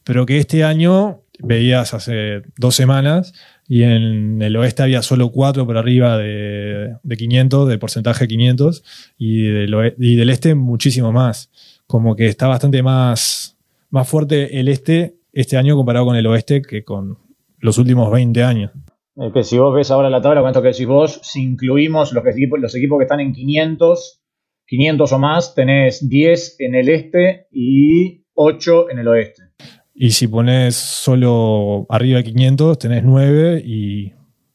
pero 0.03 0.25
que 0.25 0.39
este 0.39 0.65
año 0.65 1.21
veías 1.41 1.93
hace 1.93 2.41
dos 2.57 2.75
semanas 2.75 3.33
y 3.67 3.83
en 3.83 4.41
el 4.41 4.55
oeste 4.57 4.83
había 4.83 5.01
solo 5.01 5.31
cuatro 5.31 5.65
por 5.65 5.77
arriba 5.77 6.17
de, 6.17 6.95
de 7.03 7.17
500, 7.17 7.67
de 7.69 7.77
porcentaje 7.77 8.27
500, 8.27 8.83
y 9.17 9.43
del, 9.43 9.73
oe- 9.73 9.95
y 9.99 10.15
del 10.15 10.29
este 10.29 10.55
muchísimo 10.55 11.11
más. 11.11 11.51
Como 11.87 12.15
que 12.15 12.27
está 12.27 12.47
bastante 12.47 12.81
más, 12.83 13.57
más 13.89 14.07
fuerte 14.07 14.59
el 14.59 14.67
este 14.67 15.15
este 15.31 15.57
año 15.57 15.75
comparado 15.75 16.05
con 16.07 16.15
el 16.15 16.25
oeste 16.25 16.61
que 16.63 16.83
con 16.83 17.17
los 17.59 17.77
últimos 17.77 18.11
20 18.11 18.43
años. 18.43 18.71
Es 19.15 19.31
que 19.33 19.43
si 19.43 19.57
vos 19.57 19.75
ves 19.75 19.91
ahora 19.91 20.09
la 20.09 20.21
tabla, 20.21 20.41
con 20.41 20.53
que 20.63 20.69
decís 20.69 20.87
vos, 20.87 21.19
si 21.23 21.41
incluimos 21.43 22.13
los, 22.13 22.23
que- 22.23 22.47
los 22.59 22.75
equipos 22.75 22.97
que 22.97 23.03
están 23.03 23.19
en 23.19 23.33
500, 23.33 24.23
500 24.65 25.11
o 25.13 25.19
más, 25.19 25.53
tenés 25.55 26.07
10 26.09 26.55
en 26.59 26.75
el 26.75 26.89
este 26.89 27.47
y 27.51 28.23
8 28.33 28.89
en 28.89 28.99
el 28.99 29.07
oeste. 29.07 29.43
Y 30.01 30.11
si 30.11 30.29
pones 30.29 30.75
solo 30.77 31.85
arriba 31.89 32.19
de 32.19 32.23
500, 32.23 32.79
tenés 32.79 33.03
9 33.03 33.61
y 33.65 34.13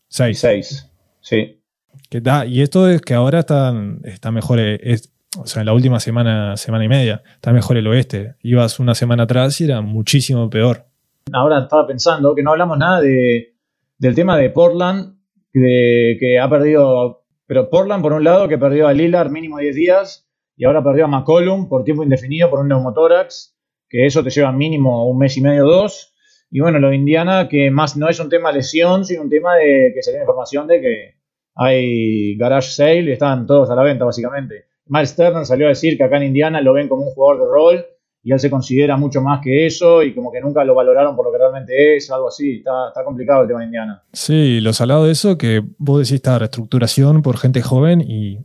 6. 0.09 0.39
6. 0.41 0.91
Sí. 1.21 1.61
Que 2.09 2.23
da, 2.23 2.47
y 2.47 2.63
esto 2.63 2.89
es 2.89 3.03
que 3.03 3.13
ahora 3.13 3.41
están, 3.41 4.01
está 4.05 4.31
mejor, 4.31 4.59
eh, 4.59 4.79
es- 4.83 5.13
o 5.39 5.47
sea, 5.47 5.61
en 5.61 5.67
la 5.67 5.75
última 5.75 6.01
semana, 6.01 6.57
semana 6.57 6.85
y 6.85 6.89
media, 6.89 7.23
está 7.35 7.53
mejor 7.53 7.77
el 7.77 7.87
oeste. 7.89 8.37
Ibas 8.43 8.81
una 8.81 8.95
semana 8.95 9.25
atrás 9.25 9.61
y 9.61 9.65
era 9.65 9.83
muchísimo 9.83 10.49
peor. 10.49 10.87
Ahora 11.31 11.59
estaba 11.59 11.87
pensando 11.87 12.35
que 12.35 12.43
no 12.43 12.53
hablamos 12.53 12.79
nada 12.79 13.03
de, 13.03 13.55
del 13.99 14.15
tema 14.15 14.39
de 14.39 14.49
Portland, 14.49 15.17
de, 15.53 16.17
que 16.21 16.39
ha 16.39 16.49
perdido. 16.49 17.25
Pero 17.47 17.69
Portland, 17.69 18.01
por 18.03 18.15
un 18.15 18.25
lado, 18.25 18.49
que 18.49 18.57
perdió 18.57 18.89
a 18.89 18.95
Lillard 18.95 19.31
mínimo 19.31 19.59
10 19.59 19.75
días 19.77 20.27
y 20.57 20.65
ahora 20.65 20.83
perdió 20.83 21.05
a 21.05 21.09
McCollum 21.09 21.69
por 21.69 21.85
tiempo 21.85 22.03
indefinido 22.03 22.49
por 22.49 22.61
un 22.61 22.69
neumotórax, 22.69 23.54
que 23.89 24.07
eso 24.07 24.23
te 24.23 24.31
lleva 24.31 24.53
mínimo 24.53 25.09
un 25.09 25.19
mes 25.19 25.37
y 25.37 25.41
medio, 25.41 25.65
dos. 25.65 26.15
Y 26.51 26.61
bueno, 26.61 26.79
lo 26.79 26.91
de 26.91 26.97
Indiana, 26.97 27.49
que 27.49 27.71
más 27.71 27.97
no 27.97 28.09
es 28.09 28.21
un 28.21 28.29
tema 28.29 28.53
lesión, 28.53 29.05
sino 29.05 29.23
un 29.23 29.31
tema 29.31 29.57
de 29.57 29.93
que 29.95 30.03
se 30.03 30.11
tiene 30.11 30.25
información 30.25 30.67
de 30.67 30.81
que 30.81 31.15
hay 31.55 32.37
garage 32.37 32.71
sale 32.71 33.03
y 33.03 33.13
están 33.13 33.47
todos 33.47 33.71
a 33.71 33.75
la 33.75 33.83
venta, 33.83 34.05
básicamente. 34.05 34.67
Miles 34.87 35.17
Turner 35.17 35.47
salió 35.47 35.67
a 35.67 35.71
decir 35.71 35.97
que 35.97 36.05
acá 36.05 36.17
en 36.19 36.25
Indiana 36.25 36.61
lo 36.61 36.73
ven 36.75 36.89
como 36.89 37.05
un 37.07 37.11
jugador 37.13 37.41
de 37.41 37.53
rol 37.53 37.87
y 38.23 38.33
él 38.33 38.41
se 38.41 38.51
considera 38.51 38.97
mucho 38.97 39.21
más 39.21 39.41
que 39.43 39.67
eso 39.67 40.03
y 40.03 40.15
como 40.15 40.33
que 40.33 40.41
nunca 40.41 40.65
lo 40.65 40.75
valoraron 40.75 41.15
por 41.15 41.27
lo 41.27 41.33
que 41.33 41.39
realmente 41.39 41.97
es, 41.97 42.11
algo 42.11 42.29
así. 42.29 42.59
Está, 42.59 42.89
está 42.89 43.05
complicado 43.05 43.43
el 43.43 43.49
tema 43.49 43.61
de 43.61 43.67
Indiana. 43.67 44.03
Sí, 44.13 44.61
lo 44.61 44.73
salado 44.73 45.05
de 45.05 45.13
eso, 45.13 45.37
que 45.39 45.63
vos 45.79 45.99
decís 45.99 46.15
esta 46.15 46.39
reestructuración 46.39 47.23
por 47.23 47.37
gente 47.37 47.63
joven 47.63 48.01
y 48.01 48.39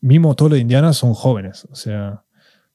mismo 0.00 0.34
todos 0.34 0.50
los 0.50 0.56
de 0.58 0.62
Indiana 0.62 0.92
son 0.92 1.14
jóvenes. 1.14 1.66
O 1.70 1.74
sea, 1.74 2.24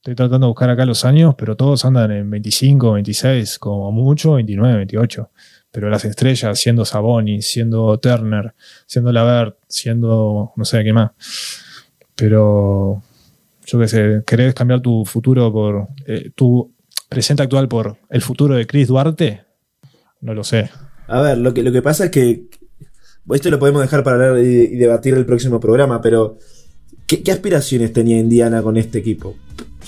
estoy 0.06 0.14
tratando 0.14 0.46
de 0.46 0.50
buscar 0.50 0.70
acá 0.70 0.86
los 0.86 1.04
años, 1.04 1.34
pero 1.36 1.56
todos 1.56 1.84
andan 1.84 2.12
en 2.12 2.30
25, 2.30 2.92
26, 2.92 3.58
como 3.58 3.92
mucho, 3.92 4.34
29, 4.34 4.76
28. 4.76 5.32
Pero 5.72 5.90
las 5.90 6.06
estrellas, 6.06 6.60
siendo 6.60 6.86
Sabonis, 6.86 7.48
siendo 7.48 7.98
Turner, 7.98 8.54
siendo 8.86 9.12
Lavert, 9.12 9.58
siendo 9.68 10.54
no 10.56 10.64
sé 10.64 10.84
qué 10.84 10.94
más. 10.94 11.10
Pero 12.14 13.02
yo 13.66 13.80
qué 13.80 13.88
sé, 13.88 14.24
¿querés 14.28 14.54
cambiar 14.54 14.82
tu 14.82 15.06
futuro 15.06 15.52
por 15.52 15.88
eh, 16.06 16.30
tu 16.36 16.72
presente 17.10 17.42
actual 17.42 17.68
por 17.68 17.98
el 18.12 18.22
futuro 18.22 18.54
de 18.54 18.68
Chris 18.68 18.90
Duarte? 18.90 19.42
No 20.22 20.36
lo 20.36 20.44
sé. 20.44 20.70
A 21.08 21.20
ver, 21.22 21.40
lo 21.40 21.52
que, 21.52 21.64
lo 21.64 21.72
que 21.72 21.82
pasa 21.82 22.06
es 22.06 22.12
que. 22.12 22.46
Esto 23.34 23.50
lo 23.50 23.58
podemos 23.58 23.82
dejar 23.82 24.04
para 24.04 24.18
hablar 24.18 24.38
y, 24.38 24.66
y 24.66 24.76
debatir 24.76 25.16
el 25.16 25.26
próximo 25.26 25.60
programa, 25.60 26.00
pero. 26.00 26.38
¿qué, 27.08 27.24
qué 27.24 27.32
aspiraciones 27.32 27.92
tenía 27.92 28.20
Indiana 28.20 28.62
con 28.62 28.78
este 28.78 29.00
equipo? 29.00 29.36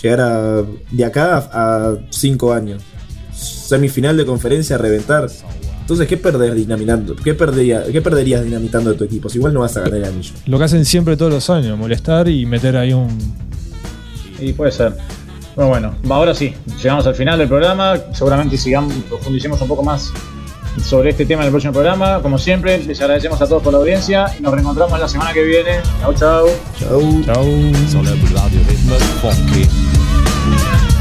Llegar 0.02 0.22
a, 0.22 0.64
de 0.92 1.06
acá 1.06 1.38
a, 1.52 1.90
a 1.92 1.96
cinco 2.10 2.54
años. 2.54 2.82
Semifinal 3.34 4.18
de 4.18 4.26
conferencia, 4.26 4.76
a 4.76 4.80
reventar. 4.80 5.28
Entonces, 5.82 6.08
¿qué 6.08 6.18
perdés 6.18 6.54
dinamitando? 6.56 7.16
¿Qué, 7.16 7.34
perdería- 7.34 7.84
¿Qué 7.92 8.02
perderías 8.02 8.44
dinamitando 8.44 8.92
de 8.92 8.98
tu 8.98 9.04
equipo? 9.06 9.30
Si 9.30 9.38
igual 9.38 9.54
no 9.54 9.62
vas 9.62 9.78
a 9.78 9.82
ganar 9.82 9.98
el 10.00 10.06
anillo. 10.06 10.34
Lo 10.46 10.58
que 10.58 10.64
hacen 10.66 10.84
siempre 10.86 11.16
todos 11.16 11.32
los 11.32 11.50
años, 11.50 11.78
molestar 11.78 12.28
y 12.28 12.46
meter 12.46 12.76
ahí 12.78 12.94
un. 12.94 13.08
Y 14.40 14.54
puede 14.54 14.72
ser. 14.72 14.96
Bueno, 15.56 15.70
bueno, 15.70 15.96
ahora 16.10 16.36
sí, 16.36 16.54
llegamos 16.82 17.08
al 17.08 17.16
final 17.16 17.40
del 17.40 17.48
programa. 17.48 17.96
Seguramente 18.14 18.58
sigamos, 18.58 18.94
profundicemos 19.10 19.60
un 19.62 19.68
poco 19.68 19.82
más 19.82 20.12
sobre 20.84 21.10
este 21.10 21.26
tema 21.26 21.42
en 21.42 21.48
el 21.48 21.52
próximo 21.52 21.74
programa. 21.74 22.22
Como 22.22 22.38
siempre, 22.38 22.84
les 22.84 23.02
agradecemos 23.02 23.42
a 23.42 23.48
todos 23.48 23.64
por 23.64 23.74
la 23.74 23.80
audiencia 23.80 24.28
y 24.38 24.44
nos 24.44 24.54
reencontramos 24.54 25.00
la 25.00 25.08
semana 25.08 25.34
que 25.34 25.44
viene. 25.44 25.80
Chau, 26.02 26.14
chau. 26.14 26.48
Chau. 26.80 27.24
Chao. 27.26 27.44
Sur 30.48 30.56
le 30.56 30.97